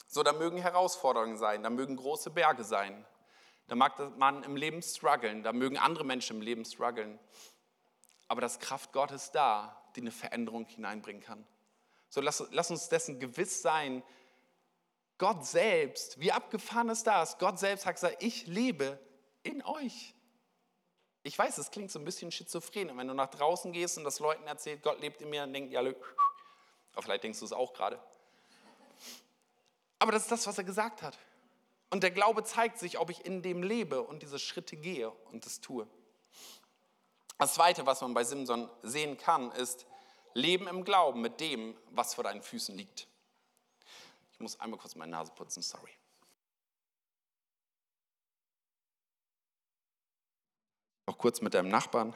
So, 0.08 0.24
da 0.24 0.34
mögen 0.34 0.58
Herausforderungen 0.58 1.38
sein, 1.38 1.62
da 1.62 1.70
mögen 1.70 1.98
große 1.98 2.32
Berge 2.32 2.64
sein, 2.64 3.06
da 3.68 3.76
mag 3.76 4.18
man 4.18 4.42
im 4.44 4.56
Leben 4.56 4.82
strugglen, 4.82 5.44
da 5.44 5.54
mögen 5.54 5.78
andere 5.78 6.04
Menschen 6.04 6.38
im 6.38 6.42
Leben 6.42 6.66
strugglen. 6.66 7.20
Aber 8.28 8.42
das 8.42 8.58
Kraft 8.60 8.92
Gottes 8.92 9.32
da, 9.32 9.80
die 9.96 10.02
eine 10.02 10.12
Veränderung 10.12 10.66
hineinbringen 10.66 11.22
kann. 11.22 11.46
So 12.10 12.22
lass, 12.22 12.44
lass 12.50 12.72
uns 12.72 12.90
dessen 12.90 13.20
gewiss 13.20 13.62
sein, 13.62 14.02
Gott 15.20 15.46
selbst, 15.46 16.20
wie 16.20 16.32
abgefahren 16.32 16.90
ist 16.90 17.06
das? 17.06 17.38
Gott 17.38 17.60
selbst 17.60 17.86
hat 17.86 17.96
gesagt, 17.96 18.24
ich 18.24 18.48
lebe 18.48 19.00
in 19.46 19.64
euch. 19.64 20.14
Ich 21.24 21.38
weiß, 21.38 21.58
es 21.58 21.72
klingt 21.72 21.92
so 21.92 22.00
ein 22.00 22.06
bisschen 22.06 22.32
schizophren. 22.32 22.90
Und 22.90 22.98
wenn 22.98 23.08
du 23.08 23.14
nach 23.14 23.30
draußen 23.30 23.72
gehst 23.72 23.98
und 23.98 24.04
das 24.04 24.20
Leuten 24.20 24.46
erzählt, 24.48 24.84
Gott 24.84 25.00
lebt 25.00 25.22
in 25.22 25.30
mir, 25.30 25.42
dann 25.42 25.54
denken 25.54 25.70
die 25.70 25.78
alle, 25.78 25.96
aber 26.94 27.02
vielleicht 27.02 27.24
denkst 27.24 27.40
du 27.40 27.46
es 27.46 27.54
auch 27.54 27.74
gerade. 27.74 28.00
Aber 30.00 30.12
das 30.12 30.24
ist 30.24 30.32
das, 30.32 30.46
was 30.46 30.58
er 30.58 30.64
gesagt 30.64 31.02
hat. 31.02 31.18
Und 31.90 32.04
der 32.04 32.12
Glaube 32.12 32.44
zeigt 32.44 32.78
sich, 32.78 33.00
ob 33.00 33.10
ich 33.10 33.26
in 33.26 33.42
dem 33.42 33.64
lebe 33.64 34.02
und 34.02 34.22
diese 34.22 34.40
Schritte 34.40 34.76
gehe 34.76 35.10
und 35.32 35.46
das 35.46 35.62
tue. 35.62 35.88
Das 37.38 37.54
Zweite, 37.56 37.86
was 37.86 38.02
man 38.02 38.14
bei 38.14 38.24
Simson 38.24 38.70
sehen 38.82 39.18
kann, 39.18 39.52
ist 39.52 39.86
Leben 40.34 40.68
im 40.68 40.84
Glauben 40.84 41.22
mit 41.22 41.40
dem, 41.40 41.76
was 41.92 42.14
vor 42.14 42.24
deinen 42.24 42.42
Füßen 42.42 42.76
liegt. 42.76 43.08
Ich 44.34 44.40
muss 44.40 44.60
einmal 44.60 44.80
kurz 44.80 44.96
meine 44.96 45.12
Nase 45.12 45.32
putzen, 45.34 45.64
sorry. 45.64 45.92
Noch 51.08 51.18
kurz 51.20 51.40
mit 51.42 51.54
deinem 51.54 51.70
Nachbarn. 51.70 52.16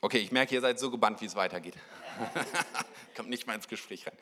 Okay, 0.00 0.18
ich 0.18 0.30
merke, 0.30 0.54
ihr 0.54 0.60
seid 0.60 0.78
so 0.78 0.90
gebannt, 0.90 1.22
wie 1.22 1.24
es 1.24 1.34
weitergeht. 1.34 1.74
Kommt 3.16 3.30
nicht 3.30 3.46
mal 3.46 3.54
ins 3.54 3.66
Gespräch 3.66 4.06
rein. 4.06 4.16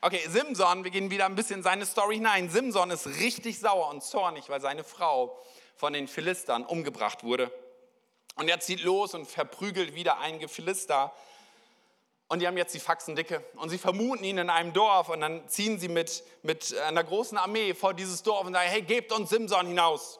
Okay, 0.00 0.20
Simson, 0.28 0.84
wir 0.84 0.92
gehen 0.92 1.10
wieder 1.10 1.26
ein 1.26 1.34
bisschen 1.34 1.56
in 1.56 1.62
seine 1.64 1.84
Story 1.86 2.14
hinein. 2.14 2.48
Simson 2.48 2.90
ist 2.92 3.06
richtig 3.06 3.58
sauer 3.58 3.90
und 3.90 4.02
zornig, 4.02 4.48
weil 4.48 4.60
seine 4.60 4.84
Frau 4.84 5.36
von 5.76 5.92
den 5.92 6.08
Philistern 6.08 6.64
umgebracht 6.64 7.24
wurde. 7.24 7.52
Und 8.36 8.48
er 8.48 8.60
zieht 8.60 8.82
los 8.82 9.14
und 9.14 9.26
verprügelt 9.26 9.94
wieder 9.94 10.18
einige 10.18 10.48
Philister. 10.48 11.12
Und 12.28 12.40
die 12.40 12.46
haben 12.46 12.56
jetzt 12.56 12.74
die 12.74 12.80
Faxen 12.80 13.14
dicke. 13.14 13.44
Und 13.56 13.68
sie 13.68 13.78
vermuten 13.78 14.24
ihn 14.24 14.38
in 14.38 14.50
einem 14.50 14.72
Dorf. 14.72 15.08
Und 15.08 15.20
dann 15.20 15.48
ziehen 15.48 15.78
sie 15.78 15.88
mit, 15.88 16.24
mit 16.42 16.76
einer 16.78 17.04
großen 17.04 17.38
Armee 17.38 17.74
vor 17.74 17.94
dieses 17.94 18.22
Dorf 18.22 18.46
und 18.46 18.54
sagen: 18.54 18.68
Hey, 18.68 18.82
gebt 18.82 19.12
uns 19.12 19.30
Simson 19.30 19.66
hinaus. 19.66 20.18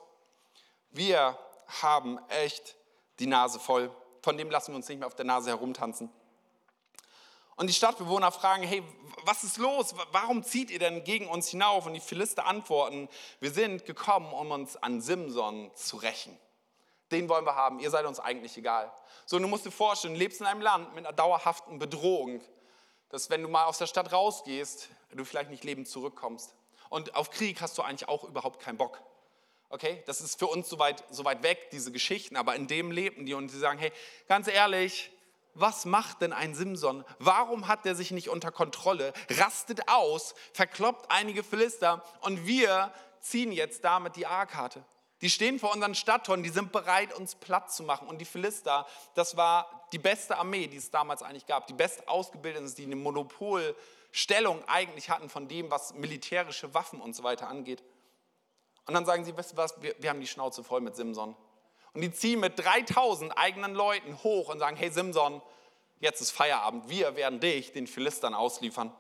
Wir 0.91 1.39
haben 1.83 2.19
echt 2.29 2.77
die 3.19 3.27
Nase 3.27 3.59
voll 3.59 3.91
von 4.25 4.39
dem 4.39 4.51
lassen 4.51 4.73
wir 4.73 4.77
uns 4.77 4.89
nicht 4.89 4.99
mehr 4.99 5.07
auf 5.07 5.15
der 5.15 5.27
Nase 5.27 5.51
herumtanzen. 5.51 6.11
Und 7.57 7.69
die 7.69 7.75
Stadtbewohner 7.75 8.33
fragen, 8.33 8.63
hey, 8.65 8.83
was 9.25 9.45
ist 9.45 9.59
los? 9.59 9.95
Warum 10.13 10.43
zieht 10.43 10.71
ihr 10.71 10.79
denn 10.79 11.05
gegen 11.05 11.29
uns 11.29 11.49
hinauf? 11.49 11.87
Und 11.87 11.95
die 11.95 12.01
Philister 12.01 12.47
antworten, 12.47 13.09
wir 13.41 13.51
sind 13.51 13.85
gekommen, 13.85 14.33
um 14.33 14.51
uns 14.51 14.77
an 14.77 15.01
Simson 15.01 15.71
zu 15.75 15.97
rächen. 15.97 16.37
Den 17.11 17.29
wollen 17.29 17.47
wir 17.47 17.55
haben, 17.55 17.79
ihr 17.81 17.91
seid 17.91 18.07
uns 18.07 18.19
eigentlich 18.19 18.57
egal. 18.57 18.93
So, 19.27 19.39
du 19.39 19.47
musst 19.47 19.65
dir 19.65 19.71
vorstellen, 19.71 20.15
du 20.15 20.21
lebst 20.21 20.41
in 20.41 20.47
einem 20.47 20.63
Land 20.63 20.95
mit 20.95 21.07
einer 21.07 21.15
dauerhaften 21.15 21.79
Bedrohung, 21.79 22.41
dass 23.11 23.31
wenn 23.31 23.43
du 23.43 23.49
mal 23.49 23.67
aus 23.67 23.79
der 23.79 23.87
Stadt 23.87 24.13
rausgehst, 24.13 24.89
du 25.13 25.25
vielleicht 25.25 25.51
nicht 25.51 25.65
lebend 25.65 25.89
zurückkommst. 25.89 26.55
Und 26.89 27.15
auf 27.15 27.31
Krieg 27.31 27.61
hast 27.61 27.79
du 27.79 27.83
eigentlich 27.83 28.09
auch 28.09 28.25
überhaupt 28.25 28.61
keinen 28.61 28.77
Bock. 28.77 29.01
Okay, 29.69 30.03
das 30.07 30.21
ist 30.21 30.39
für 30.39 30.47
uns 30.47 30.69
so 30.69 30.79
weit, 30.79 31.03
so 31.11 31.25
weit 31.25 31.43
weg, 31.43 31.71
diese 31.71 31.91
Geschichten, 31.91 32.37
aber 32.37 32.55
in 32.55 32.67
dem 32.67 32.91
leben 32.91 33.27
die 33.27 33.35
und 33.35 33.49
sie 33.49 33.59
sagen, 33.59 33.79
hey, 33.79 33.93
ganz 34.29 34.47
ehrlich, 34.47 35.11
was 35.55 35.85
macht 35.85 36.21
denn 36.21 36.33
ein 36.33 36.55
Simson? 36.55 37.05
Warum 37.19 37.69
hat 37.69 37.85
der 37.85 37.95
sich 37.95 38.11
nicht 38.11 38.29
unter 38.29 38.51
Kontrolle, 38.51 39.13
rastet 39.31 39.89
aus, 39.89 40.35
verkloppt 40.53 41.11
einige 41.11 41.43
Philister 41.43 42.05
und 42.21 42.47
wir 42.47 42.93
ziehen 43.21 43.53
jetzt 43.53 43.85
damit 43.85 44.17
die 44.17 44.27
A-Karte? 44.27 44.85
Die 45.21 45.31
stehen 45.31 45.59
vor 45.59 45.73
unseren 45.73 45.95
Stadttoren, 45.95 46.43
die 46.43 46.51
sind 46.51 46.73
bereit, 46.73 47.15
uns 47.15 47.35
platt 47.35 47.73
zu 47.73 47.83
machen. 47.83 48.09
Und 48.09 48.19
die 48.19 48.27
Philister, 48.27 48.87
das 49.15 49.37
war 49.37 49.87
die 49.93 49.99
beste 49.99 50.37
Armee, 50.37 50.67
die 50.67 50.77
es 50.77 50.91
damals 50.91 51.23
eigentlich 51.23 51.47
gab, 51.47 51.67
die 51.67 51.73
best 51.73 52.09
ausgebildeten, 52.09 52.75
die 52.75 52.85
eine 52.85 52.97
Monopolstellung 52.97 54.63
eigentlich 54.67 55.09
hatten 55.09 55.31
von 55.31 55.49
dem, 55.49 55.71
was 55.71 55.95
militärische 55.95 56.75
Waffen 56.75 57.01
und 57.01 57.17
so 57.17 57.23
weiter 57.23 57.49
angeht. 57.49 57.83
Und 58.87 58.95
dann 58.95 59.07
sagen 59.07 59.25
sie, 59.25 59.35
weißt 59.37 59.53
du 59.53 59.57
was, 59.57 59.81
wir, 59.81 59.95
wir 59.99 60.11
haben 60.11 60.21
die 60.21 60.27
Schnauze 60.27 60.63
voll 60.63 60.81
mit 60.81 60.95
Simson. 60.95 61.37
Und 61.95 62.01
die 62.01 62.13
ziehen 62.13 62.41
mit 62.41 62.59
3000 62.59 63.39
eigenen 63.39 63.75
Leuten 63.75 64.23
hoch 64.23 64.49
und 64.49 64.59
sagen, 64.59 64.77
hey 64.77 64.91
Simson, 64.91 65.41
jetzt 66.01 66.21
ist 66.21 66.33
Feierabend, 66.33 66.89
wir 66.89 67.17
werden 67.17 67.41
dich 67.41 67.73
den 67.73 67.87
Philistern 67.87 68.35
ausliefern. 68.35 68.93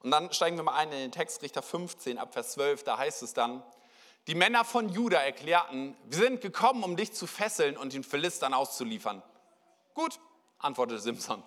Und 0.00 0.12
dann 0.12 0.32
steigen 0.32 0.56
wir 0.56 0.62
mal 0.62 0.76
ein 0.76 0.92
in 0.92 0.98
den 0.98 1.12
Text 1.12 1.42
Richter 1.42 1.62
15 1.62 2.18
ab 2.18 2.32
Vers 2.32 2.52
12, 2.52 2.84
da 2.84 2.96
heißt 2.96 3.22
es 3.22 3.34
dann, 3.34 3.62
die 4.28 4.34
Männer 4.34 4.64
von 4.64 4.88
Juda 4.88 5.18
erklärten, 5.18 5.96
wir 6.04 6.18
sind 6.18 6.40
gekommen, 6.40 6.82
um 6.82 6.96
dich 6.96 7.12
zu 7.12 7.26
fesseln 7.26 7.76
und 7.76 7.92
den 7.92 8.02
Philistern 8.02 8.54
auszuliefern. 8.54 9.22
Gut, 9.94 10.18
antwortete 10.58 11.00
Simson. 11.00 11.42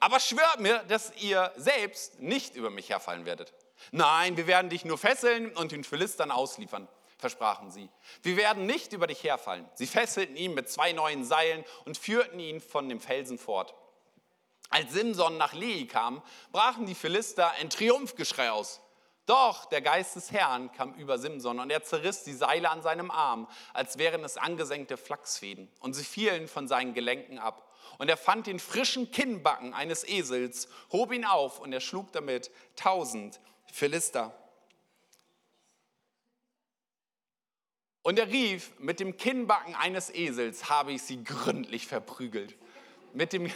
Aber 0.00 0.20
schwört 0.20 0.60
mir, 0.60 0.82
dass 0.88 1.12
ihr 1.16 1.52
selbst 1.56 2.20
nicht 2.20 2.56
über 2.56 2.68
mich 2.68 2.90
herfallen 2.90 3.24
werdet. 3.24 3.54
Nein, 3.92 4.36
wir 4.36 4.46
werden 4.46 4.68
dich 4.68 4.84
nur 4.84 4.98
fesseln 4.98 5.54
und 5.56 5.72
den 5.72 5.84
Philistern 5.84 6.30
ausliefern, 6.30 6.88
versprachen 7.24 7.70
sie. 7.70 7.88
Wir 8.22 8.36
werden 8.36 8.66
nicht 8.66 8.92
über 8.92 9.06
dich 9.06 9.24
herfallen. 9.24 9.66
Sie 9.72 9.86
fesselten 9.86 10.36
ihn 10.36 10.52
mit 10.52 10.68
zwei 10.68 10.92
neuen 10.92 11.24
Seilen 11.24 11.64
und 11.86 11.96
führten 11.96 12.38
ihn 12.38 12.60
von 12.60 12.86
dem 12.86 13.00
Felsen 13.00 13.38
fort. 13.38 13.74
Als 14.68 14.92
Simson 14.92 15.38
nach 15.38 15.54
Lehi 15.54 15.86
kam, 15.86 16.20
brachen 16.52 16.84
die 16.84 16.94
Philister 16.94 17.52
ein 17.52 17.70
Triumphgeschrei 17.70 18.50
aus. 18.50 18.82
Doch 19.24 19.64
der 19.64 19.80
Geist 19.80 20.16
des 20.16 20.32
Herrn 20.32 20.70
kam 20.72 20.92
über 20.96 21.16
Simson 21.16 21.60
und 21.60 21.70
er 21.70 21.82
zerriss 21.82 22.24
die 22.24 22.34
Seile 22.34 22.68
an 22.68 22.82
seinem 22.82 23.10
Arm, 23.10 23.48
als 23.72 23.96
wären 23.96 24.22
es 24.22 24.36
angesenkte 24.36 24.98
Flachsfäden, 24.98 25.70
und 25.80 25.94
sie 25.94 26.04
fielen 26.04 26.46
von 26.46 26.68
seinen 26.68 26.92
Gelenken 26.92 27.38
ab. 27.38 27.72
Und 27.96 28.10
er 28.10 28.18
fand 28.18 28.48
den 28.48 28.58
frischen 28.58 29.10
Kinnbacken 29.10 29.72
eines 29.72 30.06
Esels, 30.06 30.68
hob 30.92 31.10
ihn 31.10 31.24
auf 31.24 31.58
und 31.58 31.72
er 31.72 31.80
schlug 31.80 32.12
damit 32.12 32.50
tausend 32.76 33.40
Philister. 33.72 34.36
Und 38.04 38.18
er 38.18 38.28
rief, 38.28 38.70
mit 38.78 39.00
dem 39.00 39.16
Kinnbacken 39.16 39.74
eines 39.74 40.14
Esels 40.14 40.68
habe 40.68 40.92
ich 40.92 41.02
sie 41.02 41.24
gründlich 41.24 41.86
verprügelt. 41.86 42.54
Mit 43.14 43.32
dem, 43.32 43.50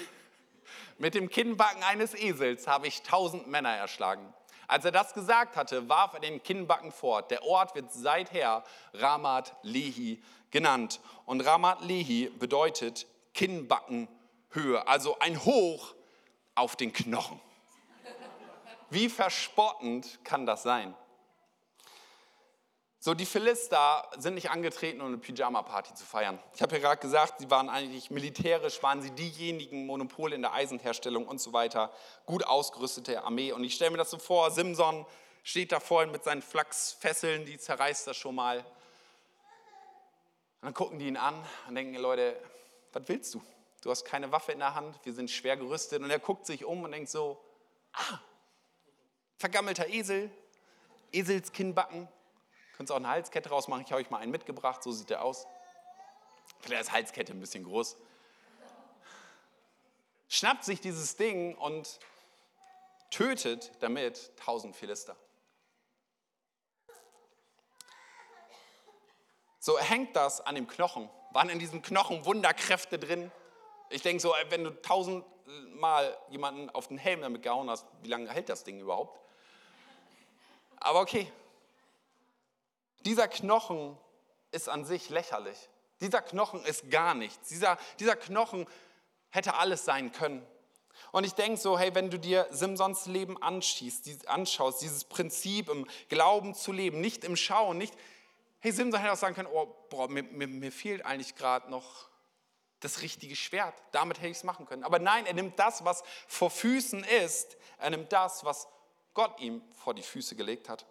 mit 0.97 1.15
dem 1.15 1.29
Kinnbacken 1.29 1.83
eines 1.83 2.15
Esels 2.15 2.67
habe 2.67 2.87
ich 2.87 3.03
tausend 3.03 3.47
Männer 3.47 3.77
erschlagen. 3.77 4.33
Als 4.67 4.87
er 4.87 4.91
das 4.91 5.13
gesagt 5.13 5.55
hatte, 5.55 5.91
warf 5.91 6.15
er 6.15 6.21
den 6.21 6.43
Kinnbacken 6.43 6.93
fort. 6.93 7.31
Der 7.31 7.45
Ort 7.45 7.75
wird 7.75 7.93
seither 7.93 8.65
Ramat 8.95 9.55
Lehi 9.61 10.23
genannt. 10.51 11.01
Und 11.27 11.43
Ramat 11.43 11.83
Lehi 11.83 12.31
bedeutet 12.39 13.07
Kinnbackenhöhe, 13.35 14.87
also 14.87 15.19
ein 15.19 15.45
Hoch 15.45 15.95
auf 16.55 16.75
den 16.75 16.95
Knochen. 16.95 17.39
Wie 18.89 19.11
verspottend 19.11 20.25
kann 20.25 20.47
das 20.47 20.63
sein? 20.63 20.95
So, 23.01 23.15
die 23.15 23.27
Philister 23.27 24.11
sind 24.19 24.35
nicht 24.35 24.51
angetreten, 24.51 25.01
um 25.01 25.07
eine 25.07 25.19
Pyjama-Party 25.19 25.95
zu 25.95 26.05
feiern. 26.05 26.37
Ich 26.55 26.63
habe 26.63 26.77
ja 26.77 26.83
gerade 26.83 27.01
gesagt, 27.01 27.39
sie 27.39 27.49
waren 27.49 27.69
eigentlich 27.69 28.11
militärisch, 28.11 28.83
waren 28.83 29.03
sie 29.03 29.13
diejenigen, 29.13 29.87
Monopole 29.87 30.35
in 30.35 30.43
der 30.43 30.53
Eisenherstellung 30.53 31.29
und 31.29 31.41
so 31.41 31.53
weiter, 31.53 31.93
gut 32.27 32.45
ausgerüstete 32.45 33.23
Armee. 33.23 33.53
Und 33.53 33.63
ich 33.63 33.75
stelle 33.77 33.93
mir 33.93 33.99
das 33.99 34.11
so 34.11 34.19
vor, 34.19 34.51
Simson 34.51 35.07
steht 35.45 35.71
da 35.71 35.79
vorhin 35.79 36.11
mit 36.11 36.25
seinen 36.25 36.43
Flachsfesseln, 36.43 37.45
die 37.47 37.57
zerreißt 37.57 38.09
das 38.09 38.17
schon 38.17 38.35
mal. 38.35 38.59
Und 38.59 38.65
dann 40.63 40.75
gucken 40.75 40.99
die 40.99 41.07
ihn 41.07 41.17
an 41.17 41.41
und 41.69 41.77
denken, 41.77 41.95
Leute, 41.95 42.37
was 42.93 43.05
willst 43.07 43.33
du? 43.33 43.43
Du 43.81 43.91
hast 43.91 44.05
keine 44.05 44.33
Waffe 44.33 44.51
in 44.51 44.59
der 44.59 44.75
Hand, 44.75 44.99
wir 45.05 45.13
sind 45.13 45.31
schwer 45.31 45.57
gerüstet. 45.57 46.03
Und 46.03 46.11
er 46.11 46.19
guckt 46.19 46.47
sich 46.47 46.65
um 46.65 46.83
und 46.83 46.91
denkt 46.91 47.11
so, 47.11 47.41
ah, 47.93 48.19
vergammelter 49.37 49.89
Esel, 49.89 50.33
Eselskinnbacken. 51.13 52.09
Könnt 52.79 52.91
ihr 52.91 52.95
auch 52.95 52.99
eine 52.99 53.09
Halskette 53.09 53.49
rausmachen? 53.49 53.83
Ich 53.85 53.91
habe 53.91 54.01
euch 54.01 54.09
mal 54.09 54.19
einen 54.19 54.31
mitgebracht, 54.31 54.85
so 54.85 54.93
sieht 54.93 55.11
er 55.11 55.25
aus. 55.25 55.49
Vielleicht 56.61 56.83
ist 56.83 56.93
Halskette 56.93 57.33
ein 57.33 57.41
bisschen 57.41 57.65
groß. 57.65 57.97
Schnappt 60.29 60.63
sich 60.63 60.81
dieses 60.81 61.17
Ding 61.17 61.57
und 61.57 61.99
tötet 63.11 63.73
damit 63.81 64.31
tausend 64.37 64.77
Philister. 64.77 65.17
So 69.59 69.77
hängt 69.81 70.15
das 70.15 70.41
an 70.41 70.55
dem 70.55 70.69
Knochen. 70.69 71.11
Waren 71.33 71.49
in 71.49 71.59
diesem 71.59 71.83
Knochen 71.83 72.25
Wunderkräfte 72.27 72.97
drin? 72.97 73.33
Ich 73.91 74.03
denke 74.03 74.21
so, 74.21 74.33
wenn 74.51 74.63
du 74.63 74.71
tausendmal 74.83 76.17
jemanden 76.31 76.71
auf 76.71 76.87
den 76.87 76.99
Helm 76.99 77.23
damit 77.23 77.43
gehauen 77.43 77.69
hast, 77.69 77.87
wie 78.03 78.09
lange 78.09 78.31
hält 78.31 78.49
das 78.49 78.63
Ding 78.63 78.79
überhaupt? 78.79 79.19
Aber 80.77 81.01
okay. 81.01 81.33
Dieser 83.05 83.29
Knochen 83.29 83.97
ist 84.51 84.69
an 84.69 84.85
sich 84.85 85.09
lächerlich. 85.11 85.69
Dieser 86.01 86.23
Knochen 86.23 86.65
ist 86.65 86.91
gar 86.91 87.15
nichts. 87.15 87.49
Dieser, 87.49 87.79
dieser 87.99 88.17
Knochen 88.17 88.67
hätte 89.31 89.55
alles 89.55 89.85
sein 89.85 90.13
können. 90.13 90.47
Und 91.13 91.25
ich 91.25 91.35
denke 91.35 91.59
so, 91.59 91.79
hey, 91.79 91.95
wenn 91.95 92.11
du 92.11 92.19
dir 92.19 92.47
Simsons 92.51 93.07
Leben 93.07 93.41
anschießt, 93.41 94.29
anschaust, 94.29 94.83
dieses 94.83 95.05
Prinzip 95.05 95.69
im 95.69 95.87
Glauben 96.09 96.55
zu 96.55 96.73
leben, 96.73 97.01
nicht 97.01 97.25
im 97.25 97.37
Schauen, 97.37 97.79
nicht, 97.79 97.95
hey, 98.61 98.73
Simson 98.73 99.01
hätte 99.01 99.13
auch 99.13 99.17
sagen 99.17 99.35
können, 99.35 99.49
oh, 99.53 99.75
boah, 99.91 100.09
mir, 100.09 100.25
mir, 100.25 100.49
mir 100.49 100.73
fehlt 100.73 101.05
eigentlich 101.05 101.35
gerade 101.35 101.71
noch 101.71 102.09
das 102.81 103.03
richtige 103.03 103.37
Schwert. 103.37 103.75
Damit 103.93 104.19
hätte 104.19 104.29
ich 104.29 104.39
es 104.39 104.45
machen 104.45 104.67
können. 104.67 104.85
Aber 104.85 104.99
nein, 104.99 105.27
er 105.27 105.35
nimmt 105.35 105.59
das, 105.59 105.85
was 105.85 106.03
vor 106.27 106.51
Füßen 106.51 107.05
ist. 107.05 107.57
Er 107.79 107.91
nimmt 107.91 108.13
das, 108.13 108.45
was 108.45 108.69
Gott 109.15 109.41
ihm 109.41 109.63
vor 109.73 109.95
die 109.95 110.03
Füße 110.03 110.37
gelegt 110.37 110.69
hat. 110.69 110.87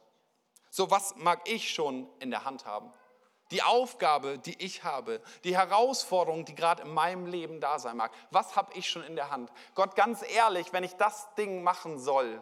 So, 0.69 0.91
was 0.91 1.15
mag 1.15 1.47
ich 1.49 1.73
schon 1.73 2.09
in 2.19 2.31
der 2.31 2.45
Hand 2.45 2.65
haben? 2.65 2.91
Die 3.51 3.63
Aufgabe, 3.63 4.39
die 4.39 4.61
ich 4.61 4.83
habe, 4.83 5.21
die 5.43 5.55
Herausforderung, 5.55 6.43
die 6.43 6.55
gerade 6.55 6.83
in 6.83 6.93
meinem 6.93 7.25
Leben 7.25 7.61
da 7.61 7.79
sein 7.79 7.95
mag. 7.95 8.11
Was 8.29 8.55
habe 8.57 8.73
ich 8.73 8.89
schon 8.89 9.03
in 9.03 9.15
der 9.15 9.31
Hand? 9.31 9.51
Gott, 9.73 9.95
ganz 9.95 10.21
ehrlich, 10.29 10.73
wenn 10.73 10.83
ich 10.83 10.95
das 10.95 11.33
Ding 11.35 11.63
machen 11.63 11.97
soll, 11.97 12.41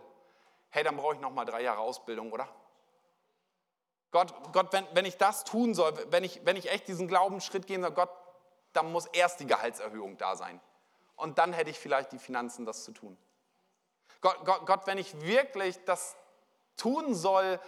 hey, 0.72 0.84
dann 0.84 0.98
brauche 0.98 1.14
ich 1.14 1.22
noch 1.22 1.32
mal 1.32 1.46
drei 1.46 1.62
Jahre 1.62 1.80
Ausbildung, 1.80 2.32
oder? 2.32 2.50
Gott, 4.12 4.34
Gott 4.52 4.74
wenn, 4.74 4.88
wenn 4.94 5.06
ich 5.06 5.18
das 5.18 5.44
tun 5.44 5.74
soll, 5.74 5.94
wenn 6.10 6.24
ich, 6.24 6.44
wenn 6.46 6.56
ich 6.56 6.72
echt 6.72 6.88
diesen 6.88 7.08
Glaubensschritt 7.08 7.68
gehen 7.68 7.82
soll, 7.82 7.92
Gott, 7.92 8.10
dann 8.74 8.92
muss 8.92 9.06
erst 9.08 9.40
die 9.40 9.48
Gehaltserhöhung 9.48 10.18
da 10.18 10.36
sein. 10.36 10.60
Und 11.16 11.38
dann 11.38 11.54
hätte 11.54 11.70
ich 11.70 11.80
vielleicht 11.80 12.12
die 12.12 12.20
Finanzen, 12.20 12.66
das 12.66 12.84
zu 12.84 12.92
tun. 12.92 13.18
Gott, 14.22 14.44
Gott, 14.44 14.66
Gott, 14.66 14.88
wenn 14.88 14.98
ich 14.98 15.22
wirklich 15.22 15.84
das 15.86 16.16
tun 16.78 17.14
soll, 17.14 17.60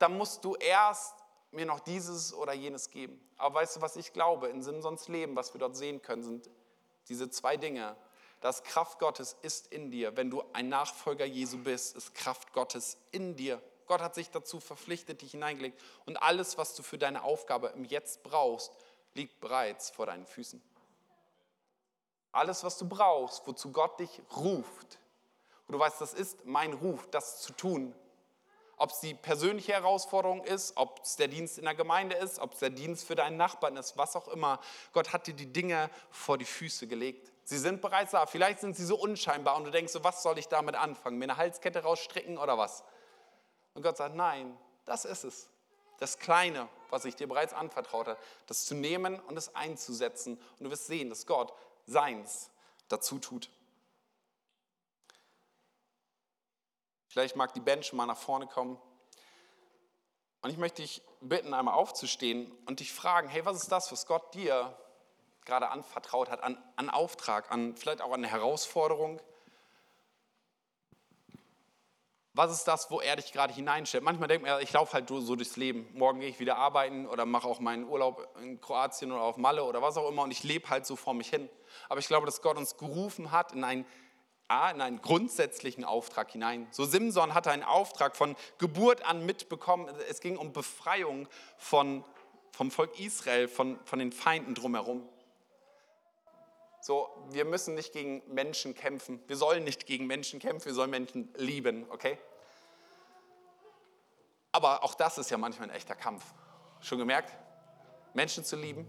dann 0.00 0.16
musst 0.16 0.44
du 0.44 0.56
erst 0.56 1.14
mir 1.52 1.66
noch 1.66 1.80
dieses 1.80 2.34
oder 2.34 2.52
jenes 2.52 2.90
geben. 2.90 3.20
Aber 3.36 3.56
weißt 3.56 3.76
du, 3.76 3.80
was 3.80 3.96
ich 3.96 4.12
glaube? 4.12 4.48
In 4.48 4.62
Simsons 4.62 5.08
Leben, 5.08 5.36
was 5.36 5.54
wir 5.54 5.58
dort 5.58 5.76
sehen 5.76 6.02
können, 6.02 6.22
sind 6.22 6.50
diese 7.08 7.30
zwei 7.30 7.56
Dinge. 7.56 7.96
Das 8.40 8.62
Kraft 8.62 8.98
Gottes 8.98 9.36
ist 9.42 9.66
in 9.72 9.90
dir. 9.90 10.16
Wenn 10.16 10.30
du 10.30 10.42
ein 10.52 10.68
Nachfolger 10.68 11.26
Jesu 11.26 11.58
bist, 11.58 11.96
ist 11.96 12.14
Kraft 12.14 12.52
Gottes 12.52 12.96
in 13.10 13.36
dir. 13.36 13.60
Gott 13.86 14.00
hat 14.00 14.14
sich 14.14 14.30
dazu 14.30 14.60
verpflichtet, 14.60 15.20
dich 15.20 15.32
hineingelegt. 15.32 15.80
Und 16.06 16.22
alles, 16.22 16.56
was 16.56 16.74
du 16.74 16.82
für 16.82 16.96
deine 16.96 17.22
Aufgabe 17.22 17.68
im 17.68 17.84
Jetzt 17.84 18.22
brauchst, 18.22 18.72
liegt 19.14 19.40
bereits 19.40 19.90
vor 19.90 20.06
deinen 20.06 20.24
Füßen. 20.24 20.62
Alles, 22.32 22.62
was 22.62 22.78
du 22.78 22.88
brauchst, 22.88 23.46
wozu 23.46 23.72
Gott 23.72 23.98
dich 23.98 24.22
ruft. 24.36 24.98
Und 25.66 25.72
du 25.72 25.78
weißt, 25.78 26.00
das 26.00 26.14
ist 26.14 26.46
mein 26.46 26.72
Ruf, 26.72 27.08
das 27.10 27.42
zu 27.42 27.52
tun. 27.52 27.94
Ob 28.80 28.90
es 28.90 29.00
die 29.00 29.14
persönliche 29.14 29.72
Herausforderung 29.74 30.42
ist, 30.42 30.76
ob 30.76 31.00
es 31.04 31.16
der 31.16 31.28
Dienst 31.28 31.58
in 31.58 31.64
der 31.64 31.74
Gemeinde 31.74 32.16
ist, 32.16 32.38
ob 32.38 32.54
es 32.54 32.60
der 32.60 32.70
Dienst 32.70 33.06
für 33.06 33.14
deinen 33.14 33.36
Nachbarn 33.36 33.76
ist, 33.76 33.98
was 33.98 34.16
auch 34.16 34.26
immer. 34.28 34.58
Gott 34.92 35.12
hat 35.12 35.26
dir 35.26 35.34
die 35.34 35.52
Dinge 35.52 35.90
vor 36.10 36.38
die 36.38 36.46
Füße 36.46 36.86
gelegt. 36.86 37.30
Sie 37.44 37.58
sind 37.58 37.82
bereits 37.82 38.12
da. 38.12 38.24
Vielleicht 38.24 38.60
sind 38.60 38.76
sie 38.76 38.86
so 38.86 38.96
unscheinbar 38.96 39.56
und 39.56 39.64
du 39.64 39.70
denkst 39.70 39.92
so, 39.92 40.02
was 40.02 40.22
soll 40.22 40.38
ich 40.38 40.48
damit 40.48 40.76
anfangen? 40.76 41.18
Mir 41.18 41.26
eine 41.26 41.36
Halskette 41.36 41.82
rausstricken 41.82 42.38
oder 42.38 42.56
was? 42.56 42.82
Und 43.74 43.82
Gott 43.82 43.98
sagt, 43.98 44.16
nein, 44.16 44.56
das 44.86 45.04
ist 45.04 45.24
es 45.24 45.50
das 46.00 46.18
Kleine, 46.18 46.68
was 46.88 47.04
ich 47.04 47.14
dir 47.14 47.28
bereits 47.28 47.52
anvertraut 47.52 48.08
habe, 48.08 48.18
das 48.46 48.64
zu 48.64 48.74
nehmen 48.74 49.20
und 49.20 49.36
es 49.36 49.54
einzusetzen. 49.54 50.40
Und 50.58 50.64
du 50.64 50.70
wirst 50.70 50.86
sehen, 50.86 51.10
dass 51.10 51.26
Gott 51.26 51.52
seins 51.86 52.50
dazu 52.88 53.18
tut. 53.18 53.50
Vielleicht 57.10 57.34
mag 57.34 57.52
die 57.54 57.60
Band 57.60 57.84
schon 57.84 57.96
mal 57.96 58.06
nach 58.06 58.16
vorne 58.16 58.46
kommen. 58.46 58.78
Und 60.42 60.50
ich 60.50 60.56
möchte 60.56 60.80
dich 60.80 61.02
bitten, 61.20 61.52
einmal 61.52 61.74
aufzustehen 61.74 62.50
und 62.66 62.78
dich 62.78 62.92
fragen, 62.92 63.28
hey, 63.28 63.44
was 63.44 63.56
ist 63.56 63.72
das, 63.72 63.90
was 63.90 64.06
Gott 64.06 64.32
dir 64.32 64.78
gerade 65.44 65.70
anvertraut 65.70 66.30
hat, 66.30 66.40
an, 66.44 66.56
an 66.76 66.88
Auftrag, 66.88 67.50
an 67.50 67.74
vielleicht 67.74 68.00
auch 68.00 68.12
an 68.12 68.20
eine 68.20 68.28
Herausforderung? 68.28 69.20
Was 72.32 72.52
ist 72.52 72.68
das, 72.68 72.92
wo 72.92 73.00
er 73.00 73.16
dich 73.16 73.32
gerade 73.32 73.52
hineinstellt? 73.52 74.04
Manchmal 74.04 74.28
denkt 74.28 74.46
man, 74.46 74.62
ich 74.62 74.72
laufe 74.72 74.92
halt 74.92 75.08
so 75.08 75.34
durchs 75.34 75.56
Leben. 75.56 75.88
Morgen 75.94 76.20
gehe 76.20 76.28
ich 76.28 76.38
wieder 76.38 76.58
arbeiten 76.58 77.08
oder 77.08 77.26
mache 77.26 77.48
auch 77.48 77.58
meinen 77.58 77.88
Urlaub 77.88 78.28
in 78.40 78.60
Kroatien 78.60 79.10
oder 79.10 79.22
auf 79.22 79.36
Malle 79.36 79.64
oder 79.64 79.82
was 79.82 79.96
auch 79.96 80.08
immer 80.08 80.22
und 80.22 80.30
ich 80.30 80.44
lebe 80.44 80.70
halt 80.70 80.86
so 80.86 80.94
vor 80.94 81.14
mich 81.14 81.28
hin. 81.28 81.50
Aber 81.88 81.98
ich 81.98 82.06
glaube, 82.06 82.26
dass 82.26 82.40
Gott 82.40 82.56
uns 82.56 82.76
gerufen 82.76 83.32
hat 83.32 83.50
in 83.50 83.64
in 84.50 84.80
einen 84.80 85.00
grundsätzlichen 85.00 85.84
Auftrag 85.84 86.32
hinein. 86.32 86.66
So 86.72 86.84
Simson 86.84 87.34
hatte 87.34 87.52
einen 87.52 87.62
Auftrag 87.62 88.16
von 88.16 88.34
Geburt 88.58 89.04
an 89.04 89.24
mitbekommen. 89.24 89.88
Es 90.08 90.20
ging 90.20 90.36
um 90.36 90.52
Befreiung 90.52 91.28
von, 91.56 92.04
vom 92.50 92.72
Volk 92.72 92.98
Israel, 92.98 93.46
von, 93.46 93.78
von 93.84 94.00
den 94.00 94.10
Feinden 94.10 94.56
drumherum. 94.56 95.08
So, 96.80 97.08
wir 97.30 97.44
müssen 97.44 97.74
nicht 97.76 97.92
gegen 97.92 98.22
Menschen 98.26 98.74
kämpfen. 98.74 99.22
Wir 99.28 99.36
sollen 99.36 99.62
nicht 99.62 99.86
gegen 99.86 100.06
Menschen 100.06 100.40
kämpfen, 100.40 100.66
wir 100.66 100.74
sollen 100.74 100.90
Menschen 100.90 101.32
lieben, 101.36 101.86
okay? 101.90 102.18
Aber 104.50 104.82
auch 104.82 104.94
das 104.94 105.18
ist 105.18 105.30
ja 105.30 105.38
manchmal 105.38 105.68
ein 105.68 105.76
echter 105.76 105.94
Kampf. 105.94 106.24
Schon 106.80 106.98
gemerkt? 106.98 107.36
Menschen 108.14 108.44
zu 108.44 108.56
lieben. 108.56 108.88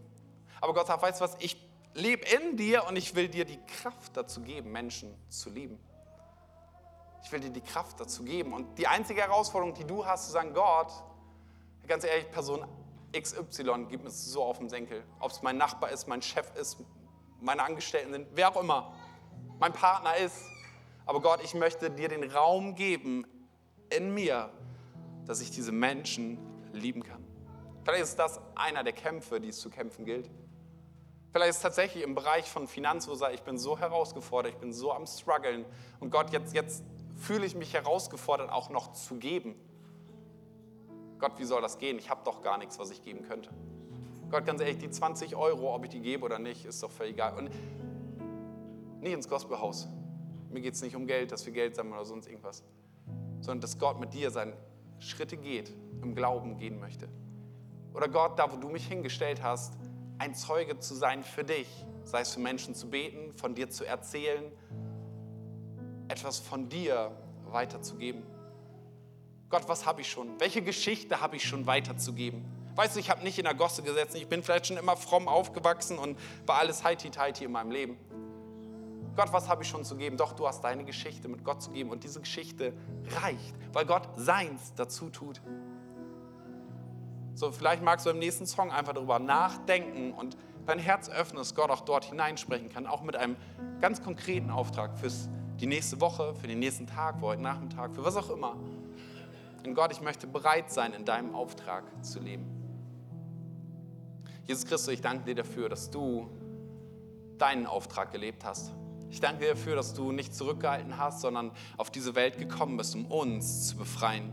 Aber 0.59 0.73
Gott 0.73 0.87
sagt, 0.87 1.03
weißt 1.03 1.19
du 1.19 1.23
was, 1.23 1.35
ich 1.39 1.57
lebe 1.93 2.25
in 2.25 2.57
dir 2.57 2.85
und 2.87 2.95
ich 2.95 3.15
will 3.15 3.27
dir 3.27 3.45
die 3.45 3.59
Kraft 3.65 4.15
dazu 4.15 4.41
geben, 4.41 4.71
Menschen 4.71 5.13
zu 5.29 5.49
lieben. 5.49 5.79
Ich 7.23 7.31
will 7.31 7.39
dir 7.39 7.49
die 7.49 7.61
Kraft 7.61 7.99
dazu 7.99 8.23
geben. 8.23 8.53
Und 8.53 8.77
die 8.77 8.87
einzige 8.87 9.21
Herausforderung, 9.21 9.73
die 9.75 9.85
du 9.85 10.05
hast, 10.05 10.25
zu 10.25 10.31
sagen, 10.31 10.53
Gott, 10.53 10.91
ganz 11.87 12.03
ehrlich, 12.03 12.29
Person 12.31 12.65
XY 13.13 13.85
gibt 13.89 14.03
mir 14.03 14.09
so 14.09 14.43
auf 14.43 14.57
den 14.57 14.69
Senkel. 14.69 15.03
Ob 15.19 15.31
es 15.31 15.41
mein 15.41 15.57
Nachbar 15.57 15.91
ist, 15.91 16.07
mein 16.07 16.21
Chef 16.21 16.47
ist, 16.55 16.77
meine 17.39 17.63
Angestellten 17.63 18.13
sind, 18.13 18.27
wer 18.33 18.49
auch 18.49 18.61
immer 18.61 18.93
mein 19.59 19.73
Partner 19.73 20.15
ist. 20.17 20.37
Aber 21.05 21.21
Gott, 21.21 21.41
ich 21.43 21.53
möchte 21.53 21.91
dir 21.91 22.07
den 22.07 22.29
Raum 22.31 22.75
geben 22.75 23.25
in 23.89 24.13
mir, 24.13 24.51
dass 25.25 25.41
ich 25.41 25.51
diese 25.51 25.71
Menschen 25.71 26.37
lieben 26.71 27.03
kann. 27.03 27.23
Vielleicht 27.83 28.03
ist 28.03 28.19
das 28.19 28.39
einer 28.55 28.83
der 28.83 28.93
Kämpfe, 28.93 29.41
die 29.41 29.49
es 29.49 29.59
zu 29.59 29.69
kämpfen 29.69 30.05
gilt. 30.05 30.29
Vielleicht 31.31 31.51
ist 31.51 31.55
es 31.57 31.61
tatsächlich 31.61 32.03
im 32.03 32.13
Bereich 32.13 32.49
von 32.49 32.67
Finanz, 32.67 33.07
wo 33.07 33.25
ich 33.27 33.43
bin 33.43 33.57
so 33.57 33.79
herausgefordert, 33.79 34.53
ich 34.53 34.59
bin 34.59 34.73
so 34.73 34.91
am 34.91 35.07
struggeln 35.07 35.65
und 35.99 36.09
Gott, 36.09 36.31
jetzt, 36.31 36.53
jetzt 36.53 36.83
fühle 37.15 37.45
ich 37.45 37.55
mich 37.55 37.73
herausgefordert, 37.73 38.51
auch 38.51 38.69
noch 38.69 38.91
zu 38.93 39.15
geben. 39.15 39.55
Gott, 41.19 41.33
wie 41.37 41.45
soll 41.45 41.61
das 41.61 41.77
gehen? 41.77 41.99
Ich 41.99 42.09
habe 42.09 42.21
doch 42.25 42.41
gar 42.41 42.57
nichts, 42.57 42.79
was 42.79 42.89
ich 42.91 43.01
geben 43.01 43.23
könnte. 43.23 43.49
Gott, 44.29 44.45
ganz 44.45 44.59
ehrlich, 44.59 44.79
die 44.79 44.89
20 44.89 45.35
Euro, 45.35 45.73
ob 45.73 45.83
ich 45.83 45.91
die 45.91 46.01
gebe 46.01 46.25
oder 46.25 46.39
nicht, 46.39 46.65
ist 46.65 46.81
doch 46.83 46.91
völlig 46.91 47.13
egal. 47.13 47.37
Und 47.37 47.51
nicht 49.01 49.13
ins 49.13 49.27
Gospelhaus. 49.29 49.87
Mir 50.49 50.61
geht 50.61 50.73
es 50.73 50.81
nicht 50.81 50.95
um 50.95 51.07
Geld, 51.07 51.31
dass 51.31 51.45
wir 51.45 51.53
Geld 51.53 51.75
sammeln 51.75 51.95
oder 51.95 52.05
sonst 52.05 52.27
irgendwas. 52.27 52.63
Sondern 53.39 53.61
dass 53.61 53.77
Gott 53.77 53.99
mit 53.99 54.13
dir 54.13 54.31
seine 54.31 54.53
Schritte 54.99 55.37
geht, 55.37 55.71
im 56.01 56.15
Glauben 56.15 56.57
gehen 56.57 56.79
möchte. 56.79 57.07
Oder 57.93 58.07
Gott, 58.07 58.39
da 58.39 58.51
wo 58.51 58.57
du 58.57 58.69
mich 58.69 58.87
hingestellt 58.87 59.43
hast, 59.43 59.73
ein 60.21 60.35
Zeuge 60.35 60.77
zu 60.77 60.93
sein 60.93 61.23
für 61.23 61.43
dich. 61.43 61.67
Sei 62.03 62.21
es 62.21 62.35
für 62.35 62.39
Menschen 62.39 62.75
zu 62.75 62.91
beten, 62.91 63.33
von 63.33 63.55
dir 63.55 63.71
zu 63.71 63.85
erzählen, 63.85 64.51
etwas 66.09 66.37
von 66.37 66.69
dir 66.69 67.11
weiterzugeben. 67.49 68.21
Gott, 69.49 69.67
was 69.67 69.87
habe 69.87 70.01
ich 70.01 70.11
schon? 70.11 70.39
Welche 70.39 70.61
Geschichte 70.61 71.21
habe 71.21 71.37
ich 71.37 71.43
schon 71.43 71.65
weiterzugeben? 71.65 72.45
Weißt 72.75 72.95
du, 72.95 72.99
ich 72.99 73.09
habe 73.09 73.23
nicht 73.23 73.39
in 73.39 73.45
der 73.45 73.55
Gosse 73.55 73.81
gesessen, 73.81 74.17
ich 74.17 74.27
bin 74.27 74.43
vielleicht 74.43 74.67
schon 74.67 74.77
immer 74.77 74.95
fromm 74.95 75.27
aufgewachsen 75.27 75.97
und 75.97 76.19
war 76.45 76.59
alles 76.59 76.83
heiti-teiti 76.83 77.45
in 77.45 77.51
meinem 77.51 77.71
Leben. 77.71 77.97
Gott, 79.15 79.33
was 79.33 79.49
habe 79.49 79.63
ich 79.63 79.69
schon 79.69 79.83
zu 79.83 79.95
geben? 79.95 80.17
Doch, 80.17 80.33
du 80.33 80.47
hast 80.47 80.63
deine 80.63 80.85
Geschichte 80.85 81.29
mit 81.29 81.43
Gott 81.43 81.63
zu 81.63 81.71
geben 81.71 81.89
und 81.89 82.03
diese 82.03 82.19
Geschichte 82.19 82.73
reicht, 83.21 83.55
weil 83.73 83.85
Gott 83.85 84.07
seins 84.17 84.71
dazu 84.75 85.09
tut. 85.09 85.41
So, 87.33 87.51
vielleicht 87.51 87.81
magst 87.81 88.05
du 88.05 88.09
im 88.09 88.19
nächsten 88.19 88.45
Song 88.45 88.71
einfach 88.71 88.93
darüber 88.93 89.19
nachdenken 89.19 90.13
und 90.13 90.37
dein 90.65 90.79
Herz 90.79 91.09
öffnen, 91.09 91.37
dass 91.37 91.55
Gott 91.55 91.69
auch 91.69 91.81
dort 91.81 92.05
hineinsprechen 92.05 92.69
kann, 92.69 92.85
auch 92.87 93.01
mit 93.01 93.15
einem 93.15 93.35
ganz 93.79 94.03
konkreten 94.03 94.49
Auftrag 94.49 94.97
für 94.97 95.09
die 95.59 95.67
nächste 95.67 96.01
Woche, 96.01 96.35
für 96.35 96.47
den 96.47 96.59
nächsten 96.59 96.87
Tag, 96.87 97.19
für 97.19 97.27
heute 97.27 97.41
Nachmittag, 97.41 97.93
für 97.93 98.03
was 98.03 98.15
auch 98.15 98.29
immer. 98.29 98.55
Und 99.65 99.75
Gott, 99.75 99.91
ich 99.91 100.01
möchte 100.01 100.27
bereit 100.27 100.71
sein, 100.71 100.93
in 100.93 101.05
deinem 101.05 101.35
Auftrag 101.35 101.83
zu 102.03 102.19
leben. 102.19 102.45
Jesus 104.45 104.65
Christus, 104.65 104.93
ich 104.93 105.01
danke 105.01 105.25
dir 105.25 105.35
dafür, 105.35 105.69
dass 105.69 105.91
du 105.91 106.29
deinen 107.37 107.65
Auftrag 107.65 108.11
gelebt 108.11 108.43
hast. 108.43 108.71
Ich 109.09 109.19
danke 109.19 109.43
dir 109.43 109.49
dafür, 109.51 109.75
dass 109.75 109.93
du 109.93 110.11
nicht 110.11 110.33
zurückgehalten 110.33 110.97
hast, 110.97 111.21
sondern 111.21 111.51
auf 111.77 111.91
diese 111.91 112.15
Welt 112.15 112.37
gekommen 112.37 112.77
bist, 112.77 112.95
um 112.95 113.05
uns 113.05 113.67
zu 113.67 113.77
befreien. 113.77 114.31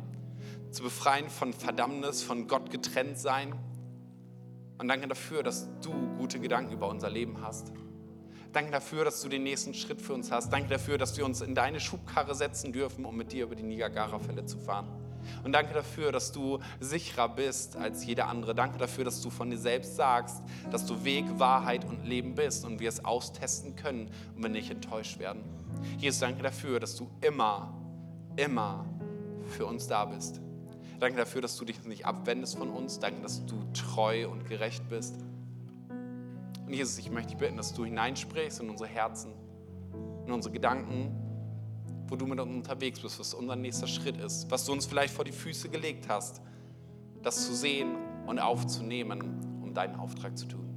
Zu 0.70 0.82
befreien 0.82 1.28
von 1.30 1.52
Verdammnis, 1.52 2.22
von 2.22 2.46
Gott 2.46 2.70
getrennt 2.70 3.18
sein. 3.18 3.54
Und 4.78 4.88
danke 4.88 5.08
dafür, 5.08 5.42
dass 5.42 5.68
du 5.80 5.92
gute 6.18 6.38
Gedanken 6.38 6.72
über 6.72 6.88
unser 6.88 7.10
Leben 7.10 7.40
hast. 7.42 7.72
Danke 8.52 8.70
dafür, 8.70 9.04
dass 9.04 9.20
du 9.20 9.28
den 9.28 9.42
nächsten 9.42 9.74
Schritt 9.74 10.00
für 10.00 10.14
uns 10.14 10.30
hast. 10.30 10.52
Danke 10.52 10.68
dafür, 10.68 10.98
dass 10.98 11.16
wir 11.16 11.24
uns 11.24 11.40
in 11.40 11.54
deine 11.54 11.80
Schubkarre 11.80 12.34
setzen 12.34 12.72
dürfen, 12.72 13.04
um 13.04 13.16
mit 13.16 13.32
dir 13.32 13.44
über 13.44 13.54
die 13.54 13.62
Niagara-Fälle 13.62 14.46
zu 14.46 14.58
fahren. 14.58 14.88
Und 15.44 15.52
danke 15.52 15.74
dafür, 15.74 16.12
dass 16.12 16.32
du 16.32 16.58
sicherer 16.80 17.28
bist 17.28 17.76
als 17.76 18.04
jeder 18.04 18.28
andere. 18.28 18.54
Danke 18.54 18.78
dafür, 18.78 19.04
dass 19.04 19.20
du 19.20 19.30
von 19.30 19.50
dir 19.50 19.58
selbst 19.58 19.96
sagst, 19.96 20.42
dass 20.70 20.86
du 20.86 21.04
Weg, 21.04 21.24
Wahrheit 21.38 21.84
und 21.84 22.06
Leben 22.06 22.34
bist 22.34 22.64
und 22.64 22.80
wir 22.80 22.88
es 22.88 23.04
austesten 23.04 23.76
können 23.76 24.10
und 24.34 24.42
wir 24.42 24.48
nicht 24.48 24.70
enttäuscht 24.70 25.18
werden. 25.18 25.42
Jesus, 25.98 26.20
danke 26.20 26.42
dafür, 26.42 26.80
dass 26.80 26.96
du 26.96 27.10
immer, 27.20 27.74
immer 28.36 28.86
für 29.48 29.66
uns 29.66 29.86
da 29.86 30.04
bist. 30.06 30.40
Danke 30.98 31.18
dafür, 31.18 31.40
dass 31.40 31.56
du 31.56 31.64
dich 31.64 31.84
nicht 31.84 32.06
abwendest 32.06 32.58
von 32.58 32.70
uns. 32.70 32.98
Danke, 32.98 33.22
dass 33.22 33.46
du 33.46 33.56
treu 33.72 34.28
und 34.28 34.46
gerecht 34.46 34.88
bist. 34.88 35.14
Und 36.66 36.74
Jesus, 36.74 36.98
ich 36.98 37.10
möchte 37.10 37.30
dich 37.30 37.38
bitten, 37.38 37.56
dass 37.56 37.72
du 37.72 37.84
hineinsprichst 37.84 38.60
in 38.60 38.68
unsere 38.68 38.88
Herzen, 38.88 39.32
in 40.26 40.32
unsere 40.32 40.52
Gedanken, 40.52 41.14
wo 42.08 42.16
du 42.16 42.26
mit 42.26 42.40
uns 42.40 42.52
unterwegs 42.52 43.00
bist, 43.00 43.18
was 43.20 43.32
unser 43.32 43.56
nächster 43.56 43.86
Schritt 43.86 44.16
ist, 44.18 44.50
was 44.50 44.64
du 44.64 44.72
uns 44.72 44.86
vielleicht 44.86 45.14
vor 45.14 45.24
die 45.24 45.32
Füße 45.32 45.68
gelegt 45.68 46.08
hast, 46.08 46.40
das 47.22 47.46
zu 47.46 47.54
sehen 47.54 47.96
und 48.26 48.38
aufzunehmen, 48.38 49.60
um 49.62 49.72
deinen 49.74 49.96
Auftrag 49.96 50.36
zu 50.36 50.46
tun. 50.46 50.67